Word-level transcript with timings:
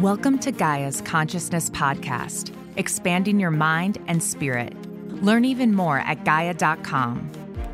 Welcome 0.00 0.38
to 0.40 0.52
Gaia's 0.52 1.00
Consciousness 1.00 1.70
Podcast, 1.70 2.52
expanding 2.76 3.40
your 3.40 3.50
mind 3.50 3.96
and 4.08 4.22
spirit. 4.22 4.74
Learn 5.22 5.46
even 5.46 5.74
more 5.74 6.00
at 6.00 6.22
Gaia.com. 6.22 7.32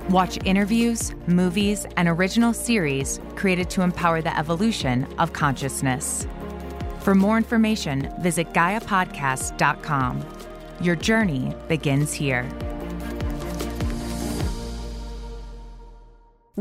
Watch 0.08 0.38
interviews, 0.44 1.12
movies, 1.26 1.84
and 1.96 2.08
original 2.08 2.52
series 2.52 3.18
created 3.34 3.68
to 3.70 3.82
empower 3.82 4.22
the 4.22 4.38
evolution 4.38 5.04
of 5.18 5.32
consciousness. 5.32 6.28
For 7.00 7.16
more 7.16 7.36
information, 7.36 8.14
visit 8.20 8.52
GaiaPodcast.com. 8.52 10.24
Your 10.80 10.94
journey 10.94 11.56
begins 11.66 12.12
here. 12.12 12.48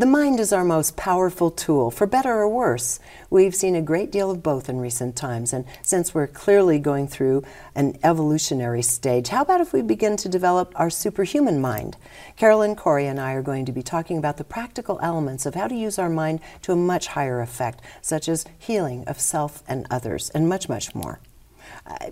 The 0.01 0.07
mind 0.07 0.39
is 0.39 0.51
our 0.51 0.63
most 0.63 0.97
powerful 0.97 1.51
tool, 1.51 1.91
for 1.91 2.07
better 2.07 2.33
or 2.33 2.49
worse. 2.49 2.99
We've 3.29 3.53
seen 3.53 3.75
a 3.75 3.83
great 3.83 4.11
deal 4.11 4.31
of 4.31 4.41
both 4.41 4.67
in 4.67 4.79
recent 4.79 5.15
times, 5.15 5.53
and 5.53 5.63
since 5.83 6.11
we're 6.11 6.25
clearly 6.25 6.79
going 6.79 7.07
through 7.07 7.43
an 7.75 7.99
evolutionary 8.01 8.81
stage, 8.81 9.27
how 9.27 9.43
about 9.43 9.61
if 9.61 9.73
we 9.73 9.83
begin 9.83 10.17
to 10.17 10.27
develop 10.27 10.73
our 10.75 10.89
superhuman 10.89 11.61
mind? 11.61 11.97
Caroline 12.35 12.75
Cory 12.75 13.05
and 13.05 13.19
I 13.19 13.33
are 13.33 13.43
going 13.43 13.63
to 13.65 13.71
be 13.71 13.83
talking 13.83 14.17
about 14.17 14.37
the 14.37 14.43
practical 14.43 14.97
elements 15.03 15.45
of 15.45 15.53
how 15.53 15.67
to 15.67 15.75
use 15.75 15.99
our 15.99 16.09
mind 16.09 16.39
to 16.63 16.71
a 16.71 16.75
much 16.75 17.05
higher 17.05 17.39
effect, 17.39 17.83
such 18.01 18.27
as 18.27 18.47
healing 18.57 19.03
of 19.05 19.21
self 19.21 19.61
and 19.67 19.85
others, 19.91 20.31
and 20.31 20.49
much, 20.49 20.67
much 20.67 20.95
more. 20.95 21.19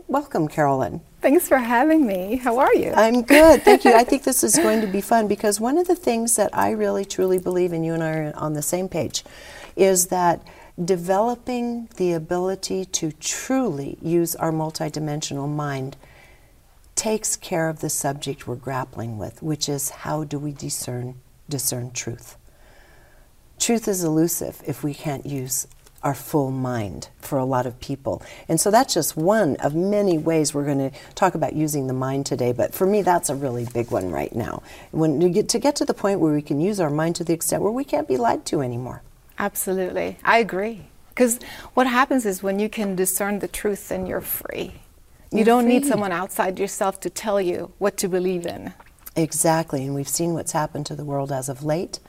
Welcome, 0.08 0.48
Caroline. 0.48 1.02
Thanks 1.22 1.48
for 1.48 1.58
having 1.58 2.06
me. 2.06 2.38
How 2.38 2.60
are 2.60 2.74
you? 2.74 2.92
I'm 2.96 3.22
good. 3.22 3.64
Thank 3.64 3.86
you. 3.86 3.94
I 3.94 4.04
think 4.04 4.24
this 4.26 4.44
is 4.44 4.56
going 4.58 4.82
to 4.82 4.88
be 4.88 5.02
fun 5.02 5.28
because 5.28 5.60
one 5.60 5.78
of 5.78 5.88
the 5.88 5.96
things 5.96 6.36
that 6.36 6.50
I 6.54 6.72
really 6.72 7.06
truly 7.06 7.40
believe, 7.40 7.74
and 7.74 7.86
you 7.86 7.94
and 7.94 8.04
I 8.04 8.12
are 8.12 8.34
on 8.36 8.54
the 8.54 8.62
same 8.62 8.90
page, 8.90 9.24
is 9.76 10.08
that 10.08 10.42
developing 10.84 11.90
the 11.98 12.14
ability 12.14 12.86
to 12.86 13.12
truly 13.12 13.98
use 14.02 14.36
our 14.36 14.52
multidimensional 14.52 15.48
mind 15.48 15.98
takes 16.96 17.36
care 17.36 17.70
of 17.70 17.80
the 17.80 17.90
subject 17.90 18.48
we're 18.48 18.56
grappling 18.56 19.18
with, 19.18 19.42
which 19.42 19.70
is 19.70 19.90
how 19.90 20.24
do 20.24 20.40
we 20.40 20.52
discern 20.52 21.16
discern 21.50 21.92
truth. 21.92 22.38
Truth 23.60 23.88
is 23.88 24.04
elusive 24.04 24.62
if 24.66 24.84
we 24.84 24.94
can't 24.94 25.26
use 25.26 25.68
our 26.04 26.14
full 26.14 26.52
mind 26.52 27.10
for 27.20 27.38
a 27.38 27.46
lot 27.46 27.66
of 27.66 27.80
people. 27.80 28.22
And 28.48 28.60
so 28.60 28.72
that's 28.72 28.94
just 28.94 29.18
one 29.18 29.56
of 29.58 29.76
many 29.76 30.18
ways 30.18 30.54
we're 30.54 30.66
going 30.66 30.90
to 30.90 30.92
talk 31.16 31.36
about 31.36 31.54
using 31.54 31.88
the 31.88 31.94
mind 31.94 32.26
today. 32.26 32.52
But 32.54 32.74
for 32.74 32.88
me, 32.88 33.02
that's 33.02 33.30
a 33.30 33.36
really 33.36 33.66
big 33.74 33.92
one 33.92 34.10
right 34.10 34.34
now. 34.34 34.64
When 34.92 35.20
to 35.20 35.30
get 35.30 35.50
to, 35.50 35.60
get 35.60 35.76
to 35.78 35.86
the 35.86 35.94
point 35.94 36.20
where 36.20 36.34
we 36.34 36.42
can 36.42 36.62
use 36.62 36.80
our 36.80 36.90
mind 36.90 37.16
to 37.18 37.24
the 37.24 37.34
extent 37.34 37.62
where 37.64 37.72
we 37.72 37.84
can't 37.84 38.08
be 38.08 38.18
lied 38.18 38.46
to 38.48 38.62
anymore. 38.62 39.02
Absolutely. 39.38 40.18
I 40.24 40.40
agree. 40.40 40.86
Because 41.10 41.40
what 41.74 41.88
happens 41.88 42.26
is 42.26 42.42
when 42.42 42.60
you 42.60 42.70
can 42.70 42.96
discern 42.96 43.40
the 43.40 43.48
truth, 43.48 43.90
then 43.90 44.06
you're 44.06 44.22
free. 44.22 44.76
You 45.32 45.40
you're 45.40 45.46
don't 45.46 45.66
free. 45.66 45.74
need 45.74 45.86
someone 45.86 46.12
outside 46.14 46.60
yourself 46.60 47.00
to 47.02 47.10
tell 47.10 47.42
you 47.42 47.72
what 47.78 47.98
to 47.98 48.08
believe 48.08 48.46
in. 48.46 48.74
Exactly. 49.16 49.86
And 49.86 49.96
we've 49.96 50.08
seen 50.08 50.34
what's 50.34 50.54
happened 50.54 50.86
to 50.86 50.96
the 50.96 51.04
world 51.04 51.32
as 51.32 51.50
of 51.50 51.64
late 51.64 52.00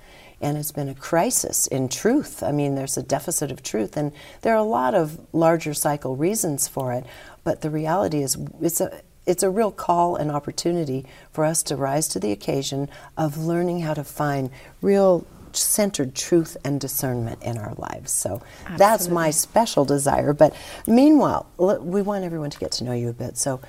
and 0.41 0.56
it's 0.56 0.72
been 0.72 0.88
a 0.88 0.94
crisis 0.94 1.66
in 1.66 1.88
truth. 1.88 2.42
I 2.42 2.52
mean, 2.52 2.74
there's 2.74 2.96
a 2.96 3.02
deficit 3.02 3.50
of 3.50 3.62
truth, 3.62 3.96
and 3.96 4.12
there 4.42 4.55
are 4.55 4.58
a 4.58 4.62
lot 4.62 4.94
of 4.94 5.20
larger 5.33 5.74
cycle 5.74 6.16
reasons 6.16 6.69
for 6.69 6.92
it. 6.92 7.05
But 7.44 7.60
the 7.60 7.70
reality 7.70 8.22
is, 8.22 8.36
it's 8.61 8.80
a 8.80 9.02
it's 9.27 9.42
a 9.42 9.50
real 9.50 9.70
call 9.70 10.16
and 10.16 10.30
opportunity 10.30 11.06
for 11.30 11.44
us 11.44 11.62
to 11.64 11.77
rise 11.77 12.08
to 12.08 12.18
the 12.18 12.33
occasion 12.33 12.88
of 13.16 13.36
learning 13.36 13.80
how 13.80 13.94
to 13.94 14.02
find 14.02 14.50
real 14.80 15.27
centered 15.52 16.14
truth 16.14 16.56
and 16.64 16.80
discernment 16.80 17.42
in 17.42 17.58
our 17.58 17.74
lives. 17.74 18.12
So 18.12 18.42
Absolutely. 18.61 18.78
that's 18.78 19.08
my 19.08 19.30
special 19.30 19.84
desire. 19.84 20.33
But 20.33 20.55
meanwhile, 20.86 21.46
we 21.58 22.02
want 22.02 22.24
everyone 22.24 22.50
to 22.50 22.58
get 22.58 22.72
to 22.72 22.84
know 22.84 22.92
you 22.92 23.08
a 23.08 23.12
bit. 23.12 23.36
So 23.36 23.61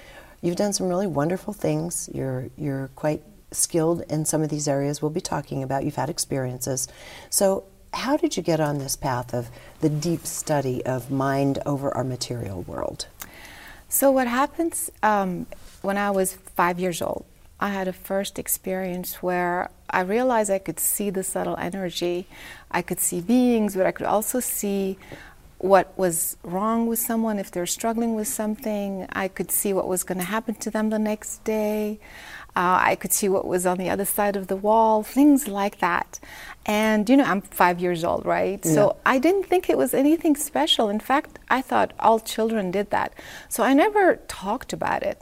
you've 0.41 0.55
done 0.55 0.73
some 0.73 0.87
really 0.87 1.07
wonderful 1.07 1.53
things. 1.53 2.09
You're 2.13 2.47
you're 2.57 2.89
quite 2.95 3.21
skilled 3.51 4.01
in 4.09 4.25
some 4.25 4.41
of 4.41 4.49
these 4.49 4.67
areas 4.67 5.01
we'll 5.01 5.11
be 5.11 5.21
talking 5.21 5.63
about. 5.63 5.83
You've 5.83 5.95
had 5.95 6.09
experiences. 6.09 6.87
So, 7.29 7.65
how 7.93 8.15
did 8.15 8.37
you 8.37 8.43
get 8.43 8.61
on 8.61 8.77
this 8.77 8.95
path 8.95 9.33
of 9.33 9.49
the 9.81 9.89
deep 9.89 10.25
study 10.25 10.85
of 10.85 11.11
mind 11.11 11.59
over 11.65 11.93
our 11.95 12.05
material 12.05 12.61
world? 12.63 13.07
So, 13.89 14.11
what 14.11 14.27
happens 14.27 14.89
um, 15.03 15.47
when 15.81 15.97
I 15.97 16.11
was 16.11 16.33
five 16.33 16.79
years 16.79 17.01
old, 17.01 17.25
I 17.59 17.69
had 17.69 17.87
a 17.87 17.93
first 17.93 18.39
experience 18.39 19.21
where 19.21 19.69
I 19.89 20.01
realized 20.01 20.49
I 20.49 20.59
could 20.59 20.79
see 20.79 21.09
the 21.09 21.23
subtle 21.23 21.57
energy. 21.57 22.25
I 22.71 22.81
could 22.81 22.99
see 22.99 23.21
beings, 23.21 23.75
but 23.75 23.85
I 23.85 23.91
could 23.91 24.07
also 24.07 24.39
see 24.39 24.97
what 25.61 25.95
was 25.95 26.37
wrong 26.41 26.87
with 26.87 26.97
someone 26.97 27.37
if 27.37 27.51
they're 27.51 27.67
struggling 27.67 28.15
with 28.15 28.27
something. 28.27 29.05
I 29.11 29.27
could 29.27 29.51
see 29.51 29.73
what 29.73 29.87
was 29.87 30.03
going 30.03 30.17
to 30.17 30.23
happen 30.23 30.55
to 30.55 30.71
them 30.71 30.89
the 30.89 30.97
next 30.97 31.43
day. 31.43 31.99
Uh, 32.53 32.79
I 32.81 32.95
could 32.95 33.13
see 33.13 33.29
what 33.29 33.47
was 33.47 33.65
on 33.65 33.77
the 33.77 33.89
other 33.89 34.03
side 34.03 34.35
of 34.35 34.47
the 34.47 34.57
wall, 34.57 35.03
things 35.03 35.47
like 35.47 35.79
that. 35.79 36.19
And, 36.65 37.09
you 37.09 37.15
know, 37.15 37.23
I'm 37.23 37.41
five 37.41 37.79
years 37.79 38.03
old, 38.03 38.25
right? 38.25 38.59
Yeah. 38.63 38.71
So 38.73 38.97
I 39.05 39.19
didn't 39.19 39.45
think 39.45 39.69
it 39.69 39.77
was 39.77 39.93
anything 39.93 40.35
special. 40.35 40.89
In 40.89 40.99
fact, 40.99 41.39
I 41.49 41.61
thought 41.61 41.93
all 41.99 42.19
children 42.19 42.69
did 42.69 42.89
that. 42.89 43.13
So 43.47 43.63
I 43.63 43.73
never 43.73 44.17
talked 44.27 44.73
about 44.73 45.01
it. 45.01 45.21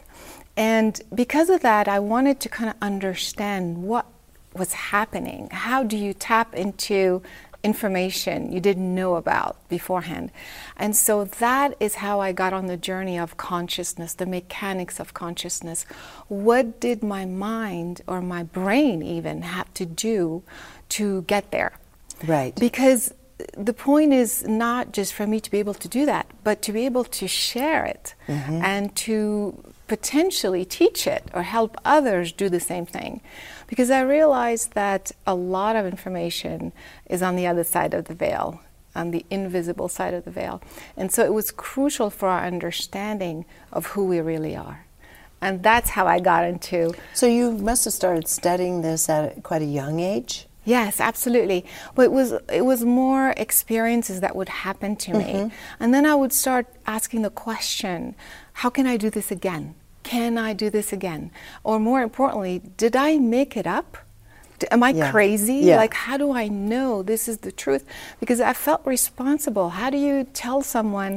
And 0.58 1.00
because 1.14 1.50
of 1.50 1.62
that, 1.62 1.88
I 1.88 2.00
wanted 2.00 2.40
to 2.42 2.50
kind 2.50 2.70
of 2.70 2.76
understand 2.82 3.84
what 3.84 4.08
was 4.54 4.74
happening. 4.74 5.50
How 5.52 5.84
do 5.84 5.96
you 5.96 6.14
tap 6.14 6.56
into 6.56 7.22
information 7.64 8.52
you 8.52 8.60
didn't 8.60 8.94
know 8.94 9.16
about 9.16 9.58
beforehand. 9.68 10.32
And 10.78 10.96
so 10.96 11.26
that 11.26 11.76
is 11.80 11.96
how 11.96 12.20
I 12.20 12.32
got 12.32 12.54
on 12.54 12.68
the 12.68 12.78
journey 12.78 13.18
of 13.20 13.38
consciousness, 13.38 14.14
the 14.14 14.26
mechanics 14.26 15.00
of 15.00 15.14
consciousness. 15.14 15.86
What 16.28 16.80
did 16.80 17.04
my 17.04 17.26
mind 17.26 18.02
or 18.08 18.22
my 18.22 18.44
brain 18.44 19.02
even 19.02 19.42
have 19.42 19.74
to 19.76 19.86
do 19.86 20.44
to 20.90 21.24
get 21.24 21.52
there? 21.52 21.74
Right. 22.26 22.56
Because 22.56 23.14
the 23.58 23.74
point 23.74 24.14
is 24.14 24.46
not 24.48 24.92
just 24.92 25.14
for 25.14 25.26
me 25.26 25.40
to 25.40 25.52
be 25.52 25.60
able 25.60 25.74
to 25.74 25.88
do 25.88 26.06
that, 26.06 26.28
but 26.44 26.62
to 26.64 26.74
be 26.74 26.86
able 26.86 27.06
to 27.06 27.28
share 27.28 27.86
it 27.86 28.14
mm-hmm. 28.28 28.62
and 28.64 28.96
to 28.96 29.64
potentially 29.88 30.66
teach 30.66 31.08
it 31.08 31.24
or 31.34 31.44
help 31.44 31.78
others 31.84 32.32
do 32.32 32.50
the 32.50 32.60
same 32.60 32.86
thing. 32.86 33.22
Because 33.70 33.92
I 33.92 34.02
realized 34.02 34.74
that 34.74 35.12
a 35.28 35.36
lot 35.36 35.76
of 35.76 35.86
information 35.86 36.74
is 37.06 37.22
on 37.22 37.36
the 37.36 37.46
other 37.46 37.64
side 37.64 37.94
of 37.94 38.06
the 38.06 38.16
veil, 38.16 38.62
on 38.96 39.12
the 39.12 39.24
invisible 39.30 39.88
side 39.88 40.16
of 40.16 40.26
the 40.26 40.32
veil. 40.32 40.60
And 40.98 41.12
so 41.12 41.24
it 41.24 41.34
was 41.34 41.52
crucial 41.52 42.10
for 42.10 42.30
our 42.30 42.44
understanding 42.44 43.46
of 43.72 43.86
who 43.88 44.06
we 44.06 44.22
really 44.22 44.56
are. 44.56 44.88
And 45.40 45.62
that's 45.62 45.92
how 45.92 46.08
I 46.08 46.20
got 46.20 46.46
into. 46.46 46.94
So 47.14 47.28
you 47.28 47.52
must 47.52 47.86
have 47.86 47.94
started 47.94 48.28
studying 48.28 48.82
this 48.82 49.08
at 49.08 49.44
quite 49.44 49.62
a 49.62 49.66
young 49.66 50.00
age? 50.00 50.48
Yes, 50.66 51.00
absolutely. 51.00 51.64
But 51.94 52.04
it 52.06 52.12
was 52.12 52.34
it 52.52 52.66
was 52.66 52.84
more 52.84 53.34
experiences 53.38 54.20
that 54.22 54.36
would 54.36 54.50
happen 54.50 54.96
to 54.98 55.12
mm-hmm. 55.12 55.48
me, 55.48 55.52
and 55.80 55.94
then 55.94 56.06
I 56.06 56.16
would 56.16 56.34
start 56.34 56.68
asking 56.86 57.22
the 57.22 57.30
question, 57.30 58.16
"How 58.54 58.70
can 58.70 58.86
I 58.86 58.98
do 58.98 59.10
this 59.10 59.32
again? 59.32 59.76
Can 60.10 60.34
I 60.50 60.52
do 60.64 60.68
this 60.78 60.90
again?" 61.00 61.24
Or 61.64 61.76
more 61.90 62.02
importantly, 62.10 62.56
did 62.84 62.96
I 62.96 63.10
make 63.38 63.54
it 63.62 63.68
up? 63.80 63.90
Am 64.76 64.84
I 64.84 64.92
yeah. 64.92 65.12
crazy? 65.12 65.60
Yeah. 65.70 65.78
Like, 65.84 65.94
how 66.06 66.18
do 66.24 66.28
I 66.44 66.46
know 66.50 66.92
this 67.12 67.24
is 67.32 67.38
the 67.48 67.54
truth? 67.64 67.84
Because 68.20 68.40
I 68.52 68.54
felt 68.68 68.82
responsible. 68.86 69.68
How 69.80 69.90
do 69.96 69.98
you 70.08 70.16
tell 70.46 70.60
someone, 70.76 71.14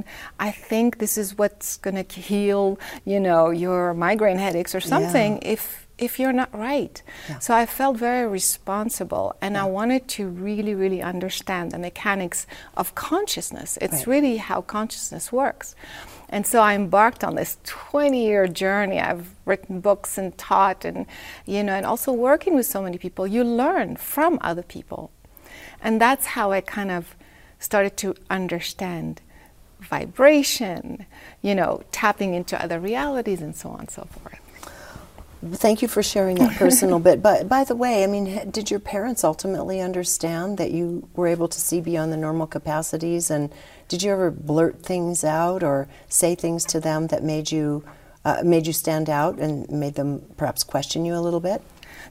I 0.48 0.50
think 0.69 0.98
this 0.98 1.14
is 1.22 1.28
what's 1.41 1.69
going 1.84 1.98
to 2.04 2.20
heal, 2.31 2.78
you 3.12 3.19
know, 3.26 3.50
your 3.50 3.94
migraine 3.94 4.38
headaches 4.47 4.72
or 4.78 4.82
something, 4.94 5.31
yeah. 5.34 5.54
if 5.54 5.62
if 5.98 6.19
you're 6.19 6.38
not 6.42 6.50
right. 6.70 6.97
So 7.44 7.50
I 7.54 7.64
felt 7.78 7.94
very 7.97 8.26
responsible 8.41 9.26
and. 9.42 9.52
I 9.62 9.66
wanted 9.81 10.02
to 10.16 10.22
really, 10.48 10.75
really 10.75 11.02
understand 11.14 11.64
the 11.70 11.78
mechanics 11.78 12.41
of 12.81 12.86
consciousness. 13.08 13.70
It's 13.84 14.00
right. 14.02 14.12
really 14.12 14.36
how 14.48 14.58
consciousness 14.62 15.25
works. 15.43 15.69
And 16.32 16.46
so 16.46 16.62
I 16.62 16.75
embarked 16.75 17.23
on 17.23 17.34
this 17.34 17.58
20 17.64 18.25
year 18.25 18.49
journey. 18.49 18.99
I've 18.99 19.34
written 19.44 19.81
books 19.81 20.17
and 20.17 20.37
taught 20.38 20.87
and, 20.87 21.05
you 21.44 21.62
know, 21.62 21.75
and 21.75 21.84
also 21.84 22.11
working 22.11 22.55
with 22.55 22.64
so 22.64 22.81
many 22.81 22.96
people. 22.96 23.26
You 23.26 23.44
learn 23.44 23.96
from 23.96 24.38
other 24.40 24.62
people. 24.62 25.11
And 25.82 26.00
that's 26.00 26.26
how 26.26 26.50
I 26.50 26.62
kind 26.62 26.90
of 26.90 27.14
started 27.58 27.99
to 27.99 28.14
understand 28.31 29.20
vibration, 29.81 31.05
you 31.43 31.55
know, 31.55 31.82
tapping 31.93 32.32
into 32.32 32.61
other 32.61 32.81
realities 32.81 33.43
and 33.43 33.55
so 33.55 33.69
on 33.69 33.81
and 33.81 33.90
so 33.90 34.05
forth. 34.05 34.40
Thank 35.44 35.83
you 35.83 35.89
for 35.89 36.03
sharing 36.05 36.37
that 36.37 36.56
personal 36.56 37.00
bit. 37.00 37.21
But 37.21 37.49
by 37.49 37.65
the 37.65 37.75
way, 37.75 38.05
I 38.05 38.06
mean, 38.06 38.50
did 38.50 38.71
your 38.71 38.79
parents 38.79 39.25
ultimately 39.25 39.81
understand 39.81 40.56
that 40.59 40.71
you 40.71 41.09
were 41.15 41.27
able 41.27 41.49
to 41.49 41.61
see 41.61 41.81
beyond 41.81 42.12
the 42.12 42.17
normal 42.17 42.47
capacities? 42.47 43.31
And 43.31 43.53
did 43.89 44.05
you 44.05 44.12
ever 44.12 44.31
blurt 44.31 44.83
things 44.83 45.25
out 45.25 45.65
or 45.65 45.89
say 46.09 46.37
things 46.37 46.65
to 46.67 46.81
them 46.81 47.09
that 47.09 47.25
made 47.25 47.50
you 47.50 47.85
uh, 48.25 48.43
made 48.44 48.69
you 48.69 48.73
stand 48.73 49.11
out 49.11 49.41
and 49.41 49.69
made 49.69 49.97
them 49.97 50.23
perhaps 50.37 50.62
question 50.62 51.05
you 51.05 51.17
a 51.17 51.19
little 51.19 51.41
bit? 51.41 51.61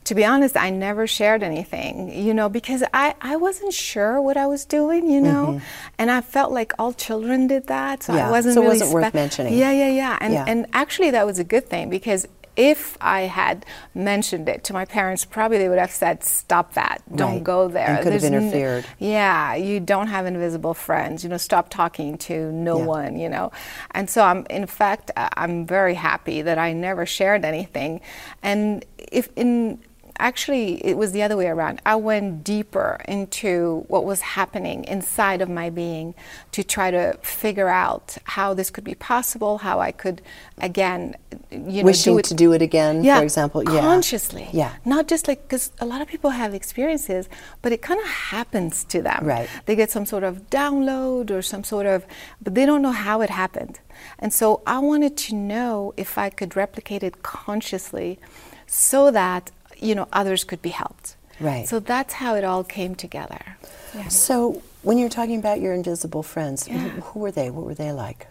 to 0.06 0.16
be 0.16 0.25
honest, 0.25 0.57
I 0.57 0.69
never 0.69 1.06
shared 1.06 1.44
anything, 1.44 2.12
you 2.25 2.33
know, 2.33 2.50
because 2.50 2.83
I, 2.94 3.13
I 3.22 3.36
wasn't 3.36 3.74
sure 3.74 4.22
what 4.22 4.36
I 4.36 4.48
was 4.48 4.66
doing, 4.66 5.10
you 5.10 5.22
know, 5.22 5.48
mm-hmm. 5.48 5.66
and 6.00 6.10
I 6.10 6.22
felt 6.22 6.51
like 6.51 6.74
all 6.80 6.94
children 6.94 7.48
did 7.48 7.68
that, 7.68 8.04
so 8.04 8.16
yeah. 8.16 8.28
I 8.28 8.31
wasn't 8.31 8.56
so 8.56 8.62
really 8.62 8.78
it 8.78 8.80
wasn't 8.80 8.94
worth 8.94 9.13
mentioning. 9.13 9.54
Yeah, 9.54 9.72
yeah, 9.72 9.89
yeah, 9.89 10.18
and 10.19 10.33
yeah. 10.33 10.45
and 10.48 10.66
actually 10.74 11.12
that 11.12 11.25
was 11.25 11.39
a 11.39 11.44
good 11.44 11.68
thing 11.68 11.89
because 11.89 12.28
if 12.56 12.98
I 13.00 13.21
had 13.21 13.65
mentioned 13.94 14.50
it 14.50 14.63
to 14.65 14.74
my 14.74 14.86
parents, 14.86 15.25
probably 15.25 15.57
they 15.57 15.69
would 15.69 15.80
have 15.80 15.92
said, 15.92 16.24
"Stop 16.24 16.74
that! 16.74 17.01
Don't 17.15 17.36
right. 17.36 17.44
go 17.44 17.68
there." 17.68 17.88
And 17.88 18.03
could 18.03 18.13
There's 18.13 18.24
have 18.24 18.33
interfered. 18.33 18.86
N- 18.86 18.92
yeah, 19.00 19.56
you 19.56 19.80
don't 19.80 20.07
have 20.07 20.25
invisible 20.25 20.74
friends. 20.74 21.24
You 21.24 21.30
know, 21.30 21.38
stop 21.38 21.69
talking 21.69 22.18
to 22.19 22.51
no 22.51 22.80
yeah. 22.80 22.86
one. 22.86 23.18
You 23.18 23.30
know, 23.30 23.51
and 23.92 24.09
so 24.09 24.24
I'm. 24.24 24.45
In 24.50 24.65
fact, 24.68 25.12
uh, 25.15 25.30
I'm 25.36 25.65
very 25.65 25.94
happy 25.94 26.42
that 26.42 26.57
I 26.57 26.74
never 26.74 27.06
shared 27.06 27.45
anything, 27.45 28.01
and 28.44 28.86
if 28.97 29.30
in 29.36 29.80
actually 30.21 30.85
it 30.85 30.97
was 30.97 31.12
the 31.12 31.21
other 31.23 31.35
way 31.35 31.47
around. 31.47 31.81
I 31.85 31.95
went 31.95 32.44
deeper 32.44 33.01
into 33.07 33.83
what 33.88 34.06
was 34.06 34.21
happening 34.21 34.85
inside 34.85 35.41
of 35.41 35.50
my 35.50 35.69
being 35.69 36.13
to 36.51 36.63
try 36.63 36.91
to 36.91 37.18
figure 37.21 37.68
out 37.68 38.18
how 38.23 38.53
this 38.53 38.69
could 38.69 38.83
be 38.83 38.95
possible, 38.95 39.57
how 39.59 39.79
I 39.79 39.91
could 39.91 40.21
again, 40.59 41.15
you 41.50 41.81
know, 41.81 41.83
wishing 41.83 42.13
do 42.13 42.19
it, 42.19 42.25
to 42.25 42.33
do 42.35 42.53
it 42.53 42.62
again, 42.62 43.03
yeah, 43.03 43.18
for 43.18 43.23
example, 43.23 43.63
yeah, 43.63 43.81
consciously, 43.81 44.47
yeah, 44.53 44.73
not 44.85 45.07
just 45.07 45.27
like 45.27 45.41
because 45.44 45.71
a 45.79 45.85
lot 45.85 46.01
of 46.01 46.07
people 46.07 46.29
have 46.29 46.53
experiences, 46.53 47.27
but 47.62 47.71
it 47.71 47.81
kind 47.81 48.00
of 48.00 48.07
happens 48.07 48.83
to 48.85 49.01
them. 49.01 49.25
Right, 49.25 49.50
they 49.65 49.75
get 49.75 49.89
some 49.91 50.06
sort 50.06 50.23
of 50.23 50.50
download 50.50 51.31
or 51.31 51.41
some 51.41 51.63
sort 51.63 51.88
of, 51.88 52.06
but 52.41 52.56
they 52.56 52.65
don't 52.65 52.81
know 52.81 52.91
how 52.91 53.21
it 53.21 53.29
happened. 53.29 53.79
And 54.19 54.31
so 54.31 54.62
I 54.65 54.79
wanted 54.79 55.18
to 55.18 55.35
know 55.35 55.94
if 55.97 56.18
I 56.18 56.29
could 56.29 56.56
replicate 56.56 57.03
it 57.03 57.23
consciously 57.23 58.19
so 58.68 59.12
that 59.12 59.51
you 59.81 59.95
know 59.95 60.07
others 60.13 60.44
could 60.44 60.62
be 60.62 60.69
helped. 60.69 61.16
Right. 61.39 61.68
So 61.68 61.80
that's 61.80 62.13
how 62.13 62.36
it 62.36 62.44
all 62.44 62.63
came 62.63 62.95
together. 62.95 63.57
Yeah. 63.95 64.07
So 64.07 64.62
when 64.83 64.98
you're 64.98 65.10
talking 65.10 65.39
about 65.39 65.60
your 65.60 65.74
invisible 65.74 66.24
friends, 66.24 66.68
yeah. 66.68 66.78
who, 66.78 67.01
who, 67.01 67.19
were 67.19 67.31
they? 67.31 67.50
What 67.50 67.66
were 67.66 67.74
they 67.74 67.92
like? 67.92 68.28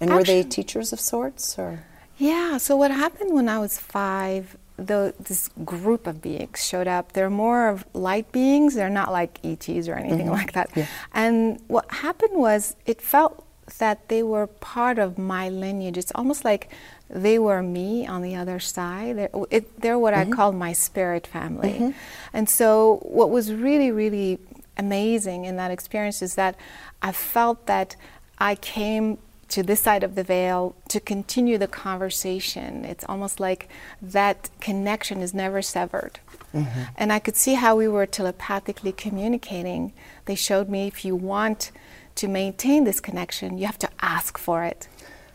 And 0.00 0.10
Actually, 0.10 0.18
were 0.38 0.42
they 0.42 0.48
teachers 0.48 0.92
of 0.92 1.00
sorts, 1.00 1.58
or? 1.58 1.84
Yeah. 2.18 2.58
So 2.58 2.76
what 2.76 2.90
happened 2.90 3.32
when 3.34 3.48
I 3.48 3.58
was 3.58 3.78
five? 3.78 4.56
The, 4.78 5.14
this 5.20 5.48
group 5.64 6.08
of 6.08 6.20
beings 6.20 6.64
showed 6.64 6.88
up. 6.88 7.12
They're 7.12 7.30
more 7.30 7.68
of 7.68 7.84
light 7.92 8.32
beings. 8.32 8.74
They're 8.74 8.90
not 8.90 9.12
like 9.12 9.38
ETs 9.44 9.86
or 9.86 9.94
anything 9.94 10.26
mm-hmm. 10.26 10.30
like 10.30 10.52
that. 10.54 10.70
Yeah. 10.74 10.86
And 11.12 11.60
what 11.68 11.88
happened 11.92 12.32
was, 12.34 12.74
it 12.86 13.00
felt 13.00 13.46
that 13.78 14.08
they 14.08 14.22
were 14.22 14.46
part 14.46 14.98
of 14.98 15.18
my 15.18 15.48
lineage. 15.48 15.98
It's 15.98 16.12
almost 16.14 16.44
like 16.44 16.70
they 17.08 17.38
were 17.38 17.62
me 17.62 18.06
on 18.06 18.22
the 18.22 18.34
other 18.34 18.58
side. 18.58 19.18
They're, 19.18 19.30
it, 19.50 19.80
they're 19.80 19.98
what 19.98 20.14
mm-hmm. 20.14 20.32
I 20.32 20.36
call 20.36 20.52
my 20.52 20.72
spirit 20.72 21.26
family. 21.26 21.74
Mm-hmm. 21.74 21.90
And 22.32 22.48
so, 22.48 23.00
what 23.02 23.30
was 23.30 23.52
really, 23.52 23.90
really 23.90 24.38
amazing 24.76 25.44
in 25.44 25.56
that 25.56 25.70
experience 25.70 26.22
is 26.22 26.34
that 26.36 26.56
I 27.02 27.12
felt 27.12 27.66
that 27.66 27.96
I 28.38 28.54
came 28.54 29.18
to 29.48 29.62
this 29.62 29.80
side 29.80 30.02
of 30.02 30.14
the 30.14 30.24
veil 30.24 30.74
to 30.88 30.98
continue 30.98 31.58
the 31.58 31.68
conversation. 31.68 32.86
It's 32.86 33.04
almost 33.06 33.38
like 33.38 33.68
that 34.00 34.48
connection 34.60 35.20
is 35.20 35.34
never 35.34 35.60
severed. 35.60 36.20
Mm-hmm. 36.54 36.82
And 36.96 37.12
I 37.12 37.18
could 37.18 37.36
see 37.36 37.54
how 37.54 37.76
we 37.76 37.86
were 37.86 38.06
telepathically 38.06 38.92
communicating. 38.92 39.92
They 40.24 40.36
showed 40.36 40.70
me 40.70 40.86
if 40.86 41.04
you 41.04 41.14
want 41.14 41.70
to 42.16 42.28
maintain 42.28 42.84
this 42.84 43.00
connection, 43.00 43.58
you 43.58 43.66
have 43.66 43.78
to 43.78 43.88
ask 44.00 44.38
for 44.38 44.64
it. 44.64 44.88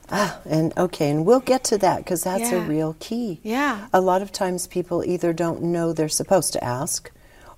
Ah, 0.10 0.40
and 0.46 0.78
okay, 0.78 1.10
and 1.10 1.26
we'll 1.26 1.42
get 1.42 1.64
to 1.66 1.78
that 1.80 1.98
because 1.98 2.24
that's 2.24 2.52
yeah. 2.52 2.64
a 2.64 2.68
real 2.68 2.96
key. 3.00 3.40
Yeah. 3.44 3.88
A 3.92 4.00
lot 4.00 4.22
of 4.22 4.32
times 4.32 4.66
people 4.68 5.04
either 5.04 5.34
don't 5.34 5.62
know 5.62 5.92
they're 5.92 6.08
supposed 6.08 6.54
to 6.54 6.64
ask 6.64 7.12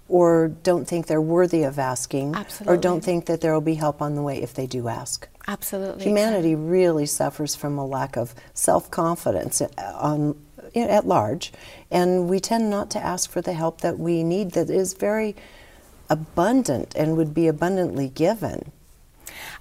or 0.08 0.48
don't 0.64 0.86
think 0.86 1.06
they're 1.06 1.22
worthy 1.22 1.62
of 1.62 1.78
asking 1.78 2.36
Absolutely. 2.36 2.74
or 2.74 2.82
don't 2.82 3.04
think 3.04 3.28
that 3.28 3.42
there 3.42 3.54
will 3.54 3.62
be 3.62 3.76
help 3.76 4.02
on 4.02 4.16
the 4.16 4.24
way 4.24 4.42
if 4.42 4.56
they 4.56 4.66
do 4.66 4.88
ask. 4.88 5.28
Absolutely. 5.48 6.04
Humanity 6.04 6.56
really 6.56 7.06
suffers 7.06 7.56
from 7.56 7.78
a 7.78 7.86
lack 7.86 8.18
of 8.18 8.34
self-confidence 8.54 9.62
uh, 9.62 9.68
on 9.96 10.36
at 10.76 11.08
large, 11.08 11.52
and 11.90 12.30
we 12.30 12.40
tend 12.40 12.70
not 12.70 12.92
to 12.92 13.00
ask 13.00 13.30
for 13.30 13.42
the 13.42 13.54
help 13.54 13.82
that 13.82 13.98
we 13.98 14.24
need 14.24 14.52
that 14.52 14.70
is 14.70 14.94
very 14.94 15.36
abundant 16.10 16.94
and 16.96 17.18
would 17.18 17.34
be 17.34 17.48
abundantly 17.48 18.10
given. 18.10 18.72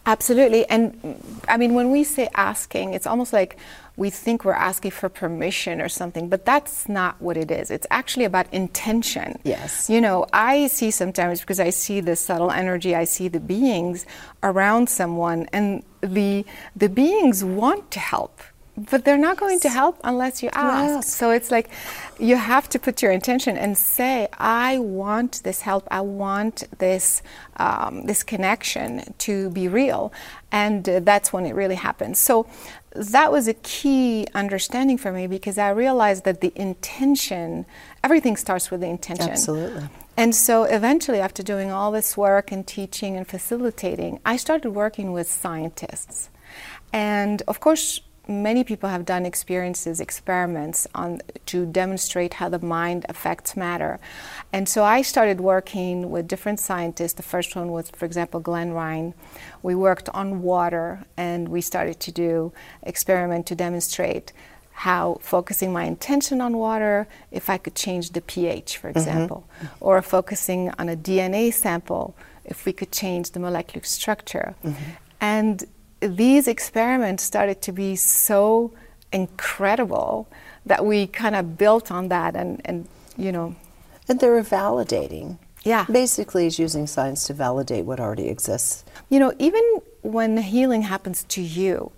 Absolutely. 0.06 0.67
And 0.69 1.20
I 1.49 1.56
mean, 1.56 1.75
when 1.75 1.91
we 1.91 2.05
say 2.05 2.29
asking, 2.35 2.94
it's 2.94 3.06
almost 3.06 3.32
like 3.32 3.59
we 3.97 4.11
think 4.11 4.44
we're 4.44 4.53
asking 4.53 4.93
for 4.93 5.09
permission 5.09 5.81
or 5.81 5.88
something, 5.88 6.29
but 6.29 6.44
that's 6.44 6.88
not 6.88 7.20
what 7.20 7.37
it 7.37 7.50
is. 7.50 7.70
It's 7.70 7.87
actually 7.91 8.25
about 8.25 8.53
intention. 8.55 9.38
Yes. 9.43 9.91
You 9.91 10.00
know, 10.00 10.25
I 10.32 10.69
see 10.69 10.93
sometimes 10.93 11.41
because 11.41 11.59
I 11.59 11.70
see 11.70 12.00
the 12.00 12.15
subtle 12.15 12.53
energy, 12.53 12.94
I 12.94 13.05
see 13.05 13.26
the 13.26 13.41
beings 13.41 14.06
around 14.43 14.88
someone, 14.88 15.49
and 15.53 15.82
the 16.00 16.47
the 16.76 16.88
beings 16.88 17.43
want 17.43 17.91
to 17.91 17.99
help 17.99 18.41
but 18.79 19.05
they're 19.05 19.19
not 19.19 19.37
going 19.37 19.61
to 19.61 19.69
help 19.69 19.99
unless 20.05 20.43
you 20.43 20.51
ask. 20.53 20.95
Yes. 20.95 21.15
So 21.15 21.31
it's 21.31 21.51
like 21.51 21.71
you 22.19 22.37
have 22.37 22.69
to 22.71 22.79
put 22.79 23.03
your 23.03 23.13
intention 23.13 23.57
and 23.57 23.77
say, 23.77 24.29
"I 24.39 24.79
want 24.79 25.43
this 25.45 25.63
help. 25.63 25.87
I 25.91 26.01
want 26.01 26.65
this 26.79 27.23
um, 27.57 28.07
this 28.07 28.23
connection 28.23 29.15
to 29.19 29.51
be 29.51 29.69
real," 29.69 30.13
and 30.53 30.89
uh, 30.89 31.01
that's 31.01 31.33
when 31.33 31.45
it 31.47 31.55
really 31.55 31.77
happens. 31.77 32.19
So 32.19 32.47
that 32.95 33.31
was 33.31 33.49
a 33.49 33.55
key 33.55 34.27
understanding 34.35 34.99
for 34.99 35.13
me 35.13 35.27
because 35.27 35.59
I 35.59 35.71
realized 35.71 36.25
that 36.25 36.41
the 36.41 36.53
intention, 36.57 37.67
everything 38.03 38.37
starts 38.37 38.71
with 38.71 38.81
the 38.81 38.89
intention. 38.89 39.31
Absolutely. 39.31 39.89
And 40.17 40.35
so 40.35 40.65
eventually, 40.65 41.21
after 41.21 41.43
doing 41.43 41.71
all 41.71 41.93
this 41.93 42.17
work 42.17 42.51
and 42.51 42.67
teaching 42.67 43.17
and 43.17 43.27
facilitating, 43.27 44.19
I 44.27 44.37
started 44.37 44.71
working 44.71 45.13
with 45.13 45.31
scientists. 45.31 46.29
And 46.93 47.43
of 47.47 47.61
course, 47.61 48.01
many 48.29 48.63
people 48.63 48.91
have 48.91 49.07
done 49.07 49.25
experiences, 49.25 50.01
experiments 50.01 50.87
on 50.95 51.21
to 51.47 51.65
demonstrate 51.65 52.35
how 52.35 52.49
the 52.49 52.59
mind 52.59 53.07
affects 53.09 53.57
matter. 53.57 53.99
And 54.53 54.69
so 54.69 54.85
I 54.85 55.03
started 55.03 55.41
working 55.41 56.11
with 56.11 56.29
different 56.29 56.61
scientists. 56.61 57.15
The 57.15 57.23
first 57.23 57.57
one 57.57 57.73
was, 57.73 57.91
for 57.91 58.05
example, 58.05 58.39
Glen 58.39 58.73
Rein. 58.73 59.15
We 59.63 59.75
worked 59.75 60.11
on 60.11 60.43
water, 60.43 61.05
and 61.17 61.49
we 61.49 61.63
started 61.63 61.99
to 62.01 62.13
do 62.13 62.53
experiment 62.83 63.47
to 63.47 63.55
demonstrate 63.55 64.33
how 64.73 65.19
focusing 65.23 65.73
my 65.73 65.85
intention 65.85 66.41
on 66.41 66.57
water, 66.57 67.09
if 67.33 67.51
I 67.51 67.59
could 67.59 67.75
change 67.75 68.11
the 68.11 68.21
pH, 68.21 68.77
for 68.77 68.89
mm-hmm. 68.89 68.99
example, 68.99 69.49
mm-hmm. 69.57 69.67
or 69.81 70.01
focusing 70.03 70.71
on 70.79 70.89
a 70.89 70.97
DNA 70.97 71.53
sample, 71.53 72.15
if 72.45 72.65
we 72.65 72.73
could 72.73 72.93
change 72.93 73.33
the 73.33 73.41
molecular 73.41 73.85
structure. 73.85 74.55
Mm-hmm. 74.63 74.83
And 75.21 75.65
these 76.00 76.49
experiments 76.49 77.23
started 77.23 77.62
to 77.62 77.72
be 77.72 77.96
so 77.96 78.72
incredible 79.13 80.29
that 80.67 80.84
we 80.84 81.06
kind 81.06 81.34
of 81.34 81.56
built 81.56 81.91
on 81.91 82.08
that 82.08 82.37
and, 82.37 82.61
and 82.65 82.89
you 83.17 83.32
know. 83.32 83.56
And 84.08 84.20
they 84.20 84.29
were 84.29 84.43
validating. 84.43 85.39
Yeah. 85.65 85.87
Basically, 85.91 86.46
is 86.46 86.58
using 86.58 86.87
science 86.87 87.27
to 87.27 87.34
validate 87.34 87.84
what 87.84 88.01
already 88.01 88.29
exists. 88.29 88.84
You 89.11 89.19
know, 89.19 89.32
even 89.39 89.63
when 90.03 90.37
healing 90.39 90.82
happens 90.82 91.25
to 91.25 91.43
you, 91.43 91.91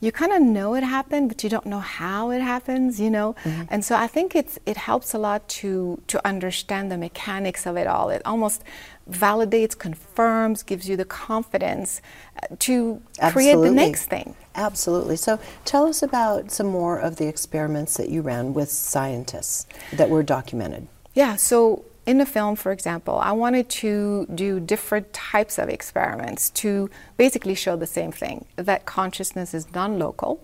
you 0.00 0.12
kind 0.12 0.32
of 0.32 0.42
know 0.42 0.74
it 0.74 0.82
happened, 0.82 1.28
but 1.28 1.42
you 1.42 1.48
don't 1.48 1.66
know 1.66 1.78
how 1.78 2.30
it 2.30 2.42
happens, 2.42 3.00
you 3.00 3.10
know. 3.10 3.34
Mm-hmm. 3.44 3.62
And 3.70 3.84
so 3.84 3.96
I 3.96 4.06
think 4.06 4.36
it's 4.36 4.58
it 4.66 4.76
helps 4.76 5.14
a 5.14 5.18
lot 5.18 5.48
to 5.60 6.02
to 6.08 6.26
understand 6.26 6.92
the 6.92 6.98
mechanics 6.98 7.66
of 7.66 7.76
it 7.76 7.86
all. 7.86 8.10
It 8.10 8.22
almost 8.24 8.62
validates, 9.10 9.78
confirms, 9.78 10.62
gives 10.62 10.88
you 10.88 10.96
the 10.96 11.04
confidence 11.04 12.02
uh, 12.42 12.56
to 12.58 13.00
Absolutely. 13.20 13.30
create 13.30 13.68
the 13.68 13.74
next 13.74 14.06
thing. 14.06 14.34
Absolutely. 14.54 15.16
So 15.16 15.38
tell 15.64 15.86
us 15.86 16.02
about 16.02 16.50
some 16.50 16.66
more 16.66 16.98
of 16.98 17.16
the 17.16 17.26
experiments 17.26 17.96
that 17.96 18.08
you 18.08 18.22
ran 18.22 18.52
with 18.52 18.70
scientists 18.70 19.66
that 19.92 20.10
were 20.10 20.22
documented. 20.22 20.88
Yeah, 21.14 21.36
so 21.36 21.84
in 22.06 22.18
the 22.18 22.26
film, 22.26 22.54
for 22.54 22.70
example, 22.70 23.18
I 23.18 23.32
wanted 23.32 23.68
to 23.68 24.26
do 24.32 24.60
different 24.60 25.12
types 25.12 25.58
of 25.58 25.68
experiments 25.68 26.50
to 26.50 26.88
basically 27.16 27.54
show 27.54 27.76
the 27.76 27.86
same 27.86 28.12
thing 28.12 28.46
that 28.54 28.86
consciousness 28.86 29.52
is 29.52 29.66
non 29.74 29.98
local 29.98 30.40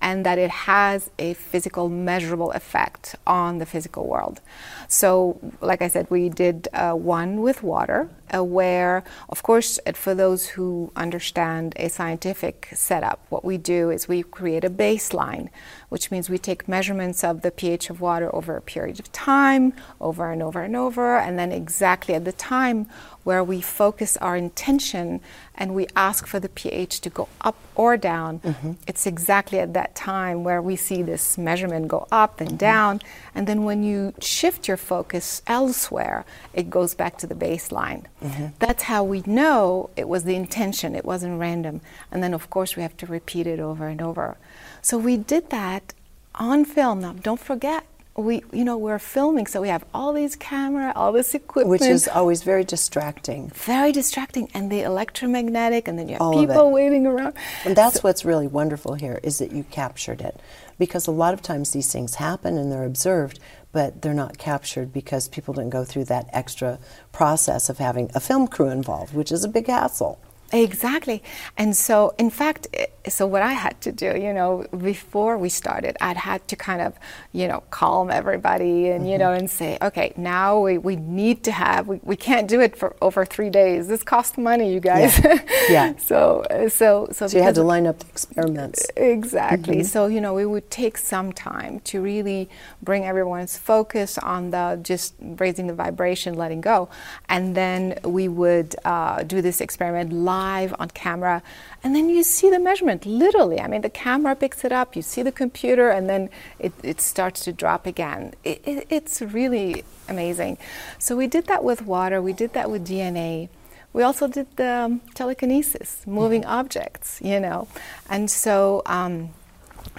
and 0.00 0.24
that 0.26 0.38
it 0.38 0.50
has 0.50 1.10
a 1.18 1.34
physical, 1.34 1.88
measurable 1.88 2.52
effect 2.52 3.16
on 3.26 3.58
the 3.58 3.66
physical 3.66 4.06
world. 4.06 4.40
So, 4.88 5.38
like 5.60 5.82
I 5.82 5.88
said, 5.88 6.10
we 6.10 6.28
did 6.28 6.68
uh, 6.72 6.92
one 6.92 7.40
with 7.40 7.62
water, 7.62 8.08
where, 8.32 9.04
of 9.28 9.42
course, 9.42 9.78
for 9.94 10.14
those 10.14 10.48
who 10.48 10.92
understand 10.96 11.74
a 11.76 11.88
scientific 11.88 12.68
setup, 12.72 13.24
what 13.28 13.44
we 13.44 13.58
do 13.58 13.90
is 13.90 14.08
we 14.08 14.22
create 14.22 14.64
a 14.64 14.70
baseline, 14.70 15.48
which 15.88 16.10
means 16.10 16.28
we 16.28 16.38
take 16.38 16.68
measurements 16.68 17.22
of 17.22 17.42
the 17.42 17.50
pH 17.50 17.90
of 17.90 18.00
water 18.00 18.34
over 18.34 18.56
a 18.56 18.62
period 18.62 18.98
of 18.98 19.12
time, 19.12 19.72
over 20.00 20.30
and 20.30 20.42
over 20.42 20.62
and 20.62 20.76
over, 20.76 21.16
and 21.16 21.38
then 21.38 21.52
exactly 21.52 22.14
at 22.14 22.24
the 22.24 22.32
time 22.32 22.86
where 23.24 23.42
we 23.42 23.60
focus 23.60 24.16
our 24.18 24.36
intention 24.36 25.20
and 25.54 25.74
we 25.74 25.86
ask 25.96 26.26
for 26.26 26.38
the 26.38 26.48
pH 26.48 27.00
to 27.00 27.10
go 27.10 27.28
up 27.40 27.56
or 27.74 27.96
down, 27.96 28.38
mm-hmm. 28.40 28.72
it's 28.86 29.06
exactly 29.06 29.58
at 29.58 29.72
that 29.72 29.94
time 29.94 30.44
where 30.44 30.60
we 30.60 30.76
see 30.76 31.02
this 31.02 31.38
measurement 31.38 31.88
go 31.88 32.06
up 32.12 32.40
and 32.40 32.58
down, 32.58 33.00
and 33.34 33.46
then 33.46 33.64
when 33.64 33.82
you 33.82 34.14
shift 34.20 34.68
your 34.68 34.76
focus 34.76 35.42
elsewhere, 35.46 36.24
it 36.52 36.70
goes 36.70 36.94
back 36.94 37.18
to 37.18 37.26
the 37.26 37.34
baseline. 37.34 38.04
Mm-hmm. 38.22 38.46
That's 38.58 38.84
how 38.84 39.02
we 39.04 39.22
know 39.26 39.90
it 39.96 40.08
was 40.08 40.24
the 40.24 40.36
intention, 40.36 40.94
it 40.94 41.04
wasn't 41.04 41.40
random. 41.40 41.80
And 42.10 42.22
then, 42.22 42.34
of 42.34 42.50
course, 42.50 42.76
we 42.76 42.82
have 42.82 42.96
to 42.98 43.06
repeat 43.06 43.46
it 43.46 43.60
over 43.60 43.88
and 43.88 44.00
over. 44.00 44.36
So 44.82 44.98
we 44.98 45.16
did 45.16 45.50
that 45.50 45.94
on 46.34 46.64
film. 46.64 47.00
Now, 47.00 47.12
don't 47.12 47.40
forget, 47.40 47.84
we 48.16 48.44
you 48.52 48.64
know 48.64 48.76
we're 48.76 48.98
filming 48.98 49.46
so 49.46 49.60
we 49.60 49.68
have 49.68 49.84
all 49.92 50.12
these 50.12 50.36
camera 50.36 50.92
all 50.94 51.10
this 51.10 51.34
equipment 51.34 51.80
Which 51.80 51.82
is 51.82 52.06
always 52.06 52.42
very 52.44 52.62
distracting. 52.62 53.48
very 53.48 53.90
distracting 53.90 54.48
and 54.54 54.70
the 54.70 54.82
electromagnetic 54.82 55.88
and 55.88 55.98
then 55.98 56.08
you 56.08 56.14
have 56.14 56.22
All 56.22 56.32
people 56.46 56.70
waiting 56.70 57.06
around 57.06 57.34
And 57.64 57.74
that's 57.74 58.04
what's 58.04 58.24
really 58.24 58.46
wonderful 58.46 58.94
here 58.94 59.18
is 59.22 59.38
that 59.38 59.50
you 59.50 59.64
captured 59.64 60.20
it. 60.20 60.38
Because 60.78 61.06
a 61.06 61.12
lot 61.12 61.34
of 61.34 61.42
times 61.42 61.70
these 61.70 61.92
things 61.92 62.16
happen 62.16 62.58
and 62.58 62.70
they're 62.70 62.84
observed, 62.84 63.38
but 63.72 64.02
they're 64.02 64.14
not 64.14 64.38
captured 64.38 64.92
because 64.92 65.28
people 65.28 65.54
didn't 65.54 65.70
go 65.70 65.84
through 65.84 66.04
that 66.04 66.28
extra 66.32 66.78
process 67.12 67.68
of 67.68 67.78
having 67.78 68.10
a 68.14 68.20
film 68.20 68.46
crew 68.48 68.68
involved, 68.68 69.14
which 69.14 69.32
is 69.32 69.44
a 69.44 69.48
big 69.48 69.66
hassle. 69.66 70.20
Exactly. 70.54 71.22
And 71.58 71.76
so, 71.76 72.14
in 72.18 72.30
fact, 72.30 72.68
so 73.08 73.26
what 73.26 73.42
I 73.42 73.52
had 73.52 73.80
to 73.82 73.92
do, 73.92 74.16
you 74.18 74.32
know, 74.32 74.66
before 74.76 75.36
we 75.36 75.48
started, 75.50 75.96
I'd 76.00 76.16
had 76.16 76.46
to 76.48 76.56
kind 76.56 76.80
of, 76.80 76.94
you 77.32 77.46
know, 77.48 77.62
calm 77.70 78.10
everybody 78.10 78.88
and, 78.88 79.08
you 79.10 79.18
know, 79.18 79.24
Mm-hmm. 79.24 79.40
and 79.40 79.50
say, 79.50 79.78
okay, 79.82 80.12
now 80.16 80.60
we, 80.60 80.78
we 80.78 80.96
need 80.96 81.42
to 81.44 81.52
have, 81.52 81.88
we, 81.88 81.98
we 82.02 82.16
can't 82.16 82.46
do 82.46 82.60
it 82.60 82.76
for 82.76 82.94
over 83.00 83.24
three 83.24 83.50
days. 83.50 83.88
This 83.88 84.02
costs 84.02 84.36
money, 84.38 84.72
you 84.72 84.80
guys. 84.80 85.18
Yeah. 85.24 85.38
Yeah. 85.70 85.94
so, 85.96 86.42
uh, 86.50 86.68
so, 86.68 87.08
so, 87.10 87.26
So 87.26 87.38
you 87.38 87.42
had 87.42 87.54
to 87.54 87.62
line 87.62 87.86
up 87.86 87.98
the 88.00 88.06
experiments. 88.08 88.86
Exactly. 88.96 89.76
Mm-hmm. 89.78 89.84
So, 89.94 90.06
you 90.06 90.20
know, 90.20 90.34
we 90.34 90.44
would 90.44 90.70
take 90.70 90.98
some 90.98 91.32
time 91.32 91.80
to 91.90 92.02
really 92.02 92.50
bring 92.82 93.04
everyone's 93.04 93.56
focus 93.56 94.18
on 94.18 94.50
the 94.50 94.78
just 94.82 95.14
raising 95.20 95.66
the 95.66 95.72
vibration, 95.74 96.34
letting 96.34 96.60
go. 96.60 96.90
And 97.30 97.54
then 97.56 97.98
we 98.04 98.28
would 98.28 98.76
uh, 98.84 99.22
do 99.22 99.40
this 99.40 99.60
experiment 99.62 100.12
live 100.12 100.43
on 100.78 100.88
camera. 100.90 101.42
And 101.82 101.94
then 101.94 102.08
you 102.08 102.22
see 102.22 102.50
the 102.50 102.58
measurement 102.58 103.06
literally. 103.06 103.60
I 103.60 103.66
mean, 103.66 103.82
the 103.82 103.90
camera 103.90 104.34
picks 104.34 104.64
it 104.64 104.72
up, 104.72 104.96
you 104.96 105.02
see 105.02 105.22
the 105.22 105.32
computer, 105.32 105.90
and 105.90 106.08
then 106.08 106.30
it, 106.58 106.72
it 106.82 107.00
starts 107.00 107.44
to 107.44 107.52
drop 107.52 107.86
again. 107.86 108.34
It, 108.44 108.62
it, 108.64 108.86
it's 108.90 109.20
really 109.20 109.84
amazing. 110.08 110.58
So, 110.98 111.16
we 111.16 111.26
did 111.26 111.46
that 111.46 111.64
with 111.64 111.82
water, 111.82 112.20
we 112.20 112.32
did 112.32 112.52
that 112.52 112.70
with 112.70 112.86
DNA. 112.86 113.48
We 113.94 114.02
also 114.02 114.26
did 114.26 114.48
the 114.56 114.72
um, 114.84 115.00
telekinesis, 115.14 116.04
moving 116.04 116.44
objects, 116.44 117.20
you 117.22 117.38
know. 117.38 117.68
And 118.10 118.28
so 118.28 118.82
um, 118.86 119.30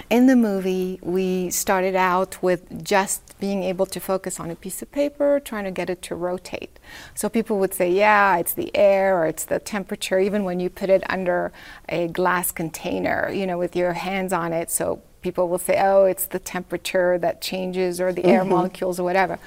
in 0.10 0.28
the 0.28 0.36
movie, 0.36 1.00
we 1.02 1.50
started 1.50 1.96
out 1.96 2.44
with 2.44 2.84
just 2.84 3.25
being 3.46 3.62
able 3.62 3.86
to 3.86 4.00
focus 4.00 4.40
on 4.40 4.50
a 4.50 4.56
piece 4.56 4.82
of 4.82 4.92
paper, 4.92 5.40
trying 5.40 5.66
to 5.66 5.76
get 5.80 5.88
it 5.88 6.02
to 6.02 6.16
rotate. 6.16 6.80
So 7.14 7.30
people 7.30 7.60
would 7.60 7.76
say, 7.76 7.92
yeah, 7.92 8.38
it's 8.38 8.54
the 8.54 8.76
air 8.76 9.16
or 9.20 9.28
it's 9.28 9.46
the 9.46 9.60
temperature, 9.60 10.18
even 10.20 10.44
when 10.46 10.60
you 10.60 10.70
put 10.82 10.90
it 10.90 11.04
under 11.16 11.52
a 11.88 12.08
glass 12.08 12.52
container, 12.52 13.30
you 13.32 13.46
know, 13.46 13.60
with 13.60 13.76
your 13.76 13.94
hands 13.94 14.34
on 14.34 14.52
it. 14.52 14.72
So 14.72 14.86
people 15.22 15.48
will 15.48 15.60
say, 15.60 15.76
oh, 15.80 16.06
it's 16.06 16.26
the 16.26 16.40
temperature 16.40 17.20
that 17.20 17.40
changes 17.40 18.02
or 18.02 18.12
the 18.12 18.26
air 18.26 18.42
mm-hmm. 18.42 18.50
molecules 18.50 19.00
or 19.00 19.04
whatever. 19.04 19.38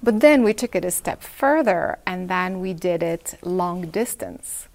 But 0.00 0.20
then 0.20 0.44
we 0.44 0.54
took 0.54 0.76
it 0.76 0.84
a 0.84 0.92
step 0.92 1.20
further 1.24 1.98
and 2.06 2.30
then 2.30 2.60
we 2.60 2.74
did 2.74 3.02
it 3.02 3.24
long 3.42 3.90
distance. 3.90 4.68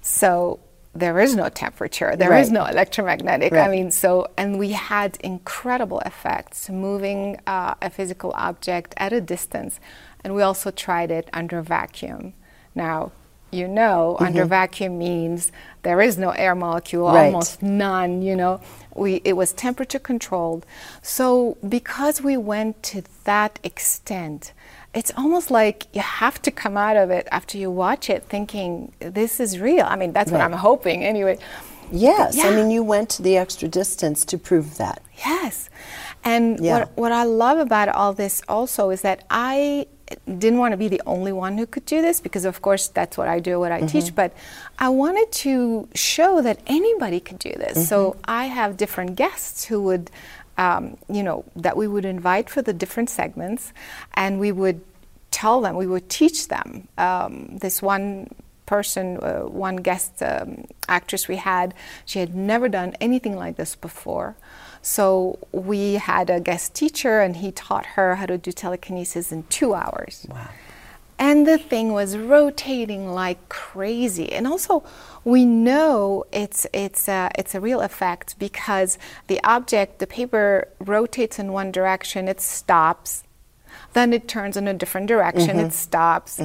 So 0.00 0.60
there 0.96 1.18
is 1.20 1.34
no 1.36 1.48
temperature, 1.48 2.16
there 2.16 2.32
is 2.34 2.48
Right. 2.48 2.54
no 2.60 2.64
electromagnetic. 2.66 3.52
I 3.52 3.68
mean, 3.68 3.90
so, 3.90 4.26
and 4.36 4.58
we 4.58 4.72
had 4.72 5.16
incredible 5.20 6.00
effects 6.00 6.68
moving 6.70 7.38
uh, 7.46 7.74
a 7.80 7.90
physical 7.90 8.32
object 8.34 8.94
at 8.96 9.12
a 9.12 9.20
distance. 9.20 9.78
And 10.24 10.34
we 10.34 10.42
also 10.42 10.70
tried 10.70 11.10
it 11.10 11.28
under 11.32 11.62
vacuum. 11.62 12.32
Now, 12.74 13.12
you 13.52 13.68
know, 13.68 14.16
under 14.18 14.44
vacuum 14.44 14.98
means 14.98 15.52
there 15.82 16.00
is 16.00 16.18
no 16.18 16.30
air 16.30 16.54
molecule, 16.54 17.06
Right. 17.06 17.26
almost 17.26 17.62
none, 17.62 18.20
you 18.22 18.34
know. 18.34 18.60
We, 18.94 19.20
it 19.24 19.34
was 19.34 19.52
temperature 19.52 20.00
controlled. 20.00 20.66
So, 21.00 21.56
because 21.66 22.20
we 22.22 22.36
went 22.36 22.82
to 22.92 23.02
that 23.24 23.60
extent, 23.62 24.52
it's 24.96 25.12
almost 25.16 25.50
like 25.50 25.86
you 25.92 26.00
have 26.00 26.40
to 26.42 26.50
come 26.50 26.76
out 26.76 26.96
of 26.96 27.10
it 27.10 27.28
after 27.30 27.58
you 27.58 27.70
watch 27.70 28.08
it 28.08 28.24
thinking, 28.24 28.92
this 28.98 29.40
is 29.40 29.60
real. 29.60 29.84
I 29.84 29.94
mean, 29.94 30.12
that's 30.12 30.32
what 30.32 30.40
I'm 30.40 30.54
hoping 30.54 31.04
anyway. 31.04 31.38
Yes, 31.92 32.36
yeah. 32.36 32.46
I 32.46 32.56
mean, 32.56 32.70
you 32.70 32.82
went 32.82 33.10
to 33.10 33.22
the 33.22 33.36
extra 33.36 33.68
distance 33.68 34.24
to 34.24 34.38
prove 34.38 34.78
that. 34.78 35.02
Yes. 35.18 35.70
And 36.24 36.58
Yeah. 36.58 36.78
what, 36.78 36.96
what 36.96 37.12
I 37.12 37.24
love 37.24 37.58
about 37.58 37.88
all 37.90 38.12
this 38.14 38.42
also 38.48 38.90
is 38.90 39.02
that 39.02 39.24
I 39.30 39.86
didn't 40.26 40.58
want 40.58 40.72
to 40.72 40.76
be 40.78 40.88
the 40.88 41.02
only 41.06 41.32
one 41.32 41.58
who 41.58 41.66
could 41.66 41.84
do 41.84 42.00
this 42.00 42.20
because, 42.20 42.44
of 42.44 42.62
course, 42.62 42.88
that's 42.88 43.18
what 43.18 43.28
I 43.28 43.38
do, 43.38 43.60
what 43.60 43.72
I 43.72 43.80
teach, 43.82 44.06
mm-hmm. 44.06 44.14
but 44.14 44.32
I 44.78 44.88
wanted 44.88 45.30
to 45.44 45.88
show 45.94 46.40
that 46.42 46.58
anybody 46.66 47.20
could 47.20 47.38
do 47.38 47.52
this. 47.64 47.88
So 47.88 48.12
mm-hmm. 48.12 48.20
I 48.42 48.46
have 48.46 48.76
different 48.76 49.16
guests 49.16 49.66
who 49.66 49.82
would. 49.82 50.10
Um, 50.58 50.96
you 51.08 51.22
know, 51.22 51.44
that 51.54 51.76
we 51.76 51.86
would 51.86 52.06
invite 52.06 52.48
for 52.48 52.62
the 52.62 52.72
different 52.72 53.10
segments, 53.10 53.72
and 54.14 54.40
we 54.40 54.52
would 54.52 54.80
tell 55.30 55.60
them, 55.60 55.76
we 55.76 55.86
would 55.86 56.08
teach 56.08 56.48
them. 56.48 56.88
Um, 56.96 57.58
this 57.58 57.82
one 57.82 58.30
person, 58.64 59.18
uh, 59.18 59.40
one 59.42 59.76
guest 59.76 60.22
um, 60.22 60.64
actress 60.88 61.28
we 61.28 61.36
had, 61.36 61.74
she 62.04 62.18
had 62.20 62.34
never 62.34 62.68
done 62.68 62.94
anything 63.00 63.36
like 63.36 63.56
this 63.56 63.76
before. 63.76 64.36
So 64.82 65.38
we 65.52 65.94
had 65.94 66.30
a 66.30 66.40
guest 66.40 66.74
teacher, 66.74 67.20
and 67.20 67.36
he 67.36 67.52
taught 67.52 67.86
her 67.96 68.16
how 68.16 68.26
to 68.26 68.38
do 68.38 68.52
telekinesis 68.52 69.32
in 69.32 69.42
two 69.44 69.74
hours. 69.74 70.26
Wow. 70.30 70.48
And 71.18 71.46
the 71.46 71.56
thing 71.58 71.92
was 71.92 72.16
rotating 72.16 73.08
like 73.12 73.48
crazy. 73.48 74.32
And 74.32 74.46
also, 74.46 74.84
we 75.24 75.44
know 75.46 76.24
it's, 76.30 76.66
it's, 76.72 77.08
a, 77.08 77.30
it's 77.38 77.54
a 77.54 77.60
real 77.60 77.80
effect 77.80 78.38
because 78.38 78.98
the 79.26 79.42
object, 79.42 79.98
the 79.98 80.06
paper, 80.06 80.68
rotates 80.78 81.38
in 81.38 81.52
one 81.52 81.72
direction, 81.72 82.28
it 82.28 82.40
stops, 82.40 83.24
then 83.94 84.12
it 84.12 84.28
turns 84.28 84.56
in 84.58 84.68
a 84.68 84.74
different 84.74 85.06
direction, 85.06 85.58
it 85.58 85.72
stops. 85.72 86.40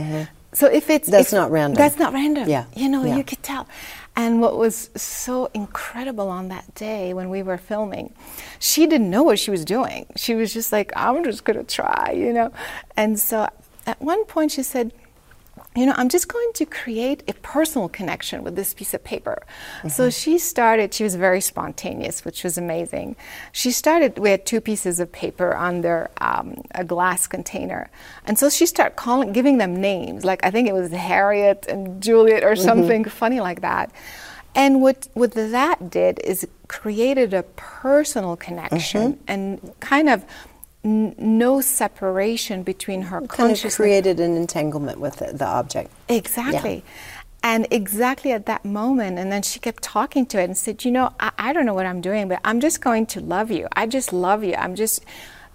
So 0.54 0.68
if 0.68 0.90
it's 0.90 1.08
Mm-hmm. 1.08 1.12
That's 1.12 1.34
if- 1.34 1.38
not 1.38 1.52
random. 1.52 1.78
That's 1.78 1.98
not 2.00 2.14
random. 2.14 2.48
Yeah, 2.50 2.66
You 2.74 2.88
know, 2.90 3.04
yeah. 3.04 3.18
you 3.18 3.24
could 3.24 3.44
tell. 3.44 3.68
And 4.16 4.42
what 4.42 4.58
was 4.58 4.90
so 4.96 5.50
incredible 5.54 6.28
on 6.28 6.50
that 6.50 6.76
day 6.76 7.14
when 7.14 7.30
we 7.30 7.44
were 7.44 7.58
filming, 7.58 8.14
she 8.60 8.86
didn't 8.86 9.10
know 9.10 9.24
what 9.24 9.40
she 9.40 9.52
was 9.52 9.64
doing. 9.64 10.06
She 10.18 10.36
was 10.36 10.54
just 10.54 10.72
like, 10.74 10.92
I'm 10.98 11.24
just 11.24 11.46
going 11.46 11.58
to 11.58 11.64
try, 11.64 12.12
you 12.16 12.34
know. 12.34 12.52
And 12.98 13.18
so 13.18 13.48
at 13.86 14.02
one 14.02 14.26
point 14.26 14.52
she 14.52 14.64
said, 14.64 14.92
you 15.76 15.86
know, 15.86 15.94
I'm 15.96 16.10
just 16.10 16.28
going 16.28 16.52
to 16.54 16.66
create 16.66 17.24
a 17.30 17.34
personal 17.36 17.88
connection 17.88 18.44
with 18.44 18.56
this 18.56 18.74
piece 18.74 18.94
of 18.94 19.04
paper. 19.04 19.42
So 19.84 20.04
mm-hmm. 20.04 20.10
she 20.10 20.38
started, 20.38 20.94
she 20.94 21.04
was 21.04 21.16
very 21.16 21.40
spontaneous, 21.40 22.26
which 22.26 22.44
was 22.44 22.58
amazing. 22.58 23.16
She 23.54 23.72
started, 23.72 24.18
we 24.18 24.32
had 24.32 24.46
two 24.46 24.60
pieces 24.60 25.00
of 25.00 25.12
paper 25.12 25.56
under 25.56 26.10
um, 26.20 26.62
a 26.76 26.84
glass 26.84 27.26
container. 27.26 27.90
And 28.26 28.38
so 28.38 28.50
she 28.50 28.66
started 28.66 28.96
calling, 28.96 29.32
giving 29.32 29.60
them 29.60 29.80
names. 29.80 30.26
Like 30.26 30.44
I 30.46 30.52
think 30.52 30.68
it 30.68 30.74
was 30.74 30.92
Harriet 30.92 31.66
and 31.70 32.02
Juliet 32.04 32.44
or 32.44 32.54
mm-hmm. 32.54 32.64
something 32.64 33.06
funny 33.06 33.40
like 33.40 33.62
that. 33.62 33.92
And 34.54 34.82
what, 34.82 35.08
what 35.14 35.32
that 35.32 35.90
did 35.90 36.20
is 36.20 36.46
created 36.68 37.34
a 37.34 37.44
personal 37.44 38.36
connection 38.36 39.02
uh-huh. 39.02 39.16
and 39.28 39.74
kind 39.80 40.10
of 40.10 40.26
n- 40.84 41.16
no 41.18 41.62
separation 41.62 42.64
between 42.64 43.04
her 43.04 43.22
Kind 43.22 43.64
of 43.64 43.74
created 43.74 44.20
an 44.20 44.36
entanglement 44.36 45.00
with 45.00 45.18
the, 45.18 45.34
the 45.34 45.46
object. 45.46 45.92
Exactly. 46.10 46.84
And 47.44 47.68
exactly 47.72 48.32
at 48.32 48.46
that 48.46 48.64
moment, 48.66 49.18
and 49.18 49.32
then 49.32 49.42
she 49.42 49.60
kept 49.60 49.82
talking 49.82 50.28
to 50.28 50.40
it 50.40 50.44
and 50.44 50.56
said, 50.58 50.86
You 50.86 50.92
know, 50.92 51.14
I, 51.20 51.32
I 51.38 51.54
don't 51.54 51.66
know 51.66 51.74
what 51.74 51.88
I'm 51.88 52.02
doing, 52.02 52.28
but 52.28 52.40
I'm 52.44 52.60
just 52.60 52.82
going 52.82 53.08
to 53.08 53.20
love 53.22 53.50
you. 53.50 53.68
I 53.76 53.88
just 53.88 54.14
love 54.14 54.44
you. 54.44 54.54
I'm 54.56 54.76
just, 54.76 55.04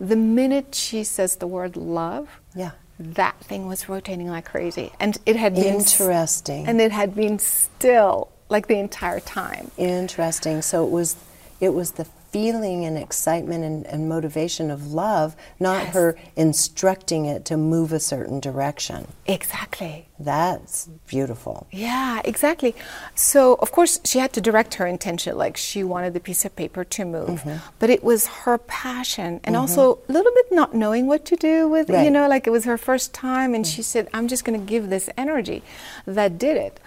the 0.00 0.16
minute 0.16 0.74
she 0.74 1.04
says 1.04 1.36
the 1.36 1.46
word 1.46 1.76
love, 1.76 2.28
Yeah. 2.56 2.72
that 2.98 3.38
thing 3.40 3.68
was 3.68 3.88
rotating 3.88 4.28
like 4.28 4.46
crazy. 4.46 4.90
And 4.98 5.16
it 5.26 5.36
had 5.36 5.54
been. 5.54 5.76
Interesting. 5.76 6.66
And 6.66 6.80
it 6.80 6.90
had 6.90 7.14
been 7.14 7.38
still 7.38 8.32
like 8.48 8.66
the 8.66 8.78
entire 8.80 9.20
time. 9.20 9.70
Interesting. 9.78 10.62
So 10.62 10.84
it 10.84 10.90
was, 10.90 11.14
it 11.60 11.68
was 11.72 11.92
the 11.92 12.04
feeling 12.30 12.84
and 12.84 12.98
excitement 12.98 13.64
and, 13.64 13.86
and 13.86 14.08
motivation 14.08 14.70
of 14.70 14.92
love, 14.92 15.36
not 15.58 15.84
Yes. 15.84 15.94
her 15.94 16.16
instructing 16.36 17.26
it 17.26 17.44
to 17.46 17.56
move 17.56 17.92
a 17.92 18.00
certain 18.00 18.40
direction. 18.40 19.06
Exactly. 19.26 20.08
That's 20.18 20.88
beautiful. 21.06 21.66
Yeah, 21.70 22.20
exactly. 22.24 22.74
So, 23.14 23.54
of 23.56 23.70
course, 23.72 24.00
she 24.04 24.18
had 24.18 24.32
to 24.32 24.40
direct 24.40 24.74
her 24.74 24.86
intention, 24.86 25.36
like 25.36 25.56
she 25.56 25.84
wanted 25.84 26.14
the 26.14 26.20
piece 26.20 26.44
of 26.44 26.56
paper 26.56 26.84
to 26.84 27.04
move. 27.04 27.40
Mm-hmm. 27.42 27.56
But 27.78 27.90
it 27.90 28.02
was 28.02 28.26
her 28.44 28.56
passion, 28.58 29.40
and 29.44 29.56
also 29.56 29.98
a 30.08 30.12
little 30.12 30.32
bit 30.32 30.46
not 30.50 30.74
knowing 30.74 31.06
what 31.06 31.24
to 31.26 31.36
do 31.36 31.68
with, 31.68 31.88
you 31.90 31.94
Right. 31.96 32.10
know, 32.12 32.28
like 32.28 32.46
it 32.46 32.50
was 32.50 32.64
her 32.64 32.78
first 32.78 33.12
time, 33.12 33.54
and 33.54 33.66
she 33.66 33.82
said, 33.82 34.08
I'm 34.14 34.26
just 34.26 34.44
going 34.44 34.58
to 34.58 34.64
give 34.66 34.88
this 34.88 35.08
energy 35.18 35.62
that 36.06 36.38
did 36.38 36.56
it. 36.56 36.80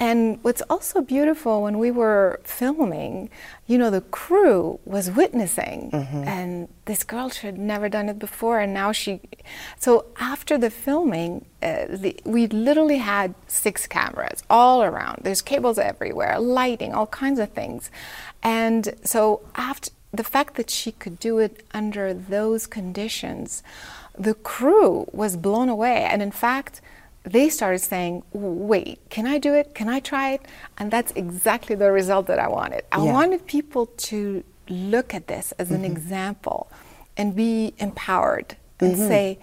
And 0.00 0.38
what's 0.42 0.62
also 0.70 1.00
beautiful 1.00 1.62
when 1.62 1.76
we 1.78 1.90
were 1.90 2.40
filming, 2.44 3.30
you 3.66 3.78
know, 3.78 3.90
the 3.90 4.00
crew 4.00 4.78
was 4.84 5.10
witnessing, 5.10 5.90
and 6.24 6.68
this 6.84 7.02
girl 7.02 7.28
she 7.30 7.46
had 7.46 7.58
never 7.58 7.88
done 7.88 8.08
it 8.08 8.18
before, 8.18 8.60
and 8.60 8.72
now 8.72 8.92
she. 8.92 9.20
So 9.78 10.06
after 10.20 10.56
the 10.56 10.70
filming, 10.70 11.46
uh, 11.62 11.86
the, 11.90 12.20
we 12.24 12.46
literally 12.46 12.98
had 12.98 13.34
six 13.48 13.88
cameras 13.88 14.44
all 14.48 14.84
around. 14.84 15.22
There's 15.24 15.42
cables 15.42 15.78
everywhere, 15.78 16.38
lighting, 16.38 16.94
all 16.94 17.08
kinds 17.08 17.40
of 17.40 17.50
things, 17.50 17.90
and 18.42 18.94
so 19.02 19.40
after 19.56 19.90
the 20.12 20.24
fact 20.24 20.54
that 20.54 20.70
she 20.70 20.92
could 20.92 21.18
do 21.18 21.38
it 21.38 21.66
under 21.74 22.14
those 22.14 22.66
conditions, 22.66 23.62
the 24.16 24.34
crew 24.34 25.06
was 25.12 25.36
blown 25.36 25.68
away, 25.68 26.04
and 26.04 26.22
in 26.22 26.30
fact 26.30 26.80
they 27.32 27.48
started 27.48 27.80
saying, 27.80 28.22
wait, 28.32 28.98
can 29.10 29.26
I 29.26 29.38
do 29.38 29.54
it? 29.54 29.74
Can 29.74 29.88
I 29.88 30.00
try 30.00 30.32
it? 30.32 30.42
And 30.78 30.90
that's 30.90 31.12
exactly 31.12 31.74
the 31.76 31.90
result 31.92 32.26
that 32.26 32.38
I 32.38 32.48
wanted. 32.48 32.82
I 32.92 33.04
Yeah. 33.04 33.12
wanted 33.12 33.46
people 33.46 33.86
to 34.08 34.44
look 34.68 35.14
at 35.14 35.26
this 35.26 35.52
as 35.52 35.70
an 35.70 35.82
mm-hmm. 35.82 35.92
example 35.92 36.70
and 37.16 37.34
be 37.34 37.74
empowered 37.78 38.56
and 38.80 38.94
mm-hmm. 38.94 39.08
say, 39.08 39.38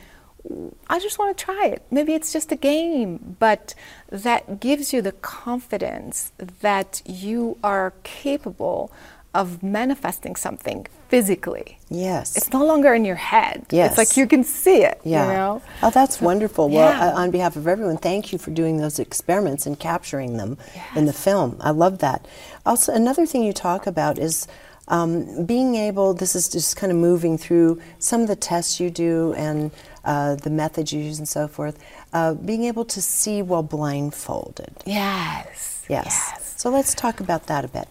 I 0.87 0.99
just 0.99 1.17
want 1.17 1.35
to 1.35 1.43
try 1.43 1.65
it. 1.67 1.81
Maybe 1.89 2.13
it's 2.13 2.31
just 2.31 2.51
a 2.51 2.55
game, 2.55 3.35
but 3.39 3.73
that 4.09 4.59
gives 4.59 4.93
you 4.93 5.01
the 5.01 5.11
confidence 5.11 6.31
that 6.61 7.01
you 7.05 7.57
are 7.63 7.93
capable 8.03 8.91
of 9.35 9.61
manifesting 9.61 10.35
something 10.35 10.87
physically. 11.09 11.77
Yes. 11.89 12.35
It's 12.37 12.51
no 12.51 12.63
longer 12.65 12.93
in 12.93 13.03
your 13.05 13.15
head. 13.33 13.65
Yes. 13.69 13.89
It's 13.91 13.97
like 13.97 14.17
you 14.17 14.27
can 14.27 14.43
see 14.43 14.79
it, 14.91 14.99
Yeah. 15.03 15.25
you 15.27 15.33
know? 15.33 15.61
Oh, 15.83 15.89
that's 15.91 16.19
wonderful. 16.21 16.69
Well, 16.69 16.89
Yeah. 16.91 17.09
uh, 17.13 17.21
on 17.21 17.31
behalf 17.31 17.55
of 17.55 17.67
everyone, 17.67 17.97
thank 17.97 18.31
you 18.31 18.37
for 18.39 18.51
doing 18.51 18.77
those 18.77 18.97
experiments 18.97 19.65
and 19.67 19.79
capturing 19.79 20.37
them 20.37 20.57
in 20.95 21.05
the 21.05 21.13
film. 21.13 21.57
I 21.59 21.71
love 21.71 21.99
that. 21.99 22.25
Also, 22.65 22.93
another 22.93 23.25
thing 23.25 23.43
you 23.43 23.53
talk 23.53 23.85
about 23.87 24.17
is 24.17 24.47
um, 24.87 25.45
being 25.45 25.73
able, 25.75 26.13
this 26.13 26.35
is 26.35 26.47
just 26.47 26.77
kind 26.77 26.91
of 26.91 26.97
moving 26.99 27.37
through 27.39 27.81
some 27.97 28.21
of 28.21 28.27
the 28.27 28.35
tests 28.35 28.79
you 28.79 28.89
do 28.91 29.33
and 29.35 29.71
uh, 30.03 30.35
the 30.35 30.51
methods 30.51 30.93
you 30.93 31.01
use 31.01 31.17
and 31.17 31.27
so 31.27 31.47
forth, 31.47 31.75
uh, 32.13 32.35
being 32.35 32.63
able 32.65 32.85
to 32.85 33.01
see 33.01 33.41
while 33.41 33.63
blindfolded. 33.63 34.73
Yes. 34.85 35.83
Yes. 35.89 36.53
So 36.57 36.69
let's 36.69 36.93
talk 36.93 37.19
about 37.19 37.47
that 37.47 37.65
a 37.65 37.67
bit. 37.67 37.87